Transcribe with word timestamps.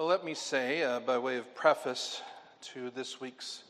Well, 0.00 0.08
let 0.08 0.24
me 0.24 0.32
say, 0.32 0.82
uh, 0.82 1.00
by 1.00 1.18
way 1.18 1.36
of 1.36 1.54
preface 1.54 2.22
to 2.72 2.88
this 2.88 3.20
week's 3.20 3.64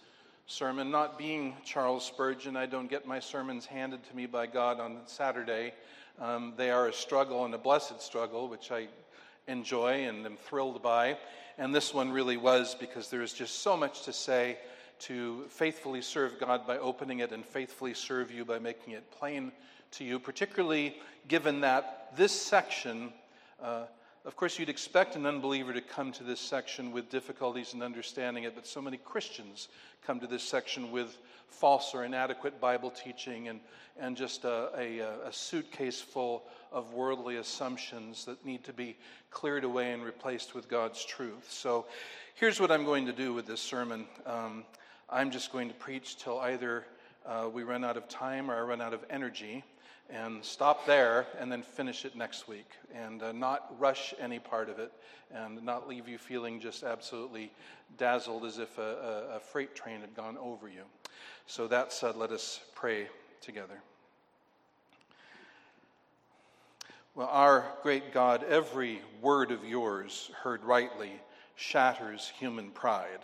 sermon, 0.46 0.88
not 0.88 1.18
being 1.18 1.56
Charles 1.64 2.04
Spurgeon, 2.04 2.56
I 2.56 2.66
don't 2.66 2.88
get 2.88 3.04
my 3.04 3.18
sermons 3.18 3.66
handed 3.66 4.04
to 4.04 4.14
me 4.14 4.26
by 4.26 4.46
God 4.46 4.78
on 4.78 4.98
Saturday. 5.06 5.74
Um, 6.20 6.54
they 6.56 6.70
are 6.70 6.86
a 6.86 6.92
struggle 6.92 7.46
and 7.46 7.52
a 7.52 7.58
blessed 7.58 8.00
struggle, 8.00 8.46
which 8.46 8.70
I 8.70 8.86
enjoy 9.48 10.04
and 10.04 10.24
am 10.24 10.36
thrilled 10.36 10.80
by. 10.84 11.18
And 11.58 11.74
this 11.74 11.92
one 11.92 12.12
really 12.12 12.36
was 12.36 12.76
because 12.76 13.10
there 13.10 13.22
is 13.22 13.32
just 13.32 13.62
so 13.62 13.76
much 13.76 14.02
to 14.04 14.12
say 14.12 14.58
to 15.00 15.46
faithfully 15.48 16.00
serve 16.00 16.38
God 16.38 16.64
by 16.64 16.78
opening 16.78 17.18
it 17.18 17.32
and 17.32 17.44
faithfully 17.44 17.92
serve 17.92 18.30
you 18.30 18.44
by 18.44 18.60
making 18.60 18.92
it 18.92 19.10
plain 19.10 19.50
to 19.90 20.04
you, 20.04 20.20
particularly 20.20 20.96
given 21.26 21.62
that 21.62 22.12
this 22.16 22.30
section. 22.30 23.12
Uh, 23.60 23.86
of 24.26 24.36
course, 24.36 24.58
you'd 24.58 24.68
expect 24.68 25.16
an 25.16 25.24
unbeliever 25.24 25.72
to 25.72 25.80
come 25.80 26.12
to 26.12 26.24
this 26.24 26.40
section 26.40 26.92
with 26.92 27.08
difficulties 27.08 27.72
in 27.72 27.82
understanding 27.82 28.44
it, 28.44 28.54
but 28.54 28.66
so 28.66 28.82
many 28.82 28.98
Christians 28.98 29.68
come 30.06 30.20
to 30.20 30.26
this 30.26 30.42
section 30.42 30.90
with 30.90 31.16
false 31.48 31.94
or 31.94 32.04
inadequate 32.04 32.60
Bible 32.60 32.90
teaching 32.90 33.48
and, 33.48 33.60
and 33.98 34.16
just 34.16 34.44
a, 34.44 34.70
a, 34.76 34.98
a 35.26 35.32
suitcase 35.32 36.00
full 36.00 36.44
of 36.70 36.92
worldly 36.92 37.36
assumptions 37.36 38.26
that 38.26 38.44
need 38.44 38.62
to 38.64 38.72
be 38.72 38.96
cleared 39.30 39.64
away 39.64 39.92
and 39.92 40.04
replaced 40.04 40.54
with 40.54 40.68
God's 40.68 41.04
truth. 41.04 41.50
So 41.50 41.86
here's 42.34 42.60
what 42.60 42.70
I'm 42.70 42.84
going 42.84 43.06
to 43.06 43.12
do 43.12 43.32
with 43.32 43.46
this 43.46 43.60
sermon 43.60 44.06
um, 44.26 44.64
I'm 45.08 45.30
just 45.30 45.50
going 45.50 45.68
to 45.68 45.74
preach 45.74 46.18
till 46.18 46.38
either 46.40 46.84
uh, 47.26 47.48
we 47.52 47.62
run 47.62 47.84
out 47.84 47.96
of 47.96 48.06
time 48.08 48.50
or 48.50 48.56
I 48.56 48.60
run 48.60 48.80
out 48.80 48.94
of 48.94 49.04
energy 49.10 49.64
and 50.12 50.44
stop 50.44 50.86
there 50.86 51.26
and 51.38 51.50
then 51.50 51.62
finish 51.62 52.04
it 52.04 52.16
next 52.16 52.48
week 52.48 52.70
and 52.94 53.22
uh, 53.22 53.32
not 53.32 53.74
rush 53.78 54.14
any 54.20 54.38
part 54.38 54.68
of 54.68 54.78
it 54.78 54.92
and 55.32 55.62
not 55.62 55.88
leave 55.88 56.08
you 56.08 56.18
feeling 56.18 56.60
just 56.60 56.82
absolutely 56.82 57.52
dazzled 57.96 58.44
as 58.44 58.58
if 58.58 58.78
a, 58.78 58.82
a, 58.82 59.36
a 59.36 59.40
freight 59.40 59.74
train 59.74 60.00
had 60.00 60.14
gone 60.14 60.36
over 60.38 60.68
you. 60.68 60.82
So, 61.46 61.66
that 61.68 61.92
said, 61.92 62.16
let 62.16 62.30
us 62.30 62.60
pray 62.74 63.06
together. 63.40 63.80
Well, 67.14 67.28
our 67.30 67.66
great 67.82 68.12
God, 68.12 68.44
every 68.44 69.02
word 69.20 69.50
of 69.50 69.64
yours 69.64 70.30
heard 70.42 70.64
rightly 70.64 71.12
shatters 71.56 72.32
human 72.38 72.70
pride. 72.70 73.20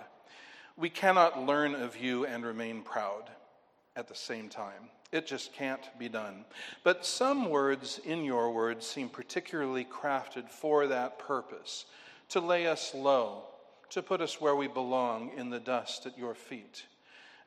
We 0.76 0.90
cannot 0.90 1.46
learn 1.46 1.74
of 1.74 1.96
you 1.96 2.26
and 2.26 2.44
remain 2.44 2.82
proud 2.82 3.30
at 3.94 4.08
the 4.08 4.14
same 4.14 4.48
time. 4.48 4.90
It 5.12 5.26
just 5.26 5.52
can't 5.52 5.86
be 5.98 6.08
done. 6.08 6.44
But 6.82 7.06
some 7.06 7.48
words 7.48 8.00
in 8.04 8.24
your 8.24 8.50
words 8.50 8.86
seem 8.86 9.08
particularly 9.08 9.84
crafted 9.84 10.48
for 10.48 10.88
that 10.88 11.18
purpose 11.18 11.86
to 12.30 12.40
lay 12.40 12.66
us 12.66 12.92
low, 12.94 13.44
to 13.90 14.02
put 14.02 14.20
us 14.20 14.40
where 14.40 14.56
we 14.56 14.66
belong 14.66 15.30
in 15.36 15.50
the 15.50 15.60
dust 15.60 16.06
at 16.06 16.18
your 16.18 16.34
feet. 16.34 16.84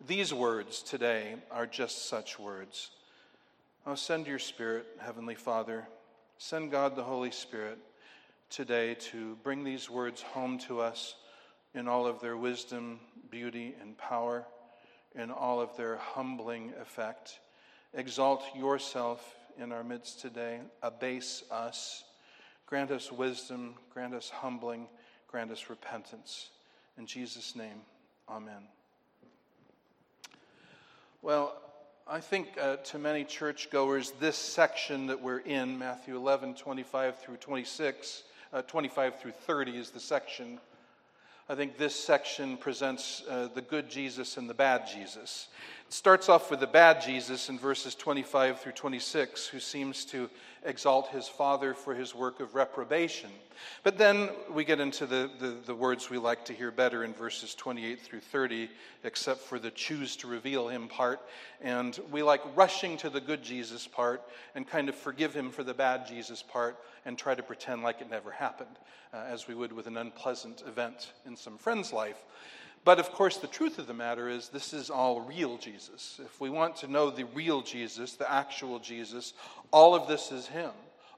These 0.07 0.33
words 0.33 0.81
today 0.81 1.35
are 1.51 1.67
just 1.67 2.07
such 2.07 2.39
words. 2.39 2.91
Oh, 3.85 3.95
send 3.95 4.27
your 4.27 4.39
Spirit, 4.39 4.87
Heavenly 4.99 5.35
Father. 5.35 5.85
Send 6.37 6.71
God 6.71 6.95
the 6.95 7.03
Holy 7.03 7.31
Spirit 7.31 7.77
today 8.49 8.95
to 8.95 9.35
bring 9.43 9.65
these 9.65 9.89
words 9.89 10.21
home 10.21 10.57
to 10.59 10.79
us 10.79 11.15
in 11.73 11.87
all 11.89 12.07
of 12.07 12.21
their 12.21 12.37
wisdom, 12.37 12.99
beauty, 13.29 13.75
and 13.81 13.97
power, 13.97 14.45
in 15.15 15.29
all 15.29 15.59
of 15.59 15.75
their 15.75 15.97
humbling 15.97 16.73
effect. 16.81 17.39
Exalt 17.93 18.43
yourself 18.55 19.35
in 19.57 19.71
our 19.71 19.83
midst 19.83 20.21
today. 20.21 20.59
Abase 20.83 21.43
us. 21.51 22.03
Grant 22.65 22.91
us 22.91 23.11
wisdom. 23.11 23.75
Grant 23.93 24.13
us 24.13 24.29
humbling. 24.29 24.87
Grant 25.27 25.51
us 25.51 25.69
repentance. 25.69 26.49
In 26.97 27.05
Jesus' 27.05 27.55
name, 27.55 27.81
amen. 28.27 28.67
Well, 31.21 31.55
I 32.07 32.19
think 32.19 32.49
uh, 32.59 32.77
to 32.77 32.99
many 32.99 33.23
churchgoers, 33.23 34.11
this 34.19 34.35
section 34.35 35.07
that 35.07 35.21
we're 35.21 35.39
in, 35.39 35.77
Matthew 35.77 36.15
11, 36.15 36.55
25 36.55 37.19
through 37.19 37.37
26, 37.37 38.23
uh, 38.51 38.61
25 38.63 39.19
through 39.19 39.31
30 39.31 39.77
is 39.77 39.91
the 39.91 39.99
section. 39.99 40.59
I 41.51 41.55
think 41.55 41.77
this 41.79 41.95
section 41.95 42.57
presents 42.57 43.23
uh, 43.27 43.49
the 43.55 43.63
good 43.63 43.89
Jesus 43.89 44.37
and 44.37 44.47
the 44.47 44.53
bad 44.53 44.85
Jesus. 44.85 45.47
It 45.87 45.93
starts 45.93 46.29
off 46.29 46.51
with 46.51 46.59
the 46.59 46.67
bad 46.67 47.01
Jesus 47.01 47.49
in 47.49 47.57
verses 47.57 47.95
25 47.95 48.61
through 48.61 48.73
26, 48.73 49.47
who 49.47 49.59
seems 49.59 50.05
to 50.05 50.29
exalt 50.63 51.07
his 51.07 51.27
Father 51.27 51.73
for 51.73 51.95
his 51.95 52.13
work 52.13 52.39
of 52.39 52.53
reprobation. 52.53 53.31
But 53.81 53.97
then 53.97 54.29
we 54.53 54.63
get 54.63 54.79
into 54.79 55.07
the, 55.07 55.31
the, 55.39 55.55
the, 55.65 55.73
words 55.73 56.11
we 56.11 56.19
like 56.19 56.45
to 56.45 56.53
hear 56.53 56.69
better 56.69 57.03
in 57.03 57.13
verses 57.13 57.55
28 57.55 57.99
through 57.99 58.19
30, 58.19 58.69
except 59.03 59.39
for 59.39 59.57
the 59.57 59.71
choose 59.71 60.15
to 60.17 60.27
reveal 60.27 60.67
him 60.67 60.87
part. 60.87 61.19
And 61.61 61.99
we 62.11 62.21
like 62.21 62.41
rushing 62.55 62.95
to 62.97 63.09
the 63.09 63.21
good 63.21 63.41
Jesus 63.41 63.87
part 63.87 64.21
and 64.53 64.67
kind 64.67 64.87
of 64.87 64.93
forgive 64.93 65.33
him 65.33 65.49
for 65.49 65.63
the 65.63 65.73
bad 65.73 66.05
Jesus 66.05 66.43
part 66.43 66.77
and 67.09 67.17
try 67.17 67.33
to 67.33 67.41
pretend 67.41 67.81
like 67.81 68.01
it 68.01 68.09
never 68.11 68.29
happened, 68.29 68.77
uh, 69.15 69.17
as 69.27 69.47
we 69.47 69.55
would 69.55 69.73
with 69.73 69.87
an 69.87 69.97
unpleasant 69.97 70.61
event 70.67 71.11
in 71.25 71.35
some 71.35 71.57
friend's 71.57 71.91
life. 71.91 72.23
But 72.85 72.99
of 72.99 73.11
course, 73.11 73.37
the 73.37 73.47
truth 73.47 73.79
of 73.79 73.87
the 73.87 73.95
matter 73.95 74.29
is, 74.29 74.49
this 74.49 74.73
is 74.73 74.91
all 74.91 75.21
real 75.21 75.57
Jesus. 75.57 76.19
If 76.23 76.39
we 76.39 76.51
want 76.51 76.75
to 76.77 76.87
know 76.87 77.09
the 77.09 77.25
real 77.25 77.63
Jesus, 77.63 78.13
the 78.13 78.31
actual 78.31 78.77
Jesus, 78.77 79.33
all 79.73 79.95
of 79.95 80.07
this 80.07 80.31
is 80.31 80.45
Him. 80.45 80.69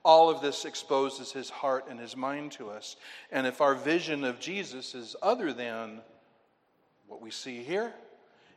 All 0.06 0.30
of 0.30 0.42
this 0.42 0.64
exposes 0.64 1.34
His 1.34 1.50
heart 1.50 1.88
and 1.90 2.00
His 2.00 2.16
mind 2.16 2.54
to 2.54 2.70
us. 2.70 2.96
And 3.30 3.46
if 3.46 3.60
our 3.60 3.76
vision 3.76 4.24
of 4.24 4.40
Jesus 4.40 4.96
is 4.96 5.18
other 5.22 5.52
than 5.52 6.00
what 7.06 7.22
we 7.22 7.32
see 7.32 7.64
here, 7.64 7.94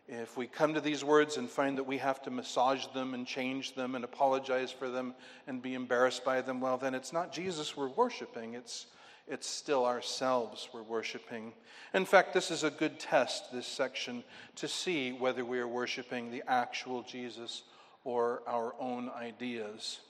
if 0.07 0.37
we 0.37 0.47
come 0.47 0.75
to 0.75 0.81
these 0.81 1.03
words 1.03 1.37
and 1.37 1.49
find 1.49 1.79
that 1.79 1.85
we 1.85 1.99
have 1.99 2.23
to 2.23 2.31
massage 2.31 2.87
them 2.89 3.15
and 3.15 3.27
change 3.27 3.75
them 3.75 3.95
and 3.95 4.05
apologize 4.05 4.71
for 4.71 4.89
them 4.89 5.15
and 5.47 5.63
be 5.63 5.75
embarrassed 5.75 6.25
by 6.25 6.43
them, 6.43 6.61
well, 6.61 6.77
then 6.77 6.95
it's 6.95 7.13
not 7.13 7.33
Jesus 7.33 7.77
we're 7.77 7.89
worshiping, 7.89 8.55
it's 8.55 8.87
it's 9.27 9.49
still 9.49 9.87
ourselves 9.87 10.69
we're 10.75 10.83
worshiping. 10.83 11.53
In 11.95 12.05
fact, 12.05 12.35
this 12.35 12.51
is 12.51 12.63
a 12.63 12.71
good 12.71 13.01
test, 13.01 13.53
this 13.53 13.67
section, 13.67 14.23
to 14.57 14.69
see 14.69 15.13
whether 15.13 15.45
we 15.45 15.59
are 15.59 15.69
worshiping 15.69 16.31
the 16.31 16.43
actual 16.47 17.03
Jesus 17.03 17.63
or 18.05 18.43
our 18.47 18.75
own 18.79 19.11
ideas. 19.17 20.01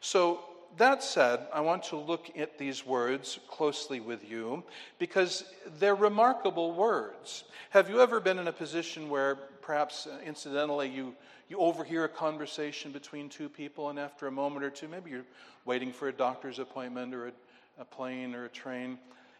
So, 0.00 0.44
that 0.78 1.02
said, 1.02 1.46
I 1.52 1.60
want 1.60 1.84
to 1.84 1.96
look 1.96 2.30
at 2.36 2.58
these 2.58 2.84
words 2.84 3.38
closely 3.48 4.00
with 4.00 4.28
you 4.28 4.62
because 4.98 5.44
they're 5.78 5.94
remarkable 5.94 6.72
words. 6.72 7.44
Have 7.70 7.88
you 7.88 8.00
ever 8.00 8.20
been 8.20 8.38
in 8.38 8.48
a 8.48 8.52
position 8.52 9.08
where 9.08 9.36
perhaps 9.62 10.06
uh, 10.06 10.18
incidentally 10.24 10.88
you, 10.88 11.14
you 11.48 11.58
overhear 11.58 12.04
a 12.04 12.08
conversation 12.08 12.92
between 12.92 13.28
two 13.28 13.48
people, 13.48 13.90
and 13.90 13.98
after 13.98 14.26
a 14.26 14.32
moment 14.32 14.64
or 14.64 14.70
two, 14.70 14.88
maybe 14.88 15.10
you're 15.10 15.26
waiting 15.64 15.92
for 15.92 16.08
a 16.08 16.12
doctor's 16.12 16.58
appointment 16.58 17.14
or 17.14 17.28
a 17.28 17.32
a 17.78 17.84
plane 17.84 18.34
or 18.34 18.44
a 18.44 18.48
train, 18.48 18.98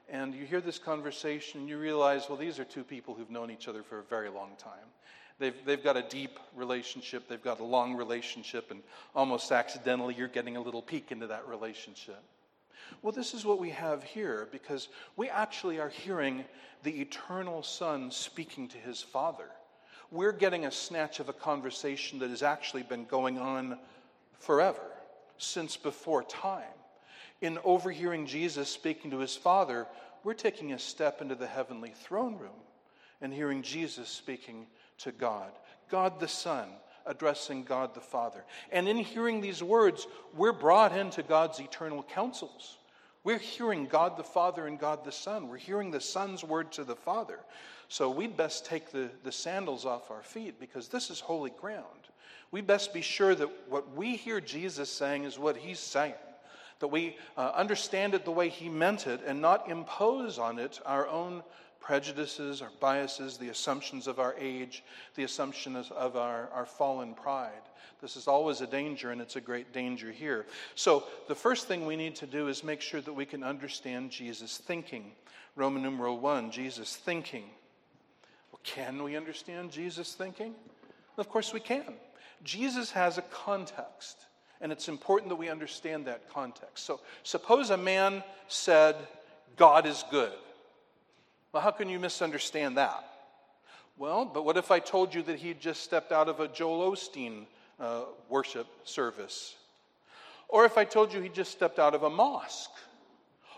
and 0.08 0.34
you 0.34 0.44
hear 0.44 0.60
this 0.60 0.78
conversation, 0.78 1.60
and 1.60 1.68
you 1.68 1.78
realize, 1.78 2.26
well, 2.28 2.36
these 2.36 2.58
are 2.58 2.64
two 2.64 2.84
people 2.84 3.14
who've 3.14 3.30
known 3.30 3.50
each 3.50 3.68
other 3.68 3.82
for 3.82 4.00
a 4.00 4.02
very 4.02 4.28
long 4.28 4.50
time. 4.58 4.88
They've, 5.38 5.54
they've 5.64 5.82
got 5.82 5.96
a 5.96 6.02
deep 6.02 6.38
relationship, 6.54 7.28
they've 7.28 7.42
got 7.42 7.60
a 7.60 7.64
long 7.64 7.94
relationship, 7.94 8.70
and 8.70 8.82
almost 9.14 9.50
accidentally 9.50 10.14
you're 10.14 10.28
getting 10.28 10.56
a 10.56 10.60
little 10.60 10.82
peek 10.82 11.10
into 11.10 11.26
that 11.26 11.48
relationship. 11.48 12.22
Well, 13.02 13.12
this 13.12 13.34
is 13.34 13.44
what 13.44 13.58
we 13.58 13.70
have 13.70 14.04
here 14.04 14.48
because 14.52 14.88
we 15.16 15.28
actually 15.28 15.80
are 15.80 15.88
hearing 15.88 16.44
the 16.82 17.00
eternal 17.00 17.62
Son 17.62 18.10
speaking 18.10 18.68
to 18.68 18.78
his 18.78 19.02
Father. 19.02 19.48
We're 20.10 20.32
getting 20.32 20.66
a 20.66 20.70
snatch 20.70 21.18
of 21.18 21.28
a 21.28 21.32
conversation 21.32 22.20
that 22.20 22.30
has 22.30 22.42
actually 22.42 22.82
been 22.82 23.06
going 23.06 23.38
on 23.38 23.78
forever, 24.38 24.82
since 25.38 25.76
before 25.76 26.22
time 26.22 26.62
in 27.44 27.58
overhearing 27.62 28.26
Jesus 28.26 28.68
speaking 28.68 29.10
to 29.10 29.18
his 29.18 29.36
Father, 29.36 29.86
we're 30.22 30.34
taking 30.34 30.72
a 30.72 30.78
step 30.78 31.20
into 31.20 31.34
the 31.34 31.46
heavenly 31.46 31.90
throne 31.90 32.38
room 32.38 32.62
and 33.20 33.32
hearing 33.32 33.62
Jesus 33.62 34.08
speaking 34.08 34.66
to 34.98 35.12
God, 35.12 35.50
God 35.88 36.20
the 36.20 36.28
Son 36.28 36.68
addressing 37.06 37.64
God 37.64 37.94
the 37.94 38.00
Father. 38.00 38.44
And 38.72 38.88
in 38.88 38.96
hearing 38.96 39.40
these 39.40 39.62
words, 39.62 40.06
we're 40.34 40.52
brought 40.52 40.96
into 40.96 41.22
God's 41.22 41.60
eternal 41.60 42.02
counsels. 42.02 42.78
We're 43.24 43.38
hearing 43.38 43.86
God 43.86 44.16
the 44.16 44.24
Father 44.24 44.66
and 44.66 44.78
God 44.78 45.04
the 45.04 45.12
Son. 45.12 45.48
We're 45.48 45.56
hearing 45.56 45.90
the 45.90 46.00
Son's 46.00 46.44
word 46.44 46.72
to 46.72 46.84
the 46.84 46.96
Father. 46.96 47.40
So 47.88 48.10
we'd 48.10 48.36
best 48.36 48.64
take 48.66 48.90
the, 48.90 49.10
the 49.22 49.32
sandals 49.32 49.84
off 49.84 50.10
our 50.10 50.22
feet 50.22 50.58
because 50.58 50.88
this 50.88 51.10
is 51.10 51.20
holy 51.20 51.50
ground. 51.50 51.84
We 52.50 52.60
best 52.60 52.94
be 52.94 53.02
sure 53.02 53.34
that 53.34 53.50
what 53.68 53.94
we 53.94 54.16
hear 54.16 54.40
Jesus 54.40 54.90
saying 54.90 55.24
is 55.24 55.38
what 55.38 55.56
he's 55.56 55.80
saying 55.80 56.14
that 56.80 56.88
we 56.88 57.16
uh, 57.36 57.50
understand 57.54 58.14
it 58.14 58.24
the 58.24 58.30
way 58.30 58.48
He 58.48 58.68
meant 58.68 59.06
it 59.06 59.22
and 59.26 59.40
not 59.40 59.70
impose 59.70 60.38
on 60.38 60.58
it 60.58 60.80
our 60.84 61.08
own 61.08 61.42
prejudices, 61.84 62.62
our 62.62 62.70
biases, 62.80 63.36
the 63.36 63.50
assumptions 63.50 64.06
of 64.06 64.18
our 64.18 64.34
age, 64.38 64.82
the 65.16 65.24
assumptions 65.24 65.90
of 65.90 66.16
our, 66.16 66.48
our 66.54 66.64
fallen 66.64 67.12
pride. 67.14 67.52
This 68.00 68.16
is 68.16 68.26
always 68.26 68.62
a 68.62 68.66
danger, 68.66 69.10
and 69.10 69.20
it's 69.20 69.36
a 69.36 69.40
great 69.40 69.72
danger 69.74 70.10
here. 70.10 70.46
So, 70.74 71.04
the 71.28 71.34
first 71.34 71.68
thing 71.68 71.84
we 71.84 71.96
need 71.96 72.14
to 72.16 72.26
do 72.26 72.48
is 72.48 72.64
make 72.64 72.80
sure 72.80 73.02
that 73.02 73.12
we 73.12 73.26
can 73.26 73.44
understand 73.44 74.10
Jesus' 74.10 74.56
thinking. 74.56 75.12
Roman 75.56 75.82
numeral 75.82 76.18
1, 76.18 76.50
Jesus' 76.50 76.96
thinking. 76.96 77.44
Well, 78.50 78.60
can 78.64 79.02
we 79.02 79.14
understand 79.14 79.70
Jesus' 79.70 80.14
thinking? 80.14 80.54
Of 81.18 81.28
course, 81.28 81.52
we 81.52 81.60
can. 81.60 81.94
Jesus 82.42 82.90
has 82.92 83.18
a 83.18 83.22
context, 83.22 84.24
and 84.62 84.72
it's 84.72 84.88
important 84.88 85.28
that 85.28 85.36
we 85.36 85.50
understand 85.50 86.06
that 86.06 86.32
context. 86.32 86.86
So, 86.86 87.00
suppose 87.24 87.68
a 87.68 87.76
man 87.76 88.24
said, 88.48 88.96
God 89.56 89.84
is 89.84 90.02
good. 90.10 90.32
Well, 91.54 91.62
how 91.62 91.70
can 91.70 91.88
you 91.88 92.00
misunderstand 92.00 92.78
that? 92.78 93.08
Well, 93.96 94.24
but 94.24 94.44
what 94.44 94.56
if 94.56 94.72
I 94.72 94.80
told 94.80 95.14
you 95.14 95.22
that 95.22 95.38
he 95.38 95.54
just 95.54 95.84
stepped 95.84 96.10
out 96.10 96.28
of 96.28 96.40
a 96.40 96.48
Joel 96.48 96.90
Osteen 96.90 97.46
uh, 97.78 98.06
worship 98.28 98.66
service? 98.82 99.54
Or 100.48 100.64
if 100.64 100.76
I 100.76 100.84
told 100.84 101.12
you 101.12 101.20
he 101.20 101.28
just 101.28 101.52
stepped 101.52 101.78
out 101.78 101.94
of 101.94 102.02
a 102.02 102.10
mosque? 102.10 102.72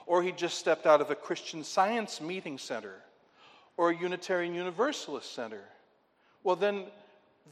Or 0.04 0.22
he 0.22 0.30
just 0.30 0.58
stepped 0.58 0.84
out 0.84 1.00
of 1.00 1.10
a 1.10 1.14
Christian 1.14 1.64
science 1.64 2.20
meeting 2.20 2.58
center? 2.58 2.96
Or 3.78 3.88
a 3.88 3.96
Unitarian 3.96 4.54
Universalist 4.54 5.34
center? 5.34 5.64
Well, 6.44 6.56
then 6.56 6.84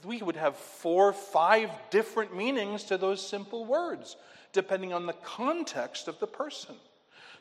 we 0.05 0.19
would 0.19 0.37
have 0.37 0.57
four, 0.57 1.15
five 1.15 1.71
different 1.89 2.37
meanings 2.37 2.85
to 2.85 2.99
those 2.99 3.27
simple 3.27 3.65
words, 3.65 4.17
depending 4.53 4.93
on 4.93 5.07
the 5.07 5.15
context 5.15 6.07
of 6.07 6.21
the 6.21 6.27
person. 6.27 6.75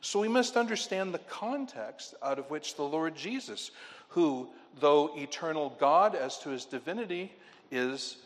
So 0.04 0.20
we 0.20 0.28
must 0.28 0.58
understand 0.58 1.14
the 1.14 1.18
context 1.18 2.14
out 2.22 2.38
of 2.38 2.50
which 2.50 2.76
the 2.76 2.82
Lord 2.82 3.16
Jesus, 3.16 3.70
who, 4.08 4.50
though 4.78 5.10
eternal 5.16 5.74
God 5.80 6.14
as 6.14 6.38
to 6.40 6.50
his 6.50 6.66
divinity, 6.66 7.32
is 7.70 8.18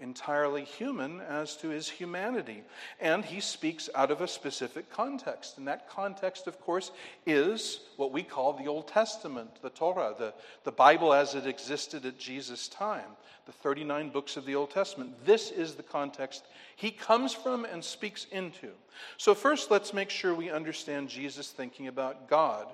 entirely 0.00 0.64
human 0.64 1.20
as 1.20 1.56
to 1.56 1.68
his 1.68 1.88
humanity. 1.88 2.62
And 3.00 3.24
he 3.24 3.40
speaks 3.40 3.88
out 3.94 4.10
of 4.10 4.20
a 4.20 4.28
specific 4.28 4.90
context. 4.90 5.58
And 5.58 5.68
that 5.68 5.88
context, 5.88 6.46
of 6.46 6.60
course, 6.60 6.90
is 7.26 7.80
what 7.96 8.12
we 8.12 8.22
call 8.22 8.52
the 8.52 8.66
Old 8.66 8.88
Testament, 8.88 9.62
the 9.62 9.70
Torah, 9.70 10.14
the, 10.18 10.34
the 10.64 10.72
Bible 10.72 11.12
as 11.12 11.34
it 11.34 11.46
existed 11.46 12.06
at 12.06 12.18
Jesus' 12.18 12.68
time, 12.68 13.16
the 13.46 13.52
39 13.52 14.10
books 14.10 14.36
of 14.36 14.46
the 14.46 14.54
Old 14.54 14.70
Testament. 14.70 15.24
This 15.24 15.50
is 15.50 15.74
the 15.74 15.82
context 15.82 16.46
he 16.76 16.90
comes 16.90 17.32
from 17.32 17.64
and 17.64 17.84
speaks 17.84 18.26
into. 18.32 18.70
So, 19.16 19.34
first, 19.34 19.70
let's 19.70 19.92
make 19.92 20.10
sure 20.10 20.34
we 20.34 20.50
understand 20.50 21.08
Jesus' 21.08 21.50
thinking 21.50 21.88
about 21.88 22.28
God. 22.28 22.66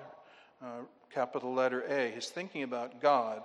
Uh, 0.61 0.81
capital 1.13 1.53
letter 1.53 1.83
A, 1.89 2.11
his 2.11 2.29
thinking 2.29 2.63
about 2.63 3.01
God. 3.01 3.41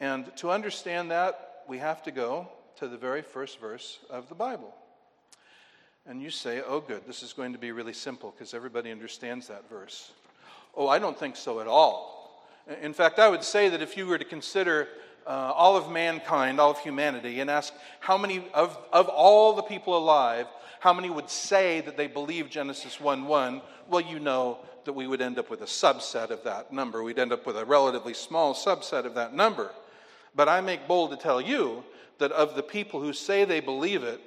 And 0.00 0.34
to 0.38 0.50
understand 0.50 1.10
that, 1.10 1.62
we 1.68 1.78
have 1.78 2.02
to 2.04 2.10
go 2.10 2.48
to 2.76 2.88
the 2.88 2.96
very 2.96 3.22
first 3.22 3.60
verse 3.60 3.98
of 4.10 4.28
the 4.28 4.34
Bible. 4.34 4.74
And 6.06 6.20
you 6.20 6.30
say, 6.30 6.62
oh, 6.66 6.80
good, 6.80 7.02
this 7.06 7.22
is 7.22 7.32
going 7.32 7.52
to 7.52 7.58
be 7.58 7.70
really 7.70 7.92
simple 7.92 8.32
because 8.36 8.54
everybody 8.54 8.90
understands 8.90 9.48
that 9.48 9.68
verse. 9.68 10.10
Oh, 10.74 10.88
I 10.88 10.98
don't 10.98 11.18
think 11.18 11.36
so 11.36 11.60
at 11.60 11.66
all. 11.66 12.44
In 12.80 12.92
fact, 12.92 13.18
I 13.18 13.28
would 13.28 13.44
say 13.44 13.68
that 13.68 13.82
if 13.82 13.96
you 13.96 14.06
were 14.06 14.18
to 14.18 14.24
consider 14.24 14.88
uh, 15.26 15.52
all 15.54 15.76
of 15.76 15.90
mankind, 15.90 16.60
all 16.60 16.70
of 16.70 16.78
humanity, 16.78 17.40
and 17.40 17.50
ask 17.50 17.72
how 18.00 18.16
many 18.18 18.44
of, 18.54 18.76
of 18.92 19.08
all 19.08 19.52
the 19.52 19.62
people 19.62 19.96
alive, 19.96 20.46
how 20.80 20.92
many 20.92 21.10
would 21.10 21.30
say 21.30 21.80
that 21.82 21.96
they 21.96 22.08
believe 22.08 22.50
Genesis 22.50 23.00
1 23.00 23.24
1, 23.24 23.62
well, 23.88 24.00
you 24.00 24.18
know 24.18 24.58
that 24.84 24.92
we 24.92 25.06
would 25.06 25.20
end 25.20 25.38
up 25.38 25.50
with 25.50 25.62
a 25.62 25.66
subset 25.66 26.30
of 26.30 26.42
that 26.44 26.72
number. 26.72 27.02
We'd 27.02 27.18
end 27.18 27.32
up 27.32 27.46
with 27.46 27.56
a 27.56 27.64
relatively 27.64 28.14
small 28.14 28.54
subset 28.54 29.04
of 29.04 29.14
that 29.14 29.34
number. 29.34 29.70
But 30.34 30.48
I 30.48 30.60
make 30.60 30.88
bold 30.88 31.10
to 31.10 31.16
tell 31.16 31.40
you 31.40 31.84
that 32.22 32.30
of 32.30 32.54
the 32.54 32.62
people 32.62 33.00
who 33.00 33.12
say 33.12 33.44
they 33.44 33.58
believe 33.58 34.04
it, 34.04 34.20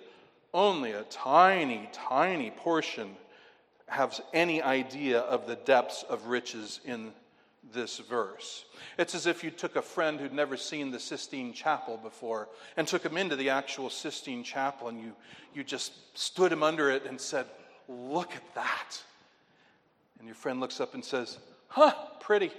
only 0.54 0.92
a 0.92 1.04
tiny, 1.04 1.90
tiny 1.94 2.52
portion 2.52 3.16
has 3.88 4.20
any 4.34 4.62
idea 4.62 5.20
of 5.22 5.48
the 5.48 5.56
depths 5.56 6.04
of 6.10 6.28
riches 6.28 6.82
in 6.84 7.14
this 7.74 8.00
verse. 8.00 8.66
It's 8.98 9.16
as 9.16 9.28
if 9.28 9.46
you 9.46 9.50
took 9.50 9.78
a 9.78 9.82
friend 9.82 10.20
who'd 10.20 10.34
never 10.34 10.58
seen 10.58 10.92
the 10.92 11.00
Sistine 11.00 11.54
Chapel 11.54 11.96
before 11.96 12.50
and 12.76 12.86
took 12.86 13.02
him 13.02 13.16
into 13.16 13.38
the 13.38 13.50
actual 13.50 13.90
Sistine 13.90 14.44
Chapel 14.44 14.90
and 14.90 15.00
you, 15.00 15.14
you 15.54 15.64
just 15.64 15.94
stood 16.18 16.52
him 16.52 16.64
under 16.64 16.92
it 16.92 17.06
and 17.06 17.20
said, 17.20 17.46
Look 17.88 18.36
at 18.36 18.56
that. 18.56 19.02
And 20.20 20.28
your 20.28 20.36
friend 20.36 20.60
looks 20.60 20.82
up 20.82 20.96
and 20.96 21.06
says, 21.06 21.38
Huh, 21.70 21.94
pretty. 22.20 22.52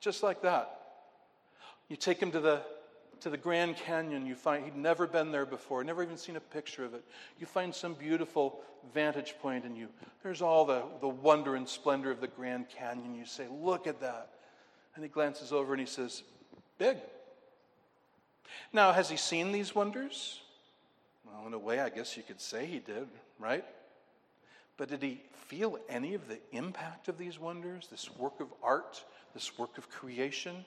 Just 0.00 0.22
like 0.22 0.40
that. 0.40 0.78
You 1.90 1.96
take 1.96 2.18
him 2.18 2.30
to 2.30 2.40
the 2.40 2.62
to 3.22 3.30
the 3.30 3.36
Grand 3.36 3.76
Canyon, 3.76 4.26
you 4.26 4.34
find 4.34 4.64
he'd 4.64 4.76
never 4.76 5.06
been 5.06 5.30
there 5.30 5.46
before, 5.46 5.84
never 5.84 6.02
even 6.02 6.16
seen 6.16 6.36
a 6.36 6.40
picture 6.40 6.84
of 6.84 6.92
it. 6.92 7.04
You 7.38 7.46
find 7.46 7.72
some 7.72 7.94
beautiful 7.94 8.60
vantage 8.92 9.34
point, 9.40 9.64
and 9.64 9.76
you 9.76 9.88
there's 10.22 10.42
all 10.42 10.64
the, 10.64 10.82
the 11.00 11.08
wonder 11.08 11.54
and 11.54 11.68
splendor 11.68 12.10
of 12.10 12.20
the 12.20 12.26
Grand 12.26 12.68
Canyon. 12.68 13.14
You 13.14 13.24
say, 13.24 13.46
Look 13.50 13.86
at 13.86 14.00
that. 14.00 14.30
And 14.94 15.04
he 15.04 15.08
glances 15.08 15.52
over 15.52 15.72
and 15.72 15.80
he 15.80 15.86
says, 15.86 16.24
Big. 16.78 16.96
Now, 18.72 18.92
has 18.92 19.08
he 19.08 19.16
seen 19.16 19.52
these 19.52 19.74
wonders? 19.74 20.40
Well, 21.24 21.46
in 21.46 21.54
a 21.54 21.58
way, 21.58 21.80
I 21.80 21.88
guess 21.90 22.16
you 22.16 22.22
could 22.22 22.40
say 22.40 22.66
he 22.66 22.80
did, 22.80 23.06
right? 23.38 23.64
But 24.76 24.88
did 24.88 25.02
he 25.02 25.20
feel 25.46 25.78
any 25.88 26.14
of 26.14 26.26
the 26.28 26.38
impact 26.50 27.08
of 27.08 27.18
these 27.18 27.38
wonders, 27.38 27.86
this 27.88 28.10
work 28.16 28.40
of 28.40 28.48
art, 28.62 29.04
this 29.32 29.56
work 29.58 29.78
of 29.78 29.88
creation? 29.88 30.64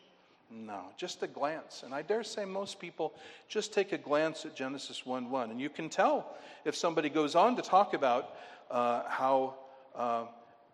No, 0.52 0.82
just 0.98 1.24
a 1.24 1.28
glance. 1.28 1.84
And 1.84 1.94
I 1.94 2.02
dare 2.02 2.24
say 2.24 2.46
most 2.46 2.80
people 2.80 3.14
just 3.48 3.74
take 3.74 3.92
a 3.92 3.98
glance 3.98 4.46
at 4.46 4.56
Genesis 4.56 5.06
1 5.06 5.30
1. 5.30 5.52
And 5.52 5.60
you 5.60 5.70
can 5.70 5.90
tell 5.90 6.36
if 6.66 6.76
somebody 6.76 7.10
goes 7.10 7.36
on 7.36 7.56
to 7.56 7.62
talk 7.62 7.94
about 7.94 8.36
uh, 8.70 9.04
how 9.08 9.56
uh, 9.96 10.26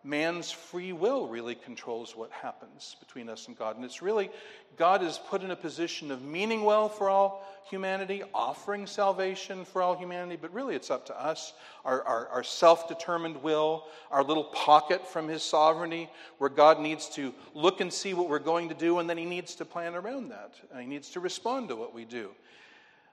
man's 0.03 0.51
free 0.51 0.93
will 0.93 1.27
really 1.27 1.55
controls 1.55 2.15
what 2.15 2.31
happens 2.31 2.95
between 2.99 3.29
us 3.29 3.47
and 3.47 3.57
God. 3.57 3.75
And 3.75 3.85
it's 3.85 4.01
really, 4.01 4.31
God 4.77 5.03
is 5.03 5.19
put 5.29 5.43
in 5.43 5.51
a 5.51 5.55
position 5.55 6.11
of 6.11 6.23
meaning 6.23 6.63
well 6.63 6.89
for 6.89 7.09
all 7.09 7.45
humanity, 7.69 8.23
offering 8.33 8.87
salvation 8.87 9.63
for 9.63 9.81
all 9.81 9.95
humanity, 9.95 10.37
but 10.41 10.53
really 10.53 10.75
it's 10.75 10.89
up 10.89 11.05
to 11.05 11.23
us, 11.23 11.53
our, 11.85 12.01
our, 12.03 12.27
our 12.29 12.43
self 12.43 12.87
determined 12.87 13.41
will, 13.43 13.85
our 14.09 14.23
little 14.23 14.45
pocket 14.45 15.07
from 15.07 15.27
His 15.27 15.43
sovereignty, 15.43 16.09
where 16.39 16.49
God 16.49 16.79
needs 16.79 17.07
to 17.09 17.33
look 17.53 17.79
and 17.79 17.93
see 17.93 18.13
what 18.13 18.27
we're 18.27 18.39
going 18.39 18.69
to 18.69 18.75
do, 18.75 18.99
and 18.99 19.09
then 19.09 19.17
He 19.17 19.25
needs 19.25 19.55
to 19.55 19.65
plan 19.65 19.95
around 19.95 20.29
that. 20.29 20.53
He 20.77 20.85
needs 20.85 21.09
to 21.11 21.19
respond 21.19 21.69
to 21.69 21.75
what 21.75 21.93
we 21.93 22.05
do. 22.05 22.31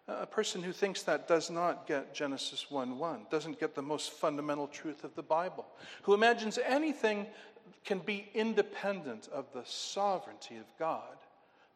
A 0.09 0.27
person 0.27 0.63
who 0.63 0.73
thinks 0.73 1.03
that 1.03 1.29
does 1.29 1.51
not 1.51 1.87
get 1.87 2.15
Genesis 2.15 2.71
1 2.71 2.99
1, 2.99 3.27
doesn't 3.31 3.61
get 3.61 3.75
the 3.75 3.83
most 3.83 4.13
fundamental 4.13 4.67
truth 4.67 5.05
of 5.05 5.15
the 5.15 5.23
Bible, 5.23 5.67
who 6.03 6.15
imagines 6.15 6.59
anything 6.65 7.27
can 7.85 7.99
be 7.99 8.29
independent 8.35 9.29
of 9.33 9.47
the 9.53 9.63
sovereignty 9.67 10.57
of 10.57 10.65
God. 10.79 11.03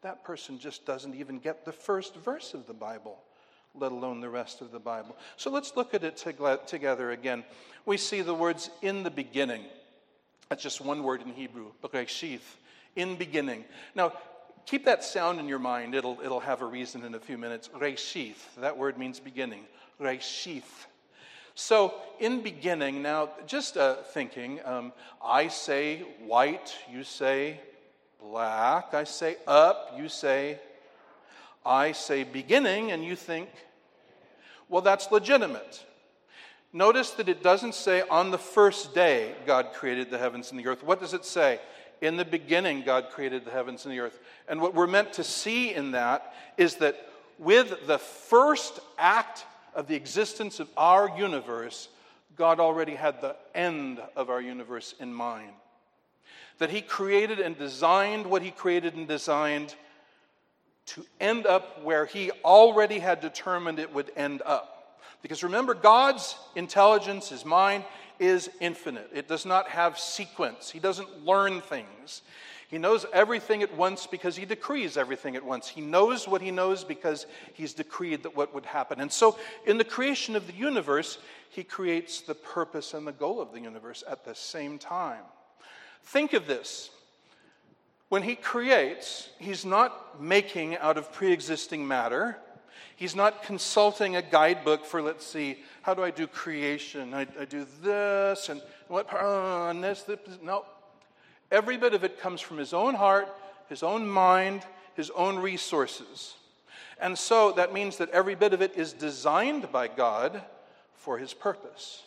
That 0.01 0.25
person 0.25 0.59
just 0.59 0.87
doesn't 0.87 1.15
even 1.15 1.39
get 1.39 1.65
the 1.65 1.73
first 1.73 2.17
verse 2.17 2.55
of 2.55 2.67
the 2.67 2.73
Bible, 2.73 3.19
let 3.75 3.93
alone 3.93 4.21
the 4.21 4.31
rest 4.31 4.62
of 4.62 4.73
the 4.73 4.81
Bible. 4.81 5.15
So 5.37 5.51
let's 5.51 5.77
look 5.77 5.93
at 5.93 6.03
it 6.03 6.17
together 6.67 7.11
again. 7.11 7.45
We 7.85 7.99
see 7.99 8.23
the 8.23 8.35
words 8.35 8.71
in 8.81 9.03
the 9.03 9.11
beginning. 9.11 9.65
That's 10.49 10.62
just 10.62 10.81
one 10.81 11.03
word 11.03 11.23
in 11.23 11.33
Hebrew, 11.33 11.73
bereshith, 11.83 12.41
in 12.97 13.17
beginning. 13.17 13.65
Now, 13.95 14.12
keep 14.66 14.85
that 14.85 15.04
sound 15.04 15.40
in 15.40 15.49
your 15.49 15.59
mind. 15.59 15.95
It'll, 15.95 16.19
it'll 16.25 16.40
have 16.40 16.62
a 16.62 16.66
reason 16.66 17.04
in 17.04 17.14
a 17.14 17.21
few 17.21 17.38
minutes. 17.38 17.69
Reshith, 17.69 18.37
that 18.59 18.76
word 18.76 18.99
means 18.99 19.21
beginning. 19.21 19.64
Reshith. 20.00 20.87
So, 21.54 21.95
in 22.19 22.42
beginning, 22.42 23.02
now 23.02 23.31
just 23.47 23.76
uh, 23.76 23.97
thinking, 23.97 24.61
um, 24.64 24.92
I 25.23 25.49
say 25.49 25.99
white, 26.25 26.75
you 26.90 27.04
say 27.04 27.61
black. 28.21 28.95
I 28.95 29.04
say 29.04 29.37
up, 29.47 29.92
you 29.97 30.09
say, 30.09 30.59
I 31.64 31.92
say 31.92 32.25
beginning, 32.25 32.90
and 32.90 33.04
you 33.04 33.16
think, 33.16 33.50
well, 34.69 34.81
that's 34.81 35.11
legitimate. 35.11 35.85
Notice 36.73 37.11
that 37.12 37.28
it 37.28 37.42
doesn't 37.42 37.75
say 37.75 38.00
on 38.00 38.31
the 38.31 38.38
first 38.38 38.95
day 38.95 39.35
God 39.45 39.75
created 39.75 40.11
the 40.11 40.16
heavens 40.16 40.50
and 40.50 40.59
the 40.59 40.66
earth. 40.66 40.83
What 40.83 41.00
does 41.00 41.12
it 41.12 41.26
say? 41.26 41.61
In 42.03 42.17
the 42.17 42.25
beginning, 42.25 42.83
God 42.83 43.11
created 43.11 43.45
the 43.45 43.53
heavens 43.53 43.85
and 43.85 43.95
the 43.95 44.01
earth. 44.01 44.19
And 44.49 44.61
what 44.61 44.75
we're 44.75 44.89
meant 44.89 45.13
to 45.15 45.25
see 45.25 45.73
in 45.73 45.93
that 45.93 46.35
is 46.59 46.75
that 46.77 46.97
with 47.39 47.87
the 47.87 47.99
first 47.99 48.81
act 48.99 49.47
of 49.73 49.87
the 49.87 49.95
existence 49.95 50.59
of 50.59 50.69
our 50.77 51.17
universe, 51.17 51.89
God 52.35 52.59
already 52.59 52.97
had 52.97 53.21
the 53.21 53.37
end 53.55 54.01
of 54.17 54.31
our 54.31 54.41
universe 54.41 54.97
in 54.99 55.15
mind. 55.15 55.53
That 56.59 56.71
He 56.71 56.83
created 56.83 57.39
and 57.39 57.57
designed 57.57 58.27
what 58.27 58.43
He 58.43 58.51
created 58.51 58.95
and 58.95 59.07
designed 59.07 59.77
to 60.87 61.07
end 61.21 61.47
up 61.47 61.85
where 61.85 62.05
He 62.05 62.33
already 62.45 62.99
had 62.99 63.21
determined 63.21 63.79
it 63.79 63.95
would 63.95 64.11
end 64.17 64.43
up. 64.45 64.99
Because 65.23 65.45
remember, 65.45 65.73
God's 65.73 66.35
intelligence, 66.57 67.29
His 67.29 67.45
mind, 67.45 67.85
is 68.19 68.50
infinite. 68.61 69.11
It 69.12 69.28
does 69.28 69.45
not 69.47 69.69
have 69.69 69.99
sequence. 69.99 70.71
He 70.71 70.78
doesn't 70.78 71.25
learn 71.25 71.61
things. 71.61 72.23
He 72.69 72.78
knows 72.78 73.04
everything 73.12 73.62
at 73.62 73.76
once 73.76 74.07
because 74.07 74.35
he 74.35 74.47
decrees 74.47 74.97
everything 74.97 75.37
at 75.37 75.45
once. 75.45 75.69
He 75.69 75.83
knows 75.83 76.26
what 76.26 76.40
he 76.40 76.50
knows 76.50 76.85
because 76.85 77.26
he's 77.52 77.75
decreed 77.75 78.23
that 78.23 78.35
what 78.35 78.54
would 78.54 78.64
happen. 78.64 78.99
And 78.99 79.12
so, 79.12 79.38
in 79.66 79.76
the 79.76 79.85
creation 79.85 80.37
of 80.37 80.47
the 80.47 80.54
universe, 80.54 81.19
he 81.50 81.64
creates 81.64 82.23
the 82.23 82.35
purpose 82.35 82.95
and 82.95 83.07
the 83.07 83.12
goal 83.12 83.42
of 83.42 83.52
the 83.52 83.61
universe 83.61 84.02
at 84.09 84.25
the 84.25 84.35
same 84.35 84.78
time. 84.78 85.25
Think 86.04 86.33
of 86.33 86.47
this. 86.47 86.88
When 88.09 88.23
he 88.23 88.37
creates, 88.37 89.28
he's 89.38 89.66
not 89.66 90.23
making 90.23 90.78
out 90.78 90.97
of 90.97 91.12
pre 91.12 91.31
existing 91.31 91.87
matter. 91.87 92.38
He's 92.97 93.17
not 93.17 93.43
consulting 93.43 94.17
a 94.17 94.23
guidebook 94.23 94.85
for, 94.85 95.03
let's 95.03 95.27
see, 95.27 95.59
how 95.83 95.95
do 95.95 96.03
I 96.03 96.11
do 96.11 96.27
creation? 96.27 97.15
I, 97.15 97.27
I 97.39 97.45
do 97.45 97.67
this 97.83 98.49
and 98.49 98.63
what, 98.89 99.13
uh, 99.13 99.69
and 99.71 99.83
this, 99.83 100.03
this. 100.03 100.19
No, 100.43 100.65
Every 101.53 101.77
bit 101.77 101.93
of 101.93 102.03
it 102.03 102.19
comes 102.19 102.41
from 102.41 102.57
his 102.57 102.73
own 102.73 102.95
heart, 102.95 103.29
his 103.69 103.83
own 103.83 104.09
mind, 104.09 104.63
his 104.95 105.11
own 105.11 105.39
resources. 105.39 106.35
And 106.99 107.17
so 107.17 107.53
that 107.53 107.75
means 107.75 107.99
that 107.99 108.09
every 108.09 108.35
bit 108.35 108.55
of 108.55 108.63
it 108.63 108.75
is 108.75 108.95
designed 108.95 109.71
by 109.71 109.89
God 109.89 110.43
for 110.95 111.19
his 111.19 111.35
purpose 111.35 112.03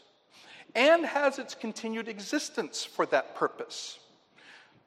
and 0.74 1.06
has 1.06 1.38
its 1.38 1.54
continued 1.54 2.08
existence 2.08 2.84
for 2.84 3.06
that 3.08 3.36
purpose. 3.36 4.00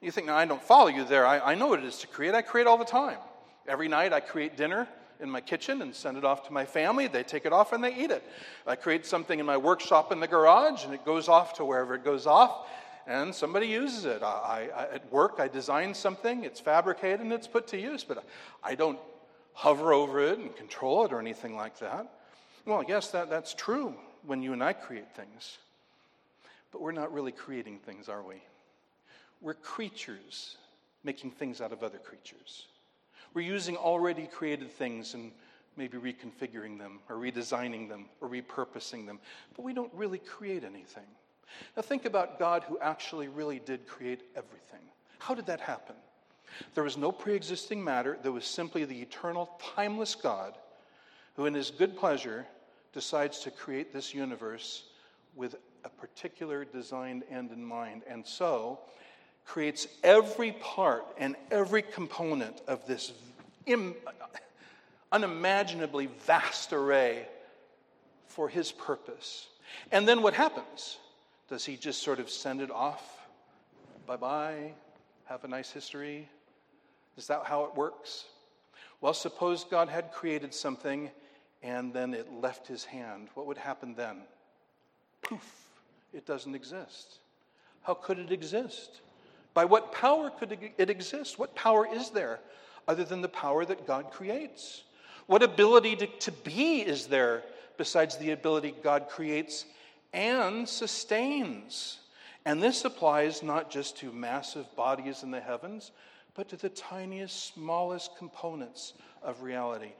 You 0.01 0.11
think, 0.11 0.29
I 0.29 0.43
don't 0.43 0.61
follow 0.61 0.87
you 0.87 1.05
there. 1.05 1.25
I, 1.25 1.39
I 1.39 1.55
know 1.55 1.67
what 1.67 1.79
it 1.79 1.85
is 1.85 1.99
to 1.99 2.07
create. 2.07 2.35
I 2.35 2.41
create 2.41 2.67
all 2.67 2.77
the 2.77 2.83
time. 2.83 3.17
Every 3.65 3.87
night 3.87 4.11
I 4.11 4.19
create 4.19 4.57
dinner 4.57 4.89
in 5.19 5.29
my 5.29 5.41
kitchen 5.41 5.81
and 5.81 5.93
send 5.93 6.17
it 6.17 6.23
off 6.23 6.47
to 6.47 6.53
my 6.53 6.65
family. 6.65 7.07
They 7.07 7.23
take 7.23 7.45
it 7.45 7.53
off 7.53 7.73
and 7.73 7.83
they 7.83 7.93
eat 7.95 8.11
it. 8.11 8.23
I 8.65 8.75
create 8.75 9.05
something 9.05 9.39
in 9.39 9.45
my 9.45 9.57
workshop 9.57 10.11
in 10.11 10.19
the 10.19 10.27
garage 10.27 10.85
and 10.85 10.93
it 10.93 11.05
goes 11.05 11.27
off 11.27 11.53
to 11.55 11.65
wherever 11.65 11.95
it 11.95 12.03
goes 12.03 12.25
off 12.25 12.67
and 13.09 13.33
somebody 13.33 13.67
uses 13.67 14.05
it. 14.05 14.21
I, 14.21 14.69
I, 14.73 14.83
at 14.93 15.11
work, 15.11 15.37
I 15.39 15.47
design 15.47 15.95
something, 15.95 16.43
it's 16.43 16.59
fabricated, 16.59 17.21
and 17.21 17.33
it's 17.33 17.47
put 17.47 17.67
to 17.69 17.77
use, 17.77 18.03
but 18.03 18.23
I 18.63 18.75
don't 18.75 18.99
hover 19.53 19.91
over 19.93 20.21
it 20.21 20.37
and 20.37 20.55
control 20.55 21.05
it 21.05 21.11
or 21.11 21.19
anything 21.19 21.55
like 21.55 21.79
that. 21.79 22.07
Well, 22.65 22.83
yes, 22.87 23.09
that, 23.11 23.29
that's 23.29 23.55
true 23.55 23.95
when 24.25 24.43
you 24.43 24.53
and 24.53 24.63
I 24.63 24.73
create 24.73 25.11
things. 25.15 25.57
But 26.71 26.81
we're 26.81 26.91
not 26.91 27.11
really 27.11 27.31
creating 27.31 27.79
things, 27.79 28.09
are 28.09 28.21
we? 28.21 28.35
We're 29.41 29.55
creatures 29.55 30.57
making 31.03 31.31
things 31.31 31.61
out 31.61 31.71
of 31.71 31.81
other 31.81 31.97
creatures. 31.97 32.67
We're 33.33 33.41
using 33.41 33.75
already 33.77 34.27
created 34.27 34.71
things 34.71 35.13
and 35.13 35.31
maybe 35.77 35.97
reconfiguring 35.97 36.77
them 36.77 36.99
or 37.09 37.15
redesigning 37.15 37.87
them 37.87 38.05
or 38.21 38.29
repurposing 38.29 39.05
them, 39.05 39.19
but 39.55 39.63
we 39.63 39.73
don't 39.73 39.93
really 39.93 40.19
create 40.19 40.63
anything. 40.63 41.05
Now, 41.75 41.81
think 41.81 42.05
about 42.05 42.37
God 42.37 42.63
who 42.63 42.77
actually 42.79 43.27
really 43.27 43.59
did 43.59 43.87
create 43.87 44.21
everything. 44.35 44.81
How 45.19 45.33
did 45.33 45.45
that 45.47 45.59
happen? 45.59 45.95
There 46.73 46.83
was 46.83 46.97
no 46.97 47.11
pre 47.11 47.35
existing 47.35 47.83
matter, 47.83 48.17
there 48.21 48.31
was 48.31 48.45
simply 48.45 48.85
the 48.85 49.01
eternal, 49.01 49.49
timeless 49.75 50.15
God 50.15 50.57
who, 51.35 51.45
in 51.45 51.53
his 51.53 51.71
good 51.71 51.95
pleasure, 51.95 52.45
decides 52.93 53.39
to 53.39 53.51
create 53.51 53.93
this 53.93 54.13
universe 54.13 54.85
with 55.35 55.55
a 55.85 55.89
particular 55.89 56.65
designed 56.65 57.23
end 57.29 57.51
in 57.51 57.63
mind. 57.63 58.01
And 58.07 58.25
so, 58.25 58.79
creates 59.49 59.87
every 60.03 60.51
part 60.51 61.03
and 61.17 61.35
every 61.49 61.81
component 61.81 62.61
of 62.67 62.85
this 62.85 63.11
Im- 63.65 63.95
unimaginably 65.11 66.05
vast 66.27 66.71
array 66.71 67.27
for 68.27 68.47
his 68.47 68.71
purpose. 68.71 69.47
And 69.91 70.07
then 70.07 70.21
what 70.21 70.35
happens? 70.35 70.99
Does 71.49 71.65
he 71.65 71.77
just 71.77 72.03
sort 72.03 72.19
of 72.19 72.29
send 72.29 72.61
it 72.61 72.69
off? 72.69 73.27
Bye 74.05 74.17
bye, 74.17 74.73
have 75.25 75.43
a 75.43 75.47
nice 75.47 75.71
history? 75.71 76.29
Is 77.17 77.25
that 77.25 77.43
how 77.43 77.63
it 77.63 77.75
works? 77.75 78.25
Well, 79.01 79.15
suppose 79.15 79.63
God 79.63 79.89
had 79.89 80.11
created 80.11 80.53
something 80.53 81.09
and 81.63 81.91
then 81.91 82.13
it 82.13 82.31
left 82.31 82.67
his 82.67 82.85
hand. 82.85 83.29
What 83.33 83.47
would 83.47 83.57
happen 83.57 83.95
then? 83.95 84.17
Poof, 85.23 85.69
it 86.13 86.27
doesn't 86.27 86.53
exist. 86.53 87.17
How 87.81 87.95
could 87.95 88.19
it 88.19 88.31
exist? 88.31 89.01
By 89.53 89.65
what 89.65 89.91
power 89.91 90.29
could 90.29 90.57
it 90.77 90.89
exist? 90.89 91.39
What 91.39 91.55
power 91.55 91.87
is 91.91 92.11
there 92.11 92.39
other 92.87 93.03
than 93.03 93.21
the 93.21 93.27
power 93.29 93.65
that 93.65 93.87
God 93.87 94.11
creates? 94.11 94.83
What 95.27 95.43
ability 95.43 95.95
to, 95.97 96.07
to 96.07 96.31
be 96.31 96.81
is 96.81 97.07
there 97.07 97.43
besides 97.77 98.17
the 98.17 98.31
ability 98.31 98.75
God 98.83 99.07
creates 99.09 99.65
and 100.13 100.67
sustains. 100.67 101.99
And 102.45 102.61
this 102.61 102.85
applies 102.85 103.43
not 103.43 103.69
just 103.69 103.97
to 103.99 104.11
massive 104.11 104.65
bodies 104.75 105.23
in 105.23 105.31
the 105.31 105.41
heavens, 105.41 105.91
but 106.35 106.49
to 106.49 106.57
the 106.57 106.69
tiniest, 106.69 107.53
smallest 107.53 108.17
components 108.17 108.93
of 109.21 109.41
reality. 109.41 109.91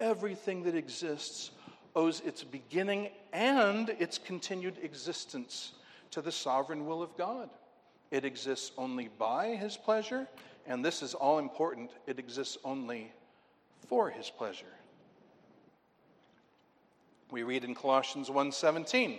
Everything 0.00 0.62
that 0.64 0.74
exists 0.74 1.50
owes 1.96 2.20
its 2.20 2.44
beginning 2.44 3.10
and 3.32 3.90
its 3.98 4.18
continued 4.18 4.78
existence 4.82 5.72
to 6.12 6.22
the 6.22 6.32
sovereign 6.32 6.86
will 6.86 7.02
of 7.02 7.16
God. 7.16 7.50
It 8.10 8.24
exists 8.24 8.72
only 8.78 9.08
by 9.18 9.48
His 9.56 9.76
pleasure, 9.76 10.26
and 10.66 10.84
this 10.84 11.02
is 11.02 11.14
all 11.14 11.38
important, 11.38 11.90
it 12.06 12.18
exists 12.18 12.56
only 12.64 13.12
for 13.88 14.10
His 14.10 14.30
pleasure. 14.30 14.66
We 17.30 17.42
read 17.42 17.64
in 17.64 17.74
Colossians 17.74 18.30
1:17, 18.30 19.18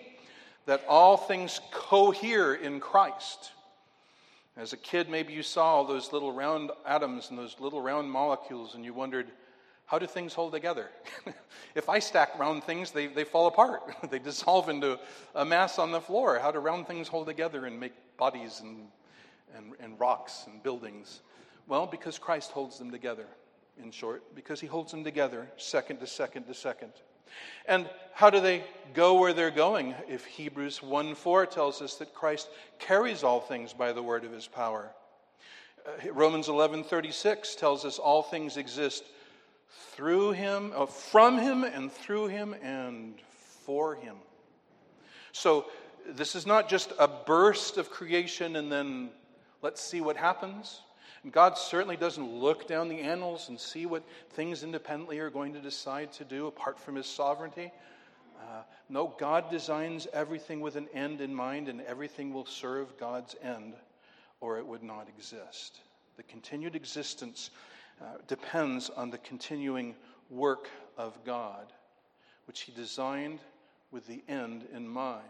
that 0.66 0.84
all 0.88 1.18
things 1.18 1.62
cohere 1.72 2.56
in 2.56 2.80
Christ. 2.80 3.52
As 4.58 4.74
a 4.74 4.78
kid, 4.78 5.10
maybe 5.10 5.34
you 5.34 5.44
saw 5.44 5.84
those 5.84 6.12
little 6.12 6.32
round 6.32 6.72
atoms 6.86 7.30
and 7.30 7.38
those 7.38 7.60
little 7.60 7.82
round 7.82 8.12
molecules, 8.12 8.76
and 8.76 8.84
you 8.84 8.94
wondered, 8.94 9.32
how 9.86 9.98
do 9.98 10.06
things 10.06 10.34
hold 10.34 10.52
together? 10.52 10.90
if 11.76 11.90
I 11.90 12.00
stack 12.00 12.38
round 12.38 12.64
things, 12.64 12.92
they, 12.92 13.08
they 13.08 13.24
fall 13.24 13.48
apart. 13.48 13.82
they 14.12 14.20
dissolve 14.20 14.70
into 14.70 15.00
a 15.34 15.46
mass 15.46 15.80
on 15.80 15.92
the 15.92 16.02
floor. 16.02 16.38
How 16.40 16.52
do 16.52 16.60
round 16.60 16.88
things 16.88 17.08
hold 17.08 17.26
together 17.26 17.66
and 17.66 17.80
make 17.80 17.94
bodies 18.20 18.60
and, 18.62 18.88
and, 19.56 19.74
and 19.80 20.00
rocks 20.00 20.44
and 20.46 20.62
buildings? 20.62 21.22
Well, 21.68 21.88
because 21.88 22.20
Christ 22.20 22.52
holds 22.52 22.78
them 22.78 22.92
together, 22.92 23.26
in 23.82 23.92
short, 23.92 24.36
because 24.36 24.60
he 24.60 24.68
holds 24.68 24.92
them 24.92 25.04
together 25.04 25.48
second 25.58 26.00
to 26.00 26.08
second 26.08 26.44
to 26.44 26.54
second. 26.54 26.92
And 27.66 27.90
how 28.14 28.30
do 28.30 28.40
they 28.40 28.64
go 28.94 29.20
where 29.20 29.34
they're 29.34 29.52
going? 29.52 29.96
If 30.08 30.26
Hebrews 30.26 30.82
1 30.84 31.16
4 31.16 31.46
tells 31.46 31.82
us 31.82 31.96
that 31.96 32.14
Christ 32.14 32.50
carries 32.80 33.24
all 33.24 33.40
things 33.40 33.74
by 33.74 33.94
the 33.94 34.04
word 34.04 34.24
of 34.24 34.32
his 34.32 34.48
power. 34.48 34.92
Uh, 35.86 36.12
Romans 36.12 36.50
11 36.50 36.84
36 36.84 37.56
tells 37.56 37.86
us 37.86 38.00
all 38.00 38.24
things 38.24 38.58
exist 38.58 39.04
through 39.92 40.32
him, 40.32 40.72
uh, 40.76 40.86
from 40.86 41.38
him, 41.38 41.64
and 41.64 41.92
through 41.92 42.28
him, 42.28 42.56
and 42.62 43.16
for 43.64 43.96
him. 43.96 44.16
So 45.32 45.68
this 46.16 46.36
is 46.36 46.46
not 46.46 46.70
just 46.70 46.94
a 47.00 47.08
burst 47.08 47.78
of 47.78 47.90
creation 47.90 48.56
and 48.56 48.72
then 48.72 49.10
let's 49.62 49.82
see 49.82 50.02
what 50.02 50.18
happens. 50.18 50.82
And 51.24 51.34
God 51.34 51.58
certainly 51.58 51.98
doesn't 51.98 52.32
look 52.32 52.68
down 52.68 52.88
the 52.88 53.00
annals 53.02 53.50
and 53.50 53.60
see 53.60 53.86
what 53.86 54.04
things 54.32 54.64
independently 54.64 55.20
are 55.20 55.30
going 55.30 55.54
to 55.54 55.60
decide 55.60 56.14
to 56.14 56.24
do 56.24 56.48
apart 56.48 56.80
from 56.80 56.96
His 56.96 57.08
sovereignty. 57.08 57.72
Uh, 58.40 58.64
no, 58.88 59.14
God 59.20 59.52
designs 59.52 60.08
everything 60.14 60.62
with 60.62 60.78
an 60.78 60.88
end 60.94 61.20
in 61.20 61.36
mind, 61.36 61.68
and 61.68 61.82
everything 61.82 62.34
will 62.34 62.46
serve 62.46 62.98
God's 62.98 63.36
end, 63.44 63.74
or 64.40 64.58
it 64.58 64.66
would 64.66 64.82
not 64.82 65.10
exist. 65.10 65.82
The 66.16 66.24
continued 66.24 66.76
existence 66.76 67.50
uh, 68.02 68.06
depends 68.28 68.90
on 68.90 69.10
the 69.10 69.18
continuing 69.18 69.96
work 70.30 70.70
of 70.98 71.18
God, 71.26 71.74
which 72.46 72.62
He 72.62 72.72
designed 72.72 73.40
with 73.92 74.08
the 74.08 74.24
end 74.30 74.66
in 74.74 74.88
mind. 74.88 75.26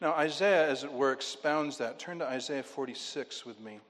Now, 0.00 0.12
Isaiah, 0.12 0.68
as 0.68 0.84
it 0.84 0.92
were, 0.92 1.12
expounds 1.12 1.78
that. 1.78 1.98
Turn 1.98 2.18
to 2.20 2.26
Isaiah 2.26 2.62
46 2.62 3.44
with 3.46 3.60
me. 3.60 3.80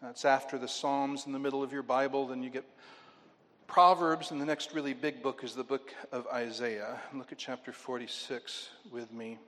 That's 0.00 0.24
after 0.24 0.58
the 0.58 0.68
Psalms 0.68 1.26
in 1.26 1.32
the 1.32 1.38
middle 1.38 1.62
of 1.62 1.72
your 1.72 1.82
Bible. 1.82 2.26
Then 2.26 2.42
you 2.42 2.50
get 2.50 2.64
Proverbs, 3.66 4.30
and 4.30 4.40
the 4.40 4.44
next 4.44 4.74
really 4.74 4.92
big 4.92 5.22
book 5.22 5.42
is 5.42 5.54
the 5.54 5.64
book 5.64 5.94
of 6.12 6.26
Isaiah. 6.26 7.00
Look 7.14 7.32
at 7.32 7.38
chapter 7.38 7.72
46 7.72 8.68
with 8.92 9.10
me. 9.12 9.38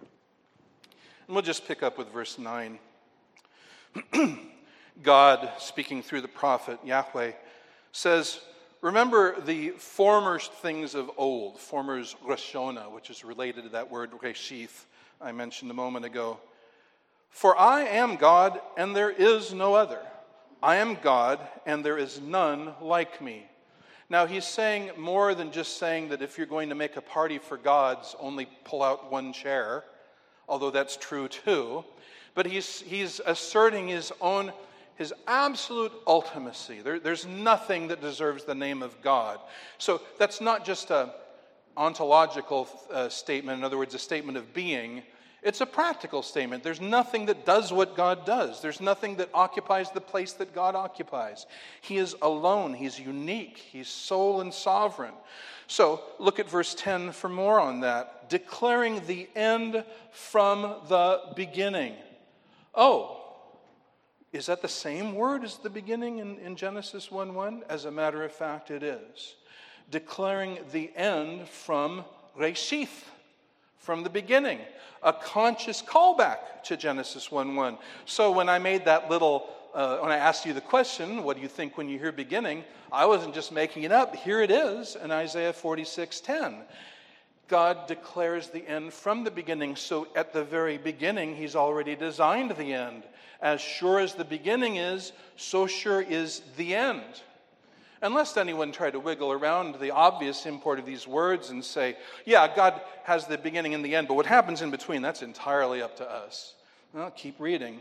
And 0.00 1.36
we'll 1.36 1.42
just 1.42 1.68
pick 1.68 1.82
up 1.82 1.98
with 1.98 2.08
verse 2.08 2.38
9. 2.38 2.78
God, 5.02 5.50
speaking 5.58 6.02
through 6.02 6.20
the 6.20 6.28
prophet 6.28 6.78
Yahweh, 6.84 7.32
says, 7.92 8.40
Remember 8.80 9.40
the 9.40 9.70
former 9.70 10.38
things 10.38 10.94
of 10.94 11.10
old, 11.16 11.58
former's 11.60 12.16
Rashona, 12.26 12.90
which 12.90 13.10
is 13.10 13.24
related 13.24 13.64
to 13.64 13.70
that 13.70 13.90
word 13.90 14.10
Reshith 14.10 14.86
I 15.20 15.30
mentioned 15.30 15.70
a 15.70 15.74
moment 15.74 16.04
ago. 16.04 16.40
For 17.30 17.56
I 17.56 17.82
am 17.82 18.16
God, 18.16 18.60
and 18.76 18.94
there 18.94 19.10
is 19.10 19.54
no 19.54 19.74
other. 19.74 20.00
I 20.60 20.76
am 20.76 20.96
God, 21.00 21.38
and 21.64 21.84
there 21.84 21.96
is 21.96 22.20
none 22.20 22.74
like 22.80 23.22
me. 23.22 23.46
Now, 24.10 24.26
he's 24.26 24.44
saying 24.44 24.90
more 24.98 25.34
than 25.34 25.52
just 25.52 25.78
saying 25.78 26.08
that 26.08 26.22
if 26.22 26.36
you're 26.36 26.46
going 26.46 26.68
to 26.68 26.74
make 26.74 26.96
a 26.96 27.00
party 27.00 27.38
for 27.38 27.56
gods, 27.56 28.16
only 28.18 28.46
pull 28.64 28.82
out 28.82 29.10
one 29.10 29.32
chair, 29.32 29.84
although 30.48 30.70
that's 30.70 30.96
true 30.96 31.28
too. 31.28 31.84
But 32.34 32.46
he's, 32.46 32.80
he's 32.80 33.20
asserting 33.24 33.88
his 33.88 34.12
own, 34.20 34.52
his 35.02 35.12
absolute 35.26 35.92
ultimacy. 36.06 36.80
There, 36.80 37.00
there's 37.00 37.26
nothing 37.26 37.88
that 37.88 38.00
deserves 38.00 38.44
the 38.44 38.54
name 38.54 38.84
of 38.84 39.02
God. 39.02 39.40
So 39.78 40.00
that's 40.16 40.40
not 40.40 40.64
just 40.64 40.92
a 40.92 41.12
ontological 41.76 42.68
uh, 42.92 43.08
statement, 43.08 43.58
in 43.58 43.64
other 43.64 43.78
words, 43.78 43.94
a 43.94 43.98
statement 43.98 44.38
of 44.38 44.54
being. 44.54 45.02
It's 45.42 45.60
a 45.60 45.66
practical 45.66 46.22
statement. 46.22 46.62
There's 46.62 46.80
nothing 46.80 47.26
that 47.26 47.44
does 47.44 47.72
what 47.72 47.96
God 47.96 48.24
does. 48.24 48.62
There's 48.62 48.80
nothing 48.80 49.16
that 49.16 49.28
occupies 49.34 49.90
the 49.90 50.00
place 50.00 50.34
that 50.34 50.54
God 50.54 50.76
occupies. 50.76 51.46
He 51.80 51.96
is 51.96 52.14
alone. 52.22 52.72
He's 52.72 53.00
unique. 53.00 53.58
He's 53.58 53.88
sole 53.88 54.40
and 54.40 54.54
sovereign. 54.54 55.14
So 55.66 56.00
look 56.20 56.38
at 56.38 56.48
verse 56.48 56.76
10 56.76 57.10
for 57.10 57.28
more 57.28 57.58
on 57.58 57.80
that. 57.80 58.28
Declaring 58.28 59.04
the 59.08 59.28
end 59.34 59.84
from 60.12 60.62
the 60.86 61.22
beginning. 61.34 61.94
Oh, 62.72 63.21
is 64.32 64.46
that 64.46 64.62
the 64.62 64.68
same 64.68 65.14
word 65.14 65.44
as 65.44 65.58
the 65.58 65.70
beginning 65.70 66.18
in, 66.18 66.38
in 66.38 66.56
Genesis 66.56 67.10
1 67.10 67.34
1? 67.34 67.64
As 67.68 67.84
a 67.84 67.90
matter 67.90 68.24
of 68.24 68.32
fact, 68.32 68.70
it 68.70 68.82
is. 68.82 69.34
Declaring 69.90 70.58
the 70.72 70.90
end 70.96 71.48
from 71.48 72.04
Reshith, 72.38 73.04
from 73.78 74.02
the 74.02 74.10
beginning 74.10 74.60
a 75.02 75.12
conscious 75.12 75.82
callback 75.82 76.62
to 76.64 76.76
Genesis 76.76 77.30
1 77.30 77.54
1. 77.54 77.78
So 78.06 78.30
when 78.30 78.48
I 78.48 78.58
made 78.58 78.84
that 78.84 79.10
little, 79.10 79.50
uh, 79.74 79.98
when 79.98 80.12
I 80.12 80.16
asked 80.16 80.46
you 80.46 80.52
the 80.52 80.60
question, 80.60 81.24
what 81.24 81.36
do 81.36 81.42
you 81.42 81.48
think 81.48 81.76
when 81.76 81.88
you 81.88 81.98
hear 81.98 82.12
beginning? 82.12 82.64
I 82.92 83.06
wasn't 83.06 83.34
just 83.34 83.52
making 83.52 83.82
it 83.82 83.92
up. 83.92 84.14
Here 84.14 84.42
it 84.42 84.50
is 84.50 84.96
in 85.02 85.10
Isaiah 85.10 85.52
46 85.52 86.20
10. 86.20 86.56
God 87.52 87.86
declares 87.86 88.48
the 88.48 88.66
end 88.66 88.94
from 88.94 89.24
the 89.24 89.30
beginning. 89.30 89.76
So 89.76 90.08
at 90.16 90.32
the 90.32 90.42
very 90.42 90.78
beginning, 90.78 91.36
He's 91.36 91.54
already 91.54 91.94
designed 91.94 92.52
the 92.52 92.72
end. 92.72 93.02
As 93.42 93.60
sure 93.60 94.00
as 94.00 94.14
the 94.14 94.24
beginning 94.24 94.76
is, 94.76 95.12
so 95.36 95.66
sure 95.66 96.00
is 96.00 96.40
the 96.56 96.74
end. 96.74 97.04
Unless 98.00 98.38
anyone 98.38 98.72
tried 98.72 98.94
to 98.94 99.00
wiggle 99.00 99.32
around 99.32 99.74
the 99.74 99.90
obvious 99.90 100.46
import 100.46 100.78
of 100.78 100.86
these 100.86 101.06
words 101.06 101.50
and 101.50 101.62
say, 101.62 101.98
yeah, 102.24 102.48
God 102.56 102.80
has 103.02 103.26
the 103.26 103.36
beginning 103.36 103.74
and 103.74 103.84
the 103.84 103.96
end, 103.96 104.08
but 104.08 104.14
what 104.14 104.24
happens 104.24 104.62
in 104.62 104.70
between, 104.70 105.02
that's 105.02 105.20
entirely 105.20 105.82
up 105.82 105.94
to 105.98 106.10
us. 106.10 106.54
Well, 106.94 107.10
keep 107.10 107.38
reading. 107.38 107.80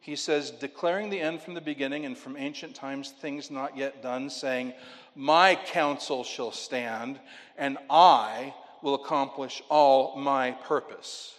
He 0.00 0.16
says, 0.16 0.50
declaring 0.50 1.10
the 1.10 1.20
end 1.20 1.42
from 1.42 1.52
the 1.52 1.60
beginning 1.60 2.06
and 2.06 2.16
from 2.16 2.38
ancient 2.38 2.74
times, 2.74 3.10
things 3.10 3.50
not 3.50 3.76
yet 3.76 4.02
done, 4.02 4.30
saying, 4.30 4.72
My 5.14 5.54
counsel 5.54 6.24
shall 6.24 6.50
stand, 6.50 7.20
and 7.58 7.76
I 7.90 8.54
will 8.82 8.94
accomplish 8.94 9.62
all 9.68 10.16
my 10.16 10.52
purpose. 10.52 11.34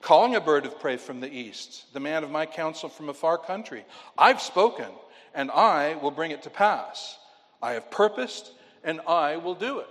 Calling 0.00 0.36
a 0.36 0.40
bird 0.40 0.64
of 0.64 0.78
prey 0.78 0.96
from 0.96 1.20
the 1.20 1.32
east, 1.32 1.92
the 1.92 2.00
man 2.00 2.22
of 2.22 2.30
my 2.30 2.46
counsel 2.46 2.88
from 2.88 3.08
a 3.08 3.14
far 3.14 3.36
country. 3.36 3.84
I've 4.16 4.40
spoken, 4.40 4.88
and 5.34 5.50
I 5.50 5.96
will 5.96 6.12
bring 6.12 6.30
it 6.30 6.42
to 6.44 6.50
pass. 6.50 7.18
I 7.60 7.72
have 7.72 7.90
purposed, 7.90 8.52
and 8.84 9.00
I 9.06 9.36
will 9.36 9.56
do 9.56 9.80
it. 9.80 9.88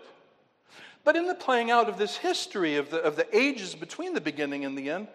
But 1.03 1.15
in 1.15 1.27
the 1.27 1.35
playing 1.35 1.71
out 1.71 1.89
of 1.89 1.97
this 1.97 2.17
history 2.17 2.75
of 2.77 2.89
the, 2.89 3.01
of 3.01 3.15
the 3.15 3.27
ages 3.35 3.75
between 3.75 4.13
the 4.13 4.21
beginning 4.21 4.65
and 4.65 4.77
the 4.77 4.89
end, 4.89 5.07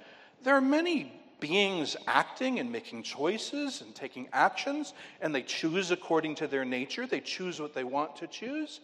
there 0.42 0.54
are 0.54 0.60
many 0.60 1.12
beings 1.40 1.96
acting 2.06 2.60
and 2.60 2.70
making 2.70 3.02
choices 3.02 3.82
and 3.82 3.94
taking 3.94 4.28
actions, 4.32 4.94
and 5.20 5.34
they 5.34 5.42
choose 5.42 5.90
according 5.90 6.36
to 6.36 6.46
their 6.46 6.64
nature. 6.64 7.06
They 7.06 7.20
choose 7.20 7.60
what 7.60 7.74
they 7.74 7.84
want 7.84 8.16
to 8.16 8.26
choose. 8.26 8.80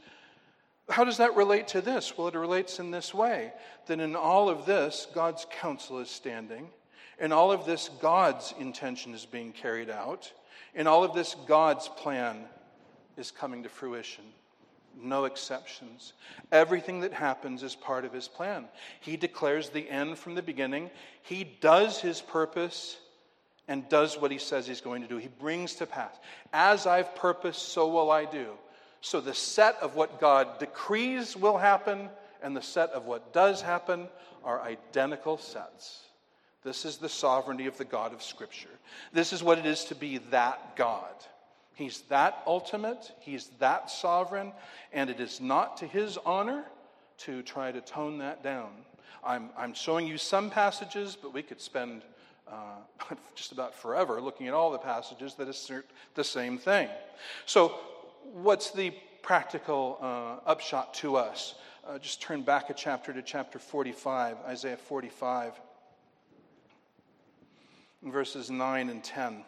How 0.89 1.05
does 1.05 1.19
that 1.19 1.37
relate 1.37 1.69
to 1.69 1.81
this? 1.81 2.17
Well, 2.17 2.29
it 2.29 2.35
relates 2.35 2.79
in 2.79 2.91
this 2.91 3.13
way 3.13 3.53
that 3.87 4.01
in 4.01 4.17
all 4.17 4.49
of 4.49 4.65
this, 4.65 5.07
God's 5.15 5.47
counsel 5.61 5.99
is 5.99 6.11
standing. 6.11 6.69
In 7.21 7.33
all 7.33 7.53
of 7.53 7.67
this, 7.67 7.91
God's 8.01 8.55
intention 8.59 9.13
is 9.13 9.27
being 9.27 9.53
carried 9.53 9.91
out. 9.91 10.33
In 10.75 10.87
all 10.87 11.05
of 11.05 11.15
this, 11.15 11.37
God's 11.47 11.89
plan 11.89 12.45
is 13.17 13.31
coming 13.31 13.65
to 13.65 13.69
fruition. 13.69 14.25
No 15.01 15.27
exceptions. 15.27 16.15
Everything 16.51 17.01
that 17.01 17.13
happens 17.13 17.63
is 17.63 17.75
part 17.75 18.05
of 18.05 18.13
his 18.13 18.27
plan. 18.27 18.67
He 19.01 19.17
declares 19.17 19.69
the 19.69 19.89
end 19.89 20.19
from 20.19 20.35
the 20.35 20.43
beginning. 20.43 20.91
He 21.23 21.45
does 21.61 22.01
his 22.01 22.21
purpose 22.21 22.99
and 23.69 23.89
does 23.89 24.19
what 24.19 24.31
he 24.31 24.39
says 24.39 24.67
he's 24.67 24.81
going 24.81 25.03
to 25.03 25.09
do. 25.09 25.19
He 25.19 25.29
brings 25.29 25.75
to 25.77 25.87
pass. 25.87 26.17
As 26.53 26.87
I've 26.87 27.15
purposed, 27.15 27.69
so 27.69 27.89
will 27.89 28.11
I 28.11 28.25
do. 28.25 28.53
So 29.01 29.21
the 29.21 29.35
set 29.35 29.77
of 29.81 29.95
what 29.95 30.21
God 30.21 30.59
decrees 30.59 31.37
will 31.37 31.59
happen 31.59 32.09
and 32.43 32.57
the 32.57 32.63
set 32.63 32.91
of 32.91 33.07
what 33.07 33.33
does 33.33 33.61
happen 33.61 34.09
are 34.45 34.61
identical 34.63 35.39
sets. 35.39 36.01
This 36.65 36.85
is 36.85 36.97
the 36.97 37.09
sovereignty 37.09 37.67
of 37.67 37.79
the 37.79 37.85
God 37.85 38.13
of 38.13 38.23
Scripture. 38.23 38.69
This 39.13 39.33
is 39.33 39.43
what 39.43 39.59
it 39.59 39.67
is 39.67 39.85
to 39.85 39.95
be 39.95 40.19
that 40.31 40.77
God. 40.77 41.15
He's 41.75 42.01
that 42.03 42.43
ultimate, 42.47 43.13
He's 43.21 43.47
that 43.61 43.91
sovereign, 43.91 44.53
and 44.93 45.09
it 45.11 45.21
is 45.21 45.41
not 45.41 45.77
to 45.79 45.87
His 45.87 46.19
honor 46.27 46.65
to 47.19 47.43
try 47.43 47.71
to 47.71 47.81
tone 47.81 48.19
that 48.19 48.43
down. 48.43 48.71
I'm, 49.25 49.51
I'm 49.57 49.75
showing 49.75 50.07
you 50.07 50.19
some 50.19 50.51
passages, 50.51 51.17
but 51.21 51.33
we 51.33 51.43
could 51.43 51.61
spend 51.61 52.03
uh, 52.49 53.15
just 53.37 53.53
about 53.53 53.75
forever 53.75 54.21
looking 54.21 54.49
at 54.49 54.55
all 54.55 54.71
the 54.71 54.79
passages 54.79 55.35
that 55.35 55.49
assert 55.49 55.87
the 56.15 56.25
same 56.25 56.59
thing. 56.59 56.89
So, 57.47 57.75
what's 58.33 58.71
the 58.71 58.93
practical 59.23 59.99
uh, 60.01 60.49
upshot 60.49 60.95
to 60.95 61.17
us? 61.17 61.55
Uh, 61.87 61.99
just 61.99 62.21
turn 62.21 62.43
back 62.43 62.71
a 62.71 62.75
chapter 62.75 63.13
to 63.13 63.23
chapter 63.23 63.59
45, 63.59 64.37
Isaiah 64.47 64.77
45, 64.77 65.55
verses 68.03 68.51
9 68.51 68.91
and 68.91 69.03
10. 69.03 69.45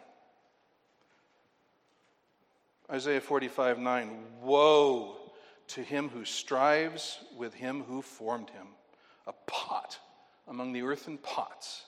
Isaiah 2.91 3.21
45 3.21 3.79
9. 3.79 4.09
Woe 4.41 5.15
to 5.69 5.81
him 5.81 6.09
who 6.09 6.25
strives 6.25 7.19
with 7.37 7.53
him 7.53 7.83
who 7.83 8.01
formed 8.01 8.49
him, 8.49 8.67
a 9.27 9.33
pot 9.47 9.97
among 10.47 10.73
the 10.73 10.81
earthen 10.81 11.17
pots. 11.17 11.85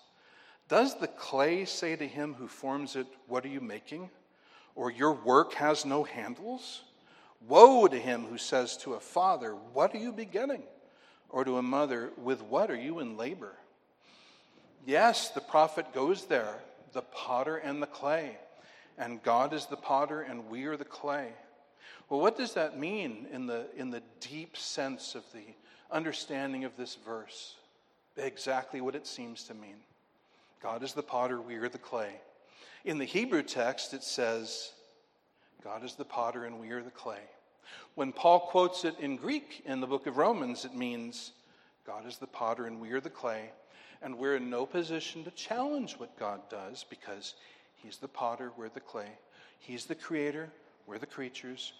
Does 0.69 0.97
the 0.97 1.07
clay 1.07 1.65
say 1.65 1.95
to 1.95 2.07
him 2.07 2.33
who 2.33 2.47
forms 2.47 2.95
it, 2.95 3.07
What 3.27 3.43
are 3.43 3.49
you 3.49 3.59
making? 3.59 4.09
Or 4.75 4.91
your 4.91 5.13
work 5.13 5.53
has 5.55 5.85
no 5.85 6.03
handles? 6.03 6.81
Woe 7.47 7.87
to 7.87 7.99
him 7.99 8.25
who 8.25 8.37
says 8.37 8.77
to 8.77 8.93
a 8.93 8.99
father, 8.99 9.51
What 9.73 9.93
are 9.93 9.99
you 9.99 10.11
beginning? 10.11 10.63
Or 11.29 11.43
to 11.43 11.57
a 11.57 11.63
mother, 11.63 12.11
With 12.17 12.41
what 12.41 12.71
are 12.71 12.75
you 12.75 12.99
in 12.99 13.17
labor? 13.17 13.53
Yes, 14.85 15.29
the 15.29 15.41
prophet 15.41 15.93
goes 15.93 16.25
there, 16.25 16.59
the 16.91 17.01
potter 17.01 17.57
and 17.57 17.81
the 17.81 17.87
clay 17.87 18.37
and 18.97 19.21
God 19.23 19.53
is 19.53 19.65
the 19.65 19.77
potter 19.77 20.21
and 20.21 20.49
we 20.49 20.65
are 20.65 20.77
the 20.77 20.85
clay. 20.85 21.29
Well, 22.09 22.19
what 22.19 22.37
does 22.37 22.53
that 22.53 22.79
mean 22.79 23.27
in 23.31 23.47
the, 23.47 23.65
in 23.75 23.89
the 23.89 24.03
deep 24.19 24.57
sense 24.57 25.15
of 25.15 25.23
the 25.33 25.45
understanding 25.91 26.63
of 26.63 26.77
this 26.77 26.97
verse? 27.05 27.55
Exactly 28.17 28.81
what 28.81 28.95
it 28.95 29.07
seems 29.07 29.43
to 29.45 29.53
mean. 29.53 29.77
God 30.61 30.83
is 30.83 30.93
the 30.93 31.03
potter, 31.03 31.41
we 31.41 31.55
are 31.55 31.69
the 31.69 31.77
clay. 31.77 32.21
In 32.85 32.97
the 32.97 33.05
Hebrew 33.05 33.43
text, 33.43 33.93
it 33.93 34.03
says, 34.03 34.71
God 35.63 35.85
is 35.85 35.95
the 35.95 36.03
potter 36.03 36.43
and 36.43 36.59
we 36.59 36.71
are 36.71 36.83
the 36.83 36.91
clay. 36.91 37.21
When 37.95 38.11
Paul 38.11 38.41
quotes 38.41 38.83
it 38.83 38.99
in 38.99 39.15
Greek 39.15 39.63
in 39.65 39.79
the 39.79 39.87
book 39.87 40.05
of 40.05 40.17
Romans, 40.17 40.65
it 40.65 40.75
means, 40.75 41.31
God 41.87 42.05
is 42.05 42.17
the 42.17 42.27
potter 42.27 42.65
and 42.65 42.81
we 42.81 42.91
are 42.91 42.99
the 42.99 43.09
clay. 43.09 43.51
And 44.01 44.17
we're 44.17 44.35
in 44.35 44.49
no 44.49 44.65
position 44.65 45.23
to 45.23 45.31
challenge 45.31 45.93
what 45.93 46.19
God 46.19 46.41
does 46.49 46.85
because 46.89 47.35
He's 47.77 47.97
the 47.97 48.09
potter, 48.09 48.51
we're 48.57 48.67
the 48.67 48.81
clay. 48.81 49.11
He's 49.59 49.85
the 49.85 49.95
creator, 49.95 50.49
we're 50.85 50.97
the 50.97 51.05
creatures. 51.05 51.71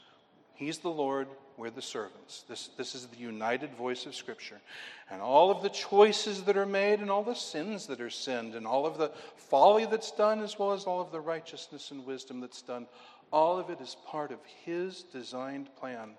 He's 0.56 0.80
the 0.80 0.90
Lord, 0.90 1.28
we're 1.58 1.70
the 1.70 1.82
servants. 1.82 2.44
This, 2.48 2.70
this 2.78 2.96
is 2.96 3.08
the 3.08 3.18
united 3.18 3.74
voice 3.76 4.06
of 4.06 4.16
Scripture. 4.16 4.62
And 5.10 5.22
all 5.22 5.52
of 5.52 5.62
the 5.62 5.70
choices 5.70 6.44
that 6.44 6.58
are 6.58 6.66
made, 6.66 7.00
and 7.00 7.10
all 7.10 7.24
the 7.24 7.34
sins 7.34 7.88
that 7.88 8.02
are 8.02 8.10
sinned, 8.10 8.56
and 8.56 8.66
all 8.66 8.86
of 8.86 8.98
the 8.98 9.12
folly 9.36 9.86
that's 9.86 10.12
done, 10.12 10.42
as 10.42 10.58
well 10.58 10.74
as 10.74 10.86
all 10.86 11.02
of 11.02 11.12
the 11.12 11.20
righteousness 11.20 11.92
and 11.92 12.06
wisdom 12.06 12.40
that's 12.40 12.62
done, 12.62 12.88
all 13.32 13.58
of 13.58 13.70
it 13.70 13.82
is 13.82 13.98
part 14.06 14.32
of 14.32 14.40
His 14.64 15.04
designed 15.04 15.76
plan. 15.76 16.12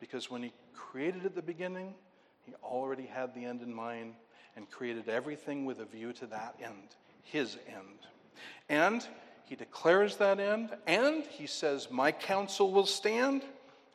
Because 0.00 0.30
when 0.30 0.42
He 0.42 0.52
created 0.74 1.26
at 1.26 1.34
the 1.34 1.42
beginning, 1.42 1.94
He 2.46 2.54
already 2.62 3.06
had 3.06 3.34
the 3.34 3.44
end 3.44 3.62
in 3.62 3.74
mind 3.74 4.14
and 4.56 4.70
created 4.70 5.08
everything 5.08 5.64
with 5.64 5.80
a 5.80 5.84
view 5.84 6.12
to 6.14 6.26
that 6.26 6.54
end, 6.62 6.96
His 7.22 7.56
end. 7.68 8.06
And 8.68 9.06
he 9.52 9.56
declares 9.56 10.16
that 10.16 10.40
end, 10.40 10.70
and 10.86 11.24
he 11.24 11.46
says, 11.46 11.90
My 11.90 12.10
counsel 12.10 12.72
will 12.72 12.86
stand, 12.86 13.42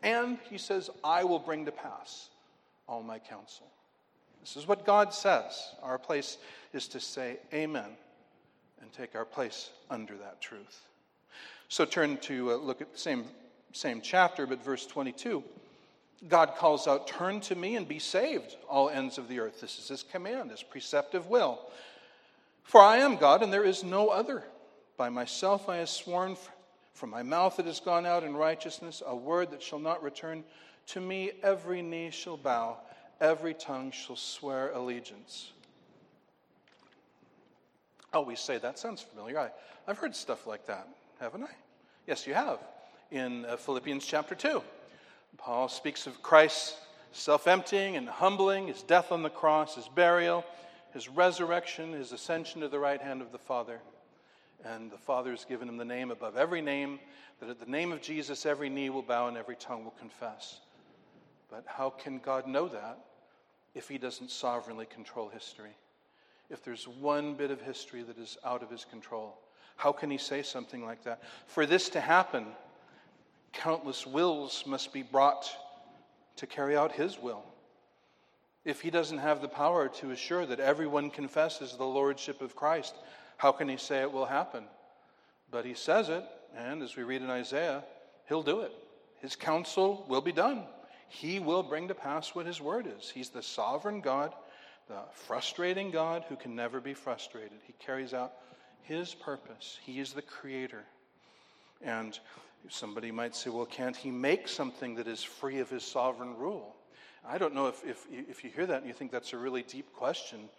and 0.03 0.38
he 0.49 0.57
says, 0.57 0.89
I 1.03 1.23
will 1.23 1.39
bring 1.39 1.65
to 1.65 1.71
pass 1.71 2.29
all 2.88 3.03
my 3.03 3.19
counsel. 3.19 3.67
This 4.41 4.55
is 4.55 4.67
what 4.67 4.86
God 4.86 5.13
says. 5.13 5.75
Our 5.83 5.97
place 5.97 6.38
is 6.73 6.88
to 6.89 6.99
say 6.99 7.38
amen 7.53 7.89
and 8.81 8.93
take 8.93 9.15
our 9.15 9.25
place 9.25 9.71
under 9.89 10.15
that 10.17 10.39
truth. 10.39 10.81
So 11.69 11.83
turn 11.83 12.17
to 12.17 12.51
uh, 12.51 12.55
look 12.55 12.81
at 12.81 12.93
the 12.93 12.97
same, 12.97 13.25
same 13.73 13.99
chapter, 14.01 14.47
but 14.47 14.63
verse 14.63 14.86
22. 14.86 15.43
God 16.29 16.55
calls 16.55 16.88
out, 16.88 17.07
Turn 17.07 17.41
to 17.41 17.55
me 17.55 17.75
and 17.75 17.88
be 17.88 17.99
saved, 17.99 18.55
all 18.69 18.89
ends 18.89 19.17
of 19.17 19.27
the 19.27 19.39
earth. 19.39 19.62
This 19.62 19.77
is 19.77 19.88
his 19.88 20.03
command, 20.03 20.51
his 20.51 20.63
preceptive 20.63 21.27
will. 21.27 21.60
For 22.63 22.81
I 22.81 22.97
am 22.97 23.17
God, 23.17 23.43
and 23.43 23.51
there 23.51 23.63
is 23.63 23.83
no 23.83 24.10
other. 24.10 24.43
By 24.97 25.10
myself 25.10 25.69
I 25.69 25.77
have 25.77 25.89
sworn, 25.89 26.38
from 26.97 27.12
my 27.12 27.21
mouth 27.21 27.60
it 27.60 27.67
has 27.67 27.79
gone 27.79 28.07
out 28.07 28.23
in 28.23 28.36
righteousness, 28.36 29.03
a 29.05 29.15
word 29.15 29.51
that 29.51 29.62
shall 29.62 29.77
not 29.77 30.01
return 30.01 30.43
to 30.88 30.99
me. 30.99 31.31
Every 31.43 31.83
knee 31.83 32.10
shall 32.10 32.38
bow, 32.38 32.77
every 33.21 33.53
tongue 33.53 33.91
shall 33.91 34.15
swear 34.15 34.71
allegiance. 34.71 35.51
Oh, 38.13 38.21
we 38.21 38.36
say 38.36 38.57
that 38.57 38.79
sounds 38.79 39.01
familiar. 39.01 39.38
I, 39.38 39.51
I've 39.88 39.99
heard 39.99 40.15
stuff 40.15 40.47
like 40.47 40.65
that, 40.65 40.88
haven't 41.19 41.43
I? 41.43 41.51
Yes, 42.07 42.25
you 42.25 42.33
have. 42.33 42.60
In 43.12 43.45
uh, 43.45 43.57
Philippians 43.57 44.03
chapter 44.03 44.33
2, 44.33 44.63
Paul 45.38 45.69
speaks 45.69 46.07
of 46.07 46.23
Christ's 46.23 46.77
self 47.12 47.47
emptying 47.47 47.95
and 47.95 48.10
humbling, 48.10 48.67
his 48.67 48.81
death 48.81 49.12
on 49.12 49.21
the 49.21 49.29
cross, 49.29 49.75
his 49.75 49.88
burial, 49.88 50.43
his 50.93 51.07
resurrection, 51.07 51.93
his 51.93 52.12
ascension 52.12 52.62
to 52.62 52.69
the 52.69 52.79
right 52.79 53.01
hand 53.01 53.21
of 53.21 53.31
the 53.31 53.38
Father. 53.38 53.81
And 54.65 54.91
the 54.91 54.98
Father 54.98 55.32
has 55.32 55.46
given 55.46 55.70
him 55.70 55.78
the 55.78 55.86
name 55.86 56.12
above 56.12 56.36
every 56.36 56.62
name, 56.62 57.00
that 57.39 57.50
at 57.50 57.60
the 57.60 57.65
name 57.65 57.91
of 57.91 58.02
Jesus 58.02 58.46
every 58.46 58.70
knee 58.70 58.89
will 58.89 59.04
bow 59.04 59.28
and 59.28 59.38
every 59.38 59.56
tongue 59.56 59.84
will 59.84 59.91
confess. 59.91 60.60
But 61.50 61.63
how 61.65 61.89
can 61.91 62.20
God 62.20 62.48
know 62.48 62.67
that 62.67 63.00
if 63.76 63.88
he 63.88 63.98
doesn't 63.98 64.32
sovereignly 64.32 64.86
control 64.86 65.30
history? 65.30 65.76
If 66.50 66.63
there's 66.63 66.88
one 66.88 67.36
bit 67.36 67.52
of 67.52 67.62
history 67.62 68.04
that 68.04 68.17
is 68.17 68.38
out 68.43 68.63
of 68.63 68.70
his 68.70 68.86
control, 68.86 69.38
how 69.76 69.91
can 69.91 70.10
he 70.10 70.17
say 70.17 70.41
something 70.41 70.84
like 70.84 71.04
that? 71.04 71.22
For 71.46 71.65
this 71.65 71.89
to 71.89 72.02
happen, 72.02 72.48
countless 73.54 74.08
wills 74.08 74.63
must 74.65 74.91
be 74.91 75.04
brought 75.04 75.50
to 76.38 76.48
carry 76.48 76.76
out 76.76 76.91
his 76.91 77.20
will. 77.20 77.43
If 78.65 78.82
he 78.82 78.89
doesn't 78.89 79.20
have 79.20 79.41
the 79.41 79.48
power 79.48 79.88
to 79.88 80.12
assure 80.12 80.46
that 80.46 80.60
everyone 80.60 81.10
confesses 81.10 81.76
the 81.76 81.86
lordship 81.86 82.41
of 82.41 82.56
Christ, 82.56 82.96
how 83.38 83.52
can 83.52 83.69
he 83.69 83.78
say 83.78 84.02
it 84.02 84.12
will 84.12 84.26
happen? 84.26 84.63
But 85.50 85.65
he 85.65 85.73
says 85.73 86.10
it, 86.10 86.23
and 86.56 86.82
as 86.82 86.95
we 86.95 87.04
read 87.04 87.21
in 87.21 87.30
Isaiah, 87.30 87.84
he'll 88.28 88.43
do 88.43 88.62
it. 88.62 88.73
His 89.21 89.36
counsel 89.36 90.06
will 90.10 90.21
be 90.21 90.32
done. 90.32 90.63
He 91.10 91.39
will 91.39 91.63
bring 91.63 91.88
to 91.88 91.95
pass 91.95 92.36
what 92.36 92.45
his 92.45 92.60
word 92.60 92.88
is. 93.00 93.10
He's 93.10 93.30
the 93.30 93.41
sovereign 93.41 94.02
God, 94.02 94.34
the 94.88 95.02
frustrating 95.13 95.91
God 95.91 96.26
who 96.28 96.36
can 96.36 96.56
never 96.56 96.82
be 96.82 96.93
frustrated. 96.93 97.60
He 97.65 97.73
carries 97.80 98.13
out 98.13 98.34
his 98.84 99.13
purpose. 99.13 99.80
He 99.84 100.00
is 100.00 100.13
the 100.13 100.21
creator. 100.21 100.84
And 101.82 102.19
somebody 102.69 103.12
might 103.12 103.36
say, 103.36 103.50
well, 103.50 103.65
can't 103.65 103.95
he 103.95 104.12
make 104.12 104.47
something 104.47 104.95
that 104.95 105.08
is 105.08 105.23
free 105.23 105.60
of 105.60 105.69
his 105.69 105.84
sovereign 105.84 106.36
rule? 106.38 106.76
I 107.28 107.38
don't 107.38 107.54
know 107.54 107.67
if, 107.67 107.84
if, 107.86 108.06
if 108.12 108.43
you 108.43 108.50
hear 108.50 108.65
that 108.65 108.80
and 108.80 108.88
you 108.88 108.93
think 108.93 109.12
that's 109.12 109.34
a 109.34 109.38
really 109.38 109.63
deep 109.63 109.93
question. 109.93 110.50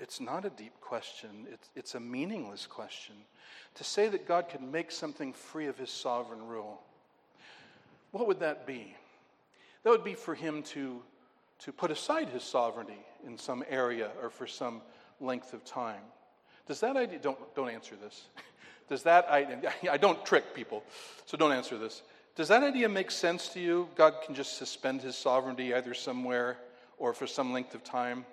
It's 0.00 0.20
not 0.20 0.44
a 0.44 0.50
deep 0.50 0.80
question, 0.80 1.46
it's, 1.50 1.70
it's 1.76 1.94
a 1.94 2.00
meaningless 2.00 2.66
question. 2.66 3.14
To 3.76 3.84
say 3.84 4.08
that 4.08 4.26
God 4.26 4.48
could 4.48 4.62
make 4.62 4.90
something 4.90 5.32
free 5.32 5.66
of 5.66 5.78
his 5.78 5.90
sovereign 5.90 6.46
rule, 6.46 6.82
what 8.10 8.26
would 8.26 8.40
that 8.40 8.66
be? 8.66 8.94
That 9.82 9.90
would 9.90 10.04
be 10.04 10.14
for 10.14 10.34
him 10.34 10.62
to, 10.64 11.02
to 11.60 11.72
put 11.72 11.90
aside 11.90 12.28
his 12.28 12.42
sovereignty 12.42 13.04
in 13.26 13.38
some 13.38 13.64
area 13.68 14.10
or 14.22 14.30
for 14.30 14.46
some 14.46 14.82
length 15.20 15.54
of 15.54 15.64
time. 15.64 16.02
Does 16.66 16.80
that 16.80 16.96
idea, 16.96 17.18
don't, 17.18 17.54
don't 17.54 17.70
answer 17.70 17.96
this. 17.96 18.26
Does 18.88 19.02
that 19.04 19.28
idea, 19.28 19.72
I 19.90 19.96
don't 19.96 20.24
trick 20.24 20.54
people, 20.54 20.84
so 21.24 21.36
don't 21.36 21.52
answer 21.52 21.78
this. 21.78 22.02
Does 22.34 22.48
that 22.48 22.62
idea 22.62 22.88
make 22.88 23.10
sense 23.10 23.48
to 23.48 23.60
you? 23.60 23.88
God 23.94 24.14
can 24.24 24.34
just 24.34 24.56
suspend 24.56 25.02
his 25.02 25.16
sovereignty 25.16 25.74
either 25.74 25.94
somewhere 25.94 26.58
or 26.98 27.12
for 27.12 27.26
some 27.26 27.52
length 27.52 27.74
of 27.74 27.84
time. 27.84 28.24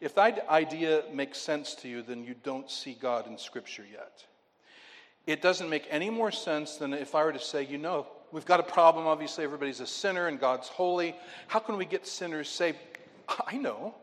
If 0.00 0.14
that 0.14 0.46
idea 0.48 1.04
makes 1.12 1.38
sense 1.38 1.74
to 1.76 1.88
you, 1.88 2.02
then 2.02 2.24
you 2.24 2.34
don't 2.42 2.70
see 2.70 2.96
God 3.00 3.26
in 3.26 3.36
Scripture 3.38 3.84
yet. 3.90 4.24
It 5.26 5.42
doesn't 5.42 5.68
make 5.68 5.86
any 5.90 6.08
more 6.08 6.30
sense 6.30 6.76
than 6.76 6.92
if 6.94 7.14
I 7.14 7.24
were 7.24 7.32
to 7.32 7.38
say, 7.38 7.64
you 7.64 7.78
know, 7.78 8.06
we've 8.32 8.46
got 8.46 8.60
a 8.60 8.62
problem. 8.62 9.06
Obviously, 9.06 9.44
everybody's 9.44 9.80
a 9.80 9.86
sinner 9.86 10.28
and 10.28 10.40
God's 10.40 10.68
holy. 10.68 11.14
How 11.48 11.58
can 11.58 11.76
we 11.76 11.84
get 11.84 12.06
sinners 12.06 12.48
saved? 12.48 12.78
I 13.46 13.58
know. 13.58 13.94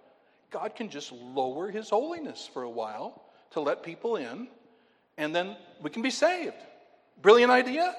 God 0.52 0.76
can 0.76 0.90
just 0.90 1.12
lower 1.12 1.72
his 1.72 1.90
holiness 1.90 2.50
for 2.54 2.64
a 2.64 2.70
while 2.70 3.24
to 3.52 3.60
let 3.60 3.84
people 3.84 4.18
in, 4.18 4.48
and 5.18 5.36
then 5.36 5.56
we 5.82 5.90
can 5.90 6.02
be 6.02 6.12
saved. 6.12 6.56
Brilliant 7.22 7.52
idea? 7.52 7.96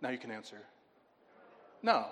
Now 0.00 0.10
you 0.10 0.18
can 0.18 0.30
answer. 0.30 0.58
No. 1.82 2.06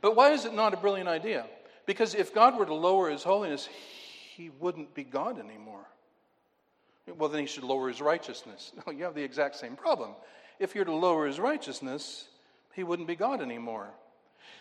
But 0.00 0.16
why 0.16 0.30
is 0.30 0.44
it 0.44 0.54
not 0.54 0.72
a 0.72 0.76
brilliant 0.76 1.08
idea? 1.08 1.46
Because 1.88 2.14
if 2.14 2.34
God 2.34 2.58
were 2.58 2.66
to 2.66 2.74
lower 2.74 3.08
his 3.08 3.22
holiness, 3.22 3.66
he 4.36 4.50
wouldn't 4.60 4.94
be 4.94 5.04
God 5.04 5.38
anymore. 5.38 5.86
Well, 7.16 7.30
then 7.30 7.40
he 7.40 7.46
should 7.46 7.64
lower 7.64 7.88
his 7.88 8.02
righteousness. 8.02 8.72
No, 8.86 8.92
you 8.92 9.04
have 9.04 9.14
the 9.14 9.22
exact 9.22 9.56
same 9.56 9.74
problem. 9.74 10.10
If 10.58 10.74
you're 10.74 10.84
to 10.84 10.92
lower 10.92 11.26
his 11.26 11.40
righteousness, 11.40 12.28
he 12.74 12.84
wouldn't 12.84 13.08
be 13.08 13.16
God 13.16 13.40
anymore. 13.40 13.88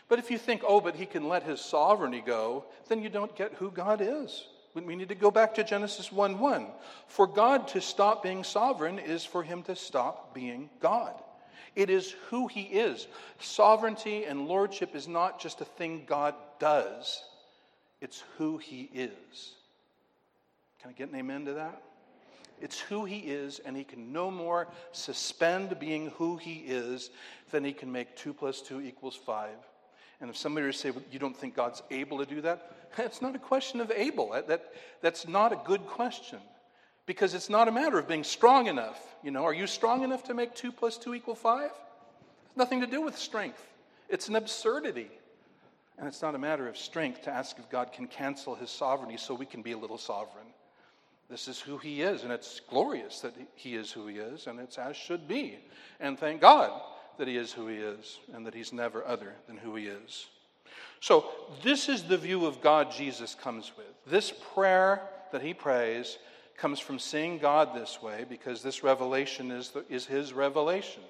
But 0.07 0.19
if 0.19 0.31
you 0.31 0.37
think, 0.37 0.61
oh, 0.65 0.79
but 0.79 0.95
he 0.95 1.05
can 1.05 1.27
let 1.27 1.43
his 1.43 1.59
sovereignty 1.59 2.23
go, 2.25 2.63
then 2.87 3.03
you 3.03 3.09
don't 3.09 3.35
get 3.35 3.55
who 3.55 3.71
God 3.71 3.99
is. 4.01 4.47
We 4.73 4.95
need 4.95 5.09
to 5.09 5.15
go 5.15 5.29
back 5.29 5.55
to 5.55 5.65
Genesis 5.65 6.09
1 6.13 6.39
1. 6.39 6.67
For 7.07 7.27
God 7.27 7.67
to 7.69 7.81
stop 7.81 8.23
being 8.23 8.45
sovereign 8.45 8.99
is 8.99 9.25
for 9.25 9.43
him 9.43 9.63
to 9.63 9.75
stop 9.75 10.33
being 10.33 10.69
God. 10.79 11.21
It 11.75 11.89
is 11.89 12.15
who 12.29 12.47
he 12.47 12.61
is. 12.61 13.05
Sovereignty 13.39 14.23
and 14.23 14.47
lordship 14.47 14.95
is 14.95 15.09
not 15.09 15.41
just 15.41 15.59
a 15.59 15.65
thing 15.65 16.05
God 16.07 16.33
does, 16.59 17.23
it's 18.01 18.23
who 18.37 18.57
he 18.57 18.89
is. 18.93 19.53
Can 20.81 20.91
I 20.91 20.93
get 20.93 21.09
an 21.09 21.15
amen 21.15 21.45
to 21.45 21.53
that? 21.53 21.81
It's 22.59 22.79
who 22.79 23.05
he 23.05 23.19
is, 23.19 23.59
and 23.59 23.77
he 23.77 23.83
can 23.83 24.11
no 24.11 24.31
more 24.31 24.67
suspend 24.91 25.79
being 25.79 26.09
who 26.17 26.37
he 26.37 26.63
is 26.65 27.11
than 27.51 27.63
he 27.63 27.71
can 27.73 27.91
make 27.91 28.15
2 28.15 28.33
plus 28.33 28.61
2 28.61 28.81
equals 28.81 29.15
5. 29.15 29.49
And 30.19 30.29
if 30.29 30.37
somebody 30.37 30.65
were 30.65 30.71
to 30.71 30.77
say, 30.77 30.89
well, 30.89 31.03
You 31.11 31.19
don't 31.19 31.37
think 31.37 31.55
God's 31.55 31.83
able 31.91 32.17
to 32.19 32.25
do 32.25 32.41
that? 32.41 32.73
It's 32.97 33.21
not 33.21 33.35
a 33.35 33.39
question 33.39 33.79
of 33.79 33.91
able. 33.91 34.29
That, 34.31 34.47
that, 34.47 34.73
that's 35.01 35.27
not 35.27 35.53
a 35.53 35.59
good 35.65 35.85
question 35.85 36.39
because 37.05 37.33
it's 37.33 37.49
not 37.49 37.67
a 37.67 37.71
matter 37.71 37.99
of 37.99 38.07
being 38.07 38.23
strong 38.23 38.67
enough. 38.67 38.99
You 39.23 39.31
know, 39.31 39.43
are 39.43 39.53
you 39.53 39.67
strong 39.67 40.03
enough 40.03 40.23
to 40.25 40.33
make 40.33 40.55
2 40.55 40.71
plus 40.71 40.97
2 40.97 41.13
equal 41.13 41.35
5? 41.35 41.69
It's 42.45 42.57
nothing 42.57 42.81
to 42.81 42.87
do 42.87 43.01
with 43.01 43.17
strength, 43.17 43.63
it's 44.09 44.29
an 44.29 44.35
absurdity. 44.35 45.09
And 45.97 46.07
it's 46.07 46.21
not 46.21 46.35
a 46.35 46.39
matter 46.39 46.67
of 46.67 46.77
strength 46.77 47.23
to 47.23 47.31
ask 47.31 47.57
if 47.57 47.69
God 47.69 47.91
can 47.91 48.07
cancel 48.07 48.55
his 48.55 48.69
sovereignty 48.69 49.17
so 49.17 49.33
we 49.33 49.45
can 49.45 49.61
be 49.61 49.71
a 49.71 49.77
little 49.77 49.97
sovereign. 49.97 50.45
This 51.29 51.47
is 51.47 51.59
who 51.59 51.77
he 51.77 52.01
is, 52.01 52.23
and 52.23 52.31
it's 52.31 52.61
glorious 52.69 53.19
that 53.21 53.33
he 53.55 53.75
is 53.75 53.91
who 53.91 54.07
he 54.07 54.17
is, 54.17 54.47
and 54.47 54.59
it's 54.59 54.77
as 54.77 54.95
should 54.95 55.27
be. 55.27 55.57
And 55.99 56.17
thank 56.17 56.39
God 56.39 56.71
that 57.17 57.27
he 57.27 57.35
is 57.35 57.51
who 57.51 57.67
he 57.67 57.77
is, 57.77 58.19
and 58.33 58.45
that 58.45 58.53
he's 58.53 58.71
never 58.71 59.05
other 59.05 59.33
than 59.47 59.57
who 59.57 59.75
he 59.75 59.87
is. 59.87 60.27
So, 60.99 61.25
this 61.63 61.89
is 61.89 62.03
the 62.03 62.17
view 62.17 62.45
of 62.45 62.61
God 62.61 62.91
Jesus 62.91 63.35
comes 63.35 63.71
with. 63.77 63.87
This 64.05 64.33
prayer 64.53 65.01
that 65.31 65.41
he 65.41 65.53
prays 65.53 66.17
comes 66.57 66.79
from 66.79 66.97
seeing 66.97 67.37
God 67.37 67.75
this 67.75 68.01
way 68.01 68.25
because 68.27 68.63
this 68.63 68.83
revelation 68.83 69.51
is, 69.51 69.69
the, 69.69 69.83
is 69.89 70.05
his 70.05 70.33
revelation. 70.33 71.03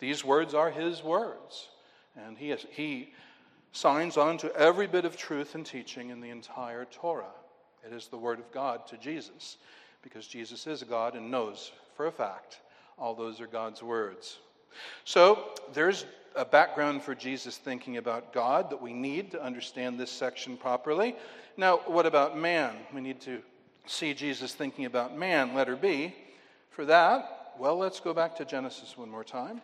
These 0.00 0.24
words 0.24 0.54
are 0.54 0.70
his 0.70 1.02
words. 1.02 1.68
And 2.16 2.36
he, 2.36 2.54
he 2.70 3.12
signs 3.72 4.16
on 4.16 4.38
to 4.38 4.54
every 4.56 4.86
bit 4.86 5.04
of 5.04 5.16
truth 5.16 5.54
and 5.54 5.64
teaching 5.64 6.10
in 6.10 6.20
the 6.20 6.30
entire 6.30 6.84
Torah. 6.86 7.34
It 7.86 7.92
is 7.92 8.08
the 8.08 8.18
word 8.18 8.38
of 8.38 8.50
God 8.52 8.86
to 8.88 8.96
Jesus 8.96 9.58
because 10.02 10.26
Jesus 10.26 10.66
is 10.66 10.82
God 10.82 11.14
and 11.14 11.30
knows 11.30 11.72
for 11.96 12.06
a 12.06 12.12
fact 12.12 12.60
all 12.98 13.14
those 13.14 13.40
are 13.40 13.46
God's 13.46 13.82
words. 13.82 14.38
So 15.04 15.52
there's 15.72 16.04
a 16.34 16.44
background 16.44 17.02
for 17.02 17.14
Jesus 17.14 17.56
thinking 17.56 17.96
about 17.96 18.32
God 18.32 18.70
that 18.70 18.80
we 18.80 18.92
need 18.92 19.30
to 19.32 19.42
understand 19.42 19.98
this 19.98 20.10
section 20.10 20.56
properly. 20.56 21.16
Now, 21.56 21.78
what 21.86 22.06
about 22.06 22.36
man? 22.36 22.76
We 22.94 23.00
need 23.00 23.20
to 23.22 23.40
see 23.86 24.14
Jesus 24.14 24.52
thinking 24.54 24.84
about 24.84 25.16
man, 25.16 25.54
letter 25.54 25.76
B. 25.76 26.14
For 26.70 26.84
that, 26.84 27.54
well, 27.58 27.76
let's 27.76 27.98
go 27.98 28.14
back 28.14 28.36
to 28.36 28.44
Genesis 28.44 28.96
one 28.96 29.10
more 29.10 29.24
time, 29.24 29.60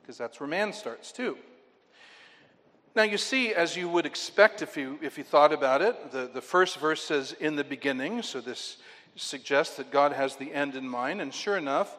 because 0.00 0.18
that's 0.18 0.38
where 0.38 0.48
man 0.48 0.72
starts 0.72 1.12
too. 1.12 1.38
Now, 2.94 3.04
you 3.04 3.16
see, 3.16 3.54
as 3.54 3.76
you 3.76 3.88
would 3.88 4.04
expect 4.04 4.60
if 4.60 4.76
you, 4.76 4.98
if 5.00 5.16
you 5.16 5.24
thought 5.24 5.52
about 5.52 5.80
it, 5.80 6.12
the, 6.12 6.30
the 6.32 6.42
first 6.42 6.78
verse 6.78 7.02
says, 7.02 7.32
in 7.40 7.56
the 7.56 7.64
beginning, 7.64 8.22
so 8.22 8.40
this 8.40 8.76
suggests 9.16 9.76
that 9.76 9.90
God 9.90 10.12
has 10.12 10.36
the 10.36 10.52
end 10.52 10.74
in 10.76 10.86
mind, 10.86 11.20
and 11.22 11.32
sure 11.32 11.56
enough, 11.56 11.96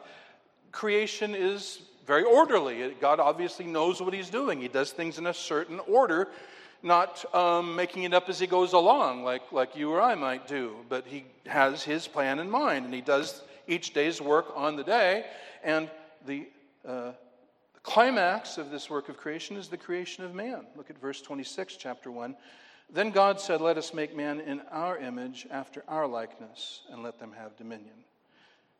creation 0.70 1.34
is 1.34 1.82
very 2.06 2.22
orderly. 2.22 2.94
God 3.00 3.18
obviously 3.18 3.66
knows 3.66 4.00
what 4.00 4.14
he's 4.14 4.30
doing, 4.30 4.60
he 4.60 4.68
does 4.68 4.92
things 4.92 5.18
in 5.18 5.26
a 5.26 5.34
certain 5.34 5.80
order 5.80 6.28
not 6.84 7.24
um, 7.34 7.74
making 7.74 8.02
it 8.02 8.12
up 8.12 8.28
as 8.28 8.38
he 8.38 8.46
goes 8.46 8.74
along, 8.74 9.24
like, 9.24 9.50
like 9.52 9.74
you 9.74 9.90
or 9.90 10.02
I 10.02 10.14
might 10.14 10.46
do, 10.46 10.76
but 10.90 11.06
he 11.06 11.24
has 11.46 11.82
his 11.82 12.06
plan 12.06 12.38
in 12.38 12.50
mind, 12.50 12.84
and 12.84 12.92
he 12.94 13.00
does 13.00 13.42
each 13.66 13.94
day's 13.94 14.20
work 14.20 14.52
on 14.54 14.76
the 14.76 14.84
day. 14.84 15.24
And 15.64 15.90
the, 16.26 16.46
uh, 16.86 17.12
climax 17.84 18.58
of 18.58 18.70
this 18.70 18.90
work 18.90 19.08
of 19.08 19.16
creation 19.16 19.56
is 19.56 19.68
the 19.68 19.76
creation 19.76 20.24
of 20.24 20.34
man. 20.34 20.66
Look 20.74 20.90
at 20.90 20.98
verse 20.98 21.20
26, 21.20 21.76
chapter 21.76 22.10
1. 22.10 22.34
Then 22.92 23.10
God 23.10 23.40
said, 23.40 23.60
Let 23.60 23.78
us 23.78 23.94
make 23.94 24.16
man 24.16 24.40
in 24.40 24.60
our 24.72 24.98
image, 24.98 25.46
after 25.50 25.84
our 25.86 26.06
likeness, 26.08 26.82
and 26.90 27.02
let 27.02 27.20
them 27.20 27.32
have 27.38 27.56
dominion. 27.56 27.94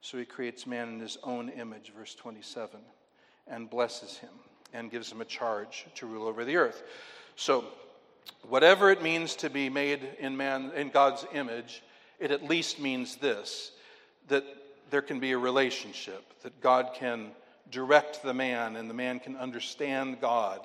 So 0.00 0.18
he 0.18 0.24
creates 0.24 0.66
man 0.66 0.88
in 0.88 1.00
his 1.00 1.16
own 1.22 1.48
image, 1.50 1.92
verse 1.96 2.14
27, 2.14 2.80
and 3.46 3.70
blesses 3.70 4.18
him 4.18 4.30
and 4.72 4.90
gives 4.90 5.10
him 5.10 5.20
a 5.20 5.24
charge 5.24 5.86
to 5.94 6.06
rule 6.06 6.26
over 6.26 6.44
the 6.44 6.56
earth. 6.56 6.82
So, 7.36 7.64
whatever 8.42 8.90
it 8.90 9.02
means 9.02 9.36
to 9.36 9.48
be 9.48 9.70
made 9.70 10.00
in 10.18 10.36
man 10.36 10.72
in 10.74 10.90
God's 10.90 11.24
image, 11.32 11.82
it 12.18 12.30
at 12.30 12.44
least 12.44 12.80
means 12.80 13.16
this 13.16 13.72
that 14.28 14.44
there 14.90 15.02
can 15.02 15.20
be 15.20 15.32
a 15.32 15.38
relationship, 15.38 16.24
that 16.42 16.60
God 16.60 16.90
can 16.94 17.30
direct 17.70 18.22
the 18.22 18.34
man, 18.34 18.76
and 18.76 18.88
the 18.88 18.94
man 18.94 19.20
can 19.20 19.36
understand 19.36 20.20
God, 20.20 20.60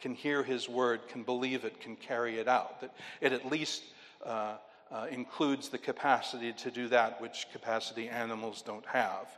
can 0.00 0.14
hear 0.14 0.42
his 0.42 0.68
word, 0.68 1.08
can 1.08 1.22
believe 1.22 1.64
it, 1.64 1.80
can 1.80 1.96
carry 1.96 2.38
it 2.38 2.48
out. 2.48 2.80
That 2.80 2.94
it 3.20 3.32
at 3.32 3.46
least 3.46 3.82
uh, 4.24 4.56
uh, 4.90 5.06
includes 5.10 5.68
the 5.68 5.78
capacity 5.78 6.52
to 6.52 6.70
do 6.70 6.88
that 6.88 7.20
which 7.20 7.46
capacity 7.52 8.08
animals 8.08 8.62
don't 8.62 8.86
have. 8.86 9.28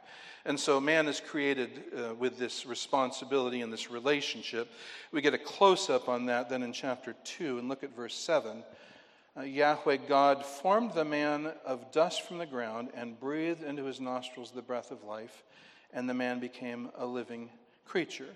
And 0.45 0.59
so 0.59 0.81
man 0.81 1.07
is 1.07 1.21
created 1.21 1.83
uh, 1.95 2.15
with 2.15 2.39
this 2.39 2.65
responsibility 2.65 3.61
and 3.61 3.73
this 3.73 3.91
relationship. 3.91 4.71
We 5.13 5.21
get 5.21 5.35
a 5.35 5.39
close 5.39 5.91
up 5.91 6.09
on 6.09 6.27
that 6.27 6.49
then 6.49 6.63
in 6.63 6.73
chapter 6.73 7.15
2, 7.25 7.59
and 7.59 7.69
look 7.69 7.85
at 7.85 7.95
verse 7.95 8.15
7. 8.15 8.63
Uh, 9.37 9.43
Yahweh 9.43 9.99
God 10.09 10.45
formed 10.45 10.93
the 10.95 11.05
man 11.05 11.53
of 11.65 11.93
dust 11.93 12.23
from 12.23 12.39
the 12.39 12.47
ground 12.47 12.89
and 12.95 13.21
breathed 13.21 13.63
into 13.63 13.85
his 13.85 14.01
nostrils 14.01 14.51
the 14.51 14.63
breath 14.63 14.91
of 14.91 15.05
life, 15.05 15.43
and 15.93 16.09
the 16.09 16.15
man 16.15 16.41
became 16.41 16.91
a 16.99 17.07
living 17.07 17.51
creature. 17.85 18.29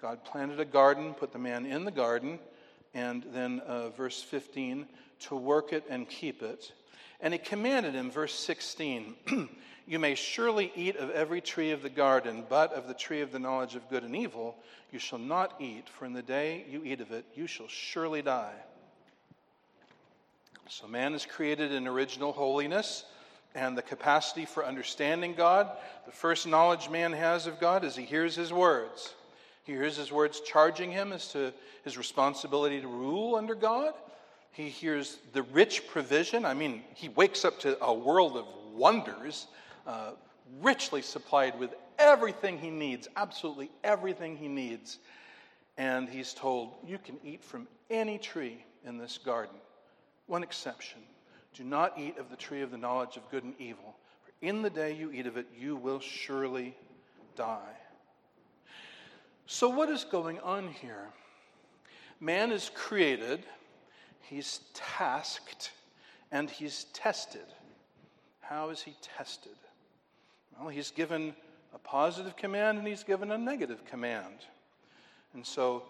God 0.00 0.24
planted 0.24 0.60
a 0.60 0.64
garden, 0.64 1.14
put 1.14 1.32
the 1.32 1.38
man 1.38 1.66
in 1.66 1.84
the 1.84 1.90
garden, 1.90 2.38
and 2.94 3.24
then 3.32 3.60
uh, 3.60 3.90
verse 3.90 4.22
15, 4.22 4.86
to 5.20 5.36
work 5.36 5.72
it 5.72 5.84
and 5.88 6.08
keep 6.08 6.42
it. 6.42 6.72
And 7.20 7.32
he 7.32 7.38
commanded 7.38 7.94
him, 7.94 8.10
verse 8.10 8.34
16, 8.34 9.14
You 9.86 9.98
may 9.98 10.14
surely 10.14 10.72
eat 10.76 10.96
of 10.96 11.10
every 11.10 11.40
tree 11.40 11.72
of 11.72 11.82
the 11.82 11.90
garden, 11.90 12.44
but 12.48 12.72
of 12.72 12.86
the 12.86 12.94
tree 12.94 13.20
of 13.20 13.32
the 13.32 13.38
knowledge 13.38 13.74
of 13.74 13.88
good 13.90 14.04
and 14.04 14.14
evil 14.14 14.56
you 14.92 14.98
shall 14.98 15.18
not 15.18 15.60
eat, 15.60 15.88
for 15.88 16.04
in 16.04 16.12
the 16.12 16.22
day 16.22 16.64
you 16.70 16.82
eat 16.84 17.00
of 17.00 17.10
it, 17.10 17.24
you 17.34 17.46
shall 17.46 17.68
surely 17.68 18.22
die. 18.22 18.54
So, 20.68 20.86
man 20.86 21.14
is 21.14 21.26
created 21.26 21.72
in 21.72 21.88
original 21.88 22.32
holiness 22.32 23.04
and 23.54 23.76
the 23.76 23.82
capacity 23.82 24.44
for 24.44 24.64
understanding 24.64 25.34
God. 25.34 25.70
The 26.06 26.12
first 26.12 26.46
knowledge 26.46 26.88
man 26.88 27.12
has 27.12 27.46
of 27.46 27.60
God 27.60 27.84
is 27.84 27.96
he 27.96 28.04
hears 28.04 28.34
his 28.34 28.52
words. 28.52 29.14
He 29.64 29.72
hears 29.72 29.96
his 29.96 30.10
words 30.10 30.40
charging 30.40 30.90
him 30.90 31.12
as 31.12 31.28
to 31.32 31.52
his 31.84 31.96
responsibility 31.96 32.80
to 32.80 32.88
rule 32.88 33.36
under 33.36 33.54
God. 33.54 33.94
He 34.50 34.68
hears 34.68 35.18
the 35.32 35.42
rich 35.42 35.86
provision. 35.88 36.44
I 36.44 36.54
mean, 36.54 36.82
he 36.94 37.08
wakes 37.08 37.44
up 37.44 37.60
to 37.60 37.82
a 37.82 37.92
world 37.92 38.36
of 38.36 38.46
wonders 38.74 39.46
uh, 39.86 40.12
richly 40.60 41.02
supplied 41.02 41.58
with 41.58 41.74
everything 41.98 42.58
he 42.58 42.70
needs, 42.70 43.08
absolutely 43.16 43.70
everything 43.84 44.36
he 44.36 44.48
needs. 44.48 44.98
And 45.78 46.08
he's 46.08 46.34
told, 46.34 46.74
You 46.86 46.98
can 46.98 47.18
eat 47.24 47.42
from 47.42 47.66
any 47.88 48.18
tree 48.18 48.64
in 48.84 48.98
this 48.98 49.18
garden. 49.18 49.56
One 50.26 50.42
exception 50.42 51.00
do 51.54 51.64
not 51.64 51.98
eat 51.98 52.18
of 52.18 52.30
the 52.30 52.36
tree 52.36 52.62
of 52.62 52.70
the 52.70 52.78
knowledge 52.78 53.16
of 53.16 53.30
good 53.30 53.44
and 53.44 53.54
evil, 53.58 53.96
for 54.24 54.32
in 54.46 54.62
the 54.62 54.70
day 54.70 54.92
you 54.92 55.12
eat 55.12 55.26
of 55.26 55.36
it, 55.36 55.46
you 55.58 55.76
will 55.76 56.00
surely 56.00 56.74
die. 57.36 57.76
So, 59.46 59.68
what 59.68 59.88
is 59.88 60.04
going 60.04 60.38
on 60.40 60.68
here? 60.68 61.08
Man 62.20 62.52
is 62.52 62.70
created, 62.74 63.44
he's 64.22 64.60
tasked, 64.74 65.72
and 66.30 66.48
he's 66.48 66.84
tested. 66.92 67.46
How 68.40 68.70
is 68.70 68.80
he 68.80 68.94
tested? 69.02 69.56
Well, 70.58 70.68
he's 70.68 70.90
given 70.90 71.34
a 71.74 71.78
positive 71.78 72.36
command 72.36 72.78
and 72.78 72.86
he's 72.86 73.04
given 73.04 73.30
a 73.30 73.38
negative 73.38 73.84
command. 73.84 74.46
And 75.34 75.44
so 75.44 75.84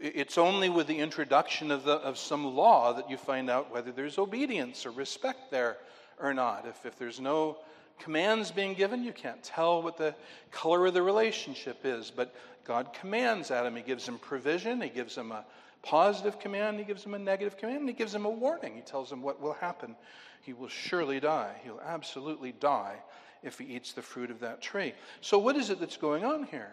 it's 0.00 0.38
only 0.38 0.68
with 0.68 0.86
the 0.86 0.98
introduction 0.98 1.70
of, 1.70 1.84
the, 1.84 1.94
of 1.94 2.18
some 2.18 2.44
law 2.54 2.92
that 2.92 3.10
you 3.10 3.16
find 3.16 3.50
out 3.50 3.70
whether 3.72 3.92
there's 3.92 4.18
obedience 4.18 4.86
or 4.86 4.90
respect 4.90 5.50
there 5.50 5.78
or 6.20 6.34
not. 6.34 6.66
If, 6.66 6.86
if 6.86 6.98
there's 6.98 7.20
no 7.20 7.58
commands 7.98 8.50
being 8.50 8.74
given, 8.74 9.02
you 9.02 9.12
can't 9.12 9.42
tell 9.42 9.82
what 9.82 9.96
the 9.96 10.14
color 10.50 10.86
of 10.86 10.94
the 10.94 11.02
relationship 11.02 11.78
is. 11.84 12.10
But 12.10 12.34
God 12.64 12.92
commands 12.92 13.50
Adam. 13.50 13.76
He 13.76 13.82
gives 13.82 14.06
him 14.06 14.18
provision, 14.18 14.80
He 14.80 14.88
gives 14.88 15.16
him 15.16 15.32
a 15.32 15.44
positive 15.82 16.38
command, 16.38 16.78
He 16.78 16.84
gives 16.84 17.04
him 17.04 17.14
a 17.14 17.18
negative 17.18 17.56
command, 17.56 17.80
and 17.80 17.88
He 17.88 17.94
gives 17.94 18.14
him 18.14 18.24
a 18.24 18.30
warning. 18.30 18.74
He 18.74 18.82
tells 18.82 19.10
him 19.10 19.22
what 19.22 19.40
will 19.40 19.54
happen. 19.54 19.96
He 20.42 20.52
will 20.52 20.68
surely 20.68 21.20
die. 21.20 21.54
He'll 21.64 21.80
absolutely 21.84 22.52
die 22.52 22.96
if 23.42 23.58
he 23.58 23.64
eats 23.66 23.92
the 23.92 24.02
fruit 24.02 24.30
of 24.30 24.40
that 24.40 24.60
tree. 24.60 24.94
So, 25.20 25.38
what 25.38 25.56
is 25.56 25.70
it 25.70 25.80
that's 25.80 25.96
going 25.96 26.24
on 26.24 26.44
here? 26.44 26.72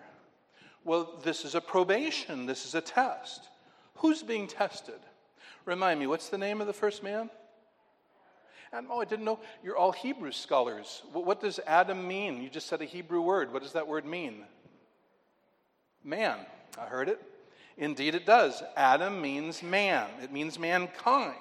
Well, 0.85 1.19
this 1.23 1.43
is 1.43 1.55
a 1.55 1.61
probation, 1.61 2.45
this 2.45 2.65
is 2.65 2.75
a 2.75 2.81
test. 2.81 3.49
Who's 3.95 4.23
being 4.23 4.47
tested? 4.47 4.99
Remind 5.65 5.99
me, 5.99 6.07
what's 6.07 6.29
the 6.29 6.37
name 6.37 6.61
of 6.61 6.67
the 6.67 6.73
first 6.73 7.03
man? 7.03 7.29
And, 8.71 8.87
oh, 8.89 9.01
I 9.01 9.05
didn't 9.05 9.25
know. 9.25 9.39
You're 9.63 9.77
all 9.77 9.91
Hebrew 9.91 10.31
scholars. 10.31 11.01
What 11.11 11.41
does 11.41 11.59
Adam 11.65 12.07
mean? 12.07 12.41
You 12.41 12.49
just 12.49 12.67
said 12.67 12.81
a 12.81 12.85
Hebrew 12.85 13.21
word. 13.21 13.51
What 13.51 13.63
does 13.63 13.73
that 13.73 13.87
word 13.87 14.05
mean? 14.05 14.43
Man. 16.03 16.37
I 16.77 16.85
heard 16.85 17.09
it. 17.09 17.21
Indeed, 17.77 18.15
it 18.15 18.25
does. 18.25 18.63
Adam 18.75 19.21
means 19.21 19.61
man, 19.61 20.07
it 20.21 20.31
means 20.31 20.57
mankind. 20.57 21.35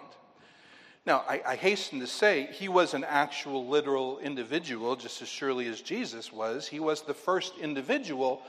Now, 1.07 1.25
I, 1.29 1.43
I, 1.47 1.57
hasten 1.57 2.01
to 2.01 2.07
say 2.07 2.49
he 2.51 2.69
was 2.69 2.95
an 2.95 3.05
actual 3.05 3.67
literal 3.69 4.19
individual, 4.21 4.97
just 4.97 5.21
as 5.21 5.29
surely 5.29 5.69
as 5.69 5.83
Jesus 5.83 6.33
was. 6.33 6.67
He 6.67 6.81
was 6.81 7.03
the 7.03 7.13
first 7.13 7.59
individual, 7.59 8.41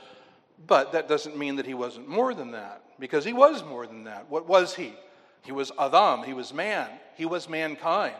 but 0.66 0.92
that 0.92 1.08
doesn't 1.08 1.36
mean 1.36 1.56
that 1.56 1.66
he 1.66 1.74
wasn't 1.74 2.08
more 2.08 2.34
than 2.34 2.52
that, 2.52 2.82
because 2.98 3.24
he 3.24 3.32
was 3.32 3.64
more 3.64 3.86
than 3.86 4.04
that. 4.04 4.30
What 4.30 4.48
was 4.48 4.74
he? 4.74 4.94
He 5.42 5.52
was 5.52 5.70
Adam, 5.78 6.24
he 6.24 6.32
was 6.32 6.52
man, 6.52 6.88
he 7.14 7.24
was 7.24 7.48
mankind. 7.48 8.16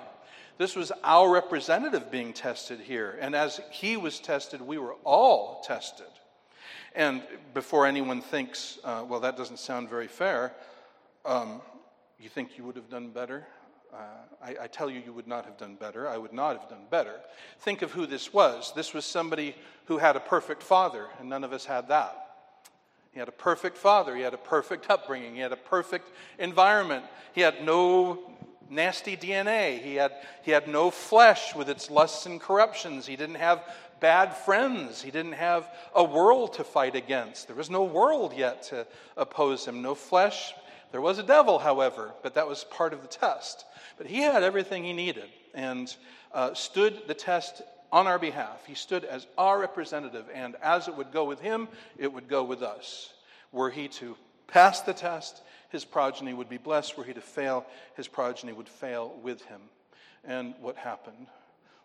This 0.59 0.75
was 0.75 0.91
our 1.05 1.31
representative 1.31 2.11
being 2.11 2.33
tested 2.33 2.81
here. 2.81 3.19
And 3.21 3.35
as 3.35 3.61
he 3.71 3.97
was 3.97 4.21
tested, 4.21 4.63
we 4.63 4.79
were 4.79 4.95
all 5.05 5.61
tested. 5.61 6.07
And 6.95 7.23
before 7.53 7.87
anyone 7.87 8.23
thinks, 8.23 8.79
uh, 8.83 9.05
well, 9.07 9.21
that 9.21 9.37
doesn't 9.37 9.59
sound 9.59 9.91
very 9.91 10.09
fair, 10.09 10.55
um, 11.27 11.61
you 12.19 12.31
think 12.31 12.57
you 12.57 12.65
would 12.65 12.77
have 12.77 12.89
done 12.89 13.11
better? 13.11 13.47
Uh, 13.93 13.99
I, 14.43 14.57
I, 14.63 14.67
tell 14.67 14.91
you, 14.91 15.03
you 15.05 15.13
would 15.13 15.27
not 15.27 15.45
have 15.45 15.59
done 15.59 15.77
better. 15.77 16.09
I 16.09 16.17
would 16.17 16.33
not 16.33 16.59
have 16.59 16.69
done 16.69 16.87
better. 16.91 17.21
Think 17.61 17.83
of 17.83 17.93
who 17.93 18.07
this 18.07 18.33
was. 18.33 18.73
This 18.75 18.95
was 18.95 19.05
somebody 19.05 19.55
who 19.87 19.99
had 19.99 20.17
a 20.17 20.21
perfect 20.21 20.63
father, 20.63 21.09
and 21.19 21.29
none 21.29 21.45
of 21.45 21.53
us 21.53 21.65
had 21.65 21.89
that. 21.89 22.26
He 23.17 23.21
had 23.21 23.29
a 23.31 23.33
perfect 23.33 23.79
father. 23.79 24.15
He 24.15 24.21
had 24.21 24.35
a 24.35 24.37
perfect 24.37 24.91
upbringing. 24.91 25.37
He 25.37 25.41
had 25.41 25.51
a 25.51 25.57
perfect 25.57 26.11
environment. 26.39 27.03
He 27.33 27.41
had 27.41 27.65
no 27.65 28.31
nasty 28.69 29.17
DNA. 29.17 29.81
He 29.81 29.95
had, 29.95 30.13
he 30.43 30.51
had 30.51 30.69
no 30.69 30.91
flesh 30.91 31.55
with 31.55 31.71
its 31.71 31.91
lusts 31.91 32.27
and 32.27 32.39
corruptions. 32.39 33.07
He 33.07 33.17
didn't 33.17 33.37
have 33.37 33.65
bad 34.01 34.37
friends. 34.37 35.01
He 35.01 35.11
didn't 35.11 35.33
have 35.33 35.67
a 35.95 36.05
world 36.05 36.53
to 36.57 36.65
fight 36.65 36.95
against. 36.95 37.47
There 37.47 37.57
was 37.57 37.71
no 37.71 37.85
world 37.85 38.35
yet 38.37 38.65
to 38.65 38.87
oppose 39.17 39.65
him, 39.65 39.81
no 39.81 39.95
flesh. 39.95 40.53
There 40.93 41.01
was 41.01 41.19
a 41.19 41.23
devil, 41.23 41.59
however, 41.59 42.13
but 42.23 42.35
that 42.35 42.47
was 42.47 42.65
part 42.65 42.93
of 42.93 43.01
the 43.01 43.09
test. 43.09 43.65
But 43.97 44.09
he 44.09 44.19
had 44.19 44.43
everything 44.43 44.85
he 44.85 44.93
needed 44.93 45.31
and 45.55 45.97
uh, 46.35 46.53
stood 46.53 47.09
the 47.09 47.15
test 47.15 47.63
on 47.93 48.07
our 48.07 48.19
behalf. 48.19 48.65
He 48.67 48.75
stood 48.75 49.05
as 49.05 49.27
our 49.37 49.59
representative, 49.59 50.27
and 50.33 50.57
as 50.63 50.89
it 50.89 50.97
would 50.97 51.13
go 51.13 51.25
with 51.25 51.41
him, 51.41 51.69
it 51.97 52.13
would 52.13 52.29
go 52.29 52.45
with 52.45 52.63
us. 52.63 53.13
Were 53.53 53.71
he 53.71 53.89
to 53.89 54.17
pass 54.47 54.81
the 54.83 54.93
test, 54.93 55.43
his 55.71 55.85
progeny 55.85 56.33
would 56.33 56.49
be 56.49 56.59
blessed. 56.59 56.97
Were 56.97 57.05
he 57.05 57.13
to 57.15 57.21
fail, 57.21 57.67
his 57.97 58.09
progeny 58.09 58.53
would 58.53 58.69
fail 58.69 59.15
with 59.23 59.43
him. 59.47 59.61
And 60.25 60.55
what 60.61 60.77
happened? 60.77 61.27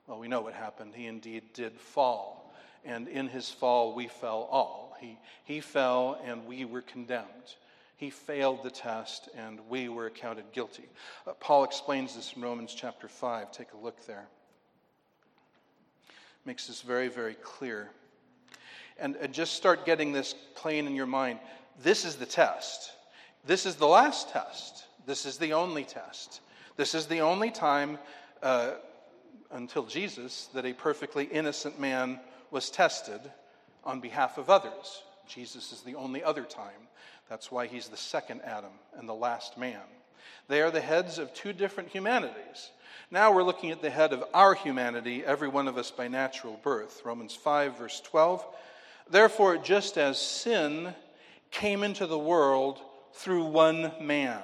Well, 0.07 0.19
we 0.19 0.27
know 0.27 0.41
what 0.41 0.53
happened. 0.53 0.93
He 0.95 1.07
indeed 1.07 1.53
did 1.53 1.79
fall. 1.79 2.53
And 2.83 3.07
in 3.07 3.27
his 3.27 3.49
fall, 3.49 3.93
we 3.93 4.07
fell 4.07 4.47
all. 4.51 4.97
He, 4.99 5.17
he 5.43 5.59
fell, 5.59 6.19
and 6.25 6.45
we 6.45 6.65
were 6.65 6.81
condemned. 6.81 7.55
He 7.95 8.09
failed 8.09 8.63
the 8.63 8.71
test, 8.71 9.29
and 9.35 9.59
we 9.69 9.87
were 9.87 10.07
accounted 10.07 10.45
guilty. 10.53 10.89
Uh, 11.27 11.33
Paul 11.33 11.63
explains 11.63 12.15
this 12.15 12.33
in 12.35 12.41
Romans 12.41 12.73
chapter 12.75 13.07
5. 13.07 13.51
Take 13.51 13.73
a 13.73 13.77
look 13.77 14.05
there. 14.07 14.27
Makes 16.45 16.67
this 16.67 16.81
very, 16.81 17.07
very 17.07 17.35
clear. 17.35 17.89
And, 18.97 19.15
and 19.15 19.33
just 19.33 19.53
start 19.53 19.85
getting 19.85 20.11
this 20.11 20.35
plain 20.55 20.87
in 20.87 20.95
your 20.95 21.05
mind. 21.05 21.39
This 21.81 22.05
is 22.05 22.15
the 22.15 22.25
test. 22.25 22.91
This 23.45 23.65
is 23.65 23.75
the 23.75 23.87
last 23.87 24.29
test. 24.29 24.85
This 25.05 25.25
is 25.25 25.37
the 25.37 25.53
only 25.53 25.83
test. 25.83 26.41
This 26.77 26.93
is 26.93 27.07
the 27.07 27.19
only 27.19 27.51
time 27.51 27.97
uh, 28.43 28.71
until 29.51 29.85
Jesus 29.85 30.49
that 30.53 30.65
a 30.65 30.73
perfectly 30.73 31.25
innocent 31.25 31.79
man 31.79 32.19
was 32.51 32.69
tested 32.69 33.19
on 33.83 33.99
behalf 33.99 34.37
of 34.37 34.49
others. 34.49 35.03
Jesus 35.27 35.71
is 35.71 35.81
the 35.81 35.95
only 35.95 36.23
other 36.23 36.43
time. 36.43 36.87
That's 37.29 37.51
why 37.51 37.67
he's 37.67 37.87
the 37.87 37.97
second 37.97 38.41
Adam 38.41 38.71
and 38.97 39.07
the 39.07 39.13
last 39.13 39.57
man. 39.57 39.81
They 40.47 40.61
are 40.61 40.71
the 40.71 40.81
heads 40.81 41.17
of 41.17 41.33
two 41.33 41.53
different 41.53 41.89
humanities. 41.89 42.71
Now 43.13 43.33
we're 43.33 43.43
looking 43.43 43.71
at 43.71 43.81
the 43.81 43.89
head 43.89 44.13
of 44.13 44.23
our 44.33 44.53
humanity, 44.53 45.21
every 45.25 45.49
one 45.49 45.67
of 45.67 45.77
us 45.77 45.91
by 45.91 46.07
natural 46.07 46.57
birth. 46.63 47.01
Romans 47.03 47.35
5, 47.35 47.77
verse 47.77 47.99
12. 47.99 48.45
Therefore, 49.09 49.57
just 49.57 49.97
as 49.97 50.17
sin 50.17 50.95
came 51.51 51.83
into 51.83 52.07
the 52.07 52.17
world 52.17 52.79
through 53.11 53.43
one 53.43 53.91
man, 53.99 54.43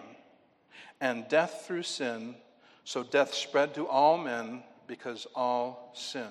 and 1.00 1.30
death 1.30 1.64
through 1.66 1.84
sin, 1.84 2.36
so 2.84 3.04
death 3.04 3.34
spread 3.34 3.74
to 3.76 3.88
all 3.88 4.18
men 4.18 4.64
because 4.86 5.28
all 5.34 5.94
sinned. 5.96 6.28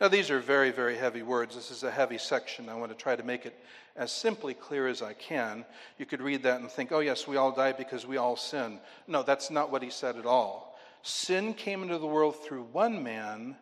Now, 0.00 0.08
these 0.08 0.30
are 0.30 0.40
very, 0.40 0.70
very 0.70 0.96
heavy 0.96 1.22
words. 1.22 1.54
This 1.54 1.70
is 1.70 1.82
a 1.82 1.90
heavy 1.90 2.16
section. 2.16 2.70
I 2.70 2.76
want 2.76 2.92
to 2.92 2.96
try 2.96 3.14
to 3.14 3.22
make 3.22 3.44
it 3.44 3.62
as 3.94 4.10
simply 4.10 4.54
clear 4.54 4.88
as 4.88 5.02
I 5.02 5.12
can. 5.12 5.66
You 5.98 6.06
could 6.06 6.22
read 6.22 6.44
that 6.44 6.62
and 6.62 6.70
think, 6.70 6.92
oh, 6.92 7.00
yes, 7.00 7.28
we 7.28 7.36
all 7.36 7.52
die 7.52 7.72
because 7.72 8.06
we 8.06 8.16
all 8.16 8.36
sin. 8.36 8.78
No, 9.06 9.22
that's 9.22 9.50
not 9.50 9.70
what 9.70 9.82
he 9.82 9.90
said 9.90 10.16
at 10.16 10.24
all. 10.24 10.67
Sin 11.08 11.54
came 11.54 11.82
into 11.82 11.96
the 11.96 12.06
world 12.06 12.36
through 12.36 12.64
one 12.64 13.02
man, 13.02 13.56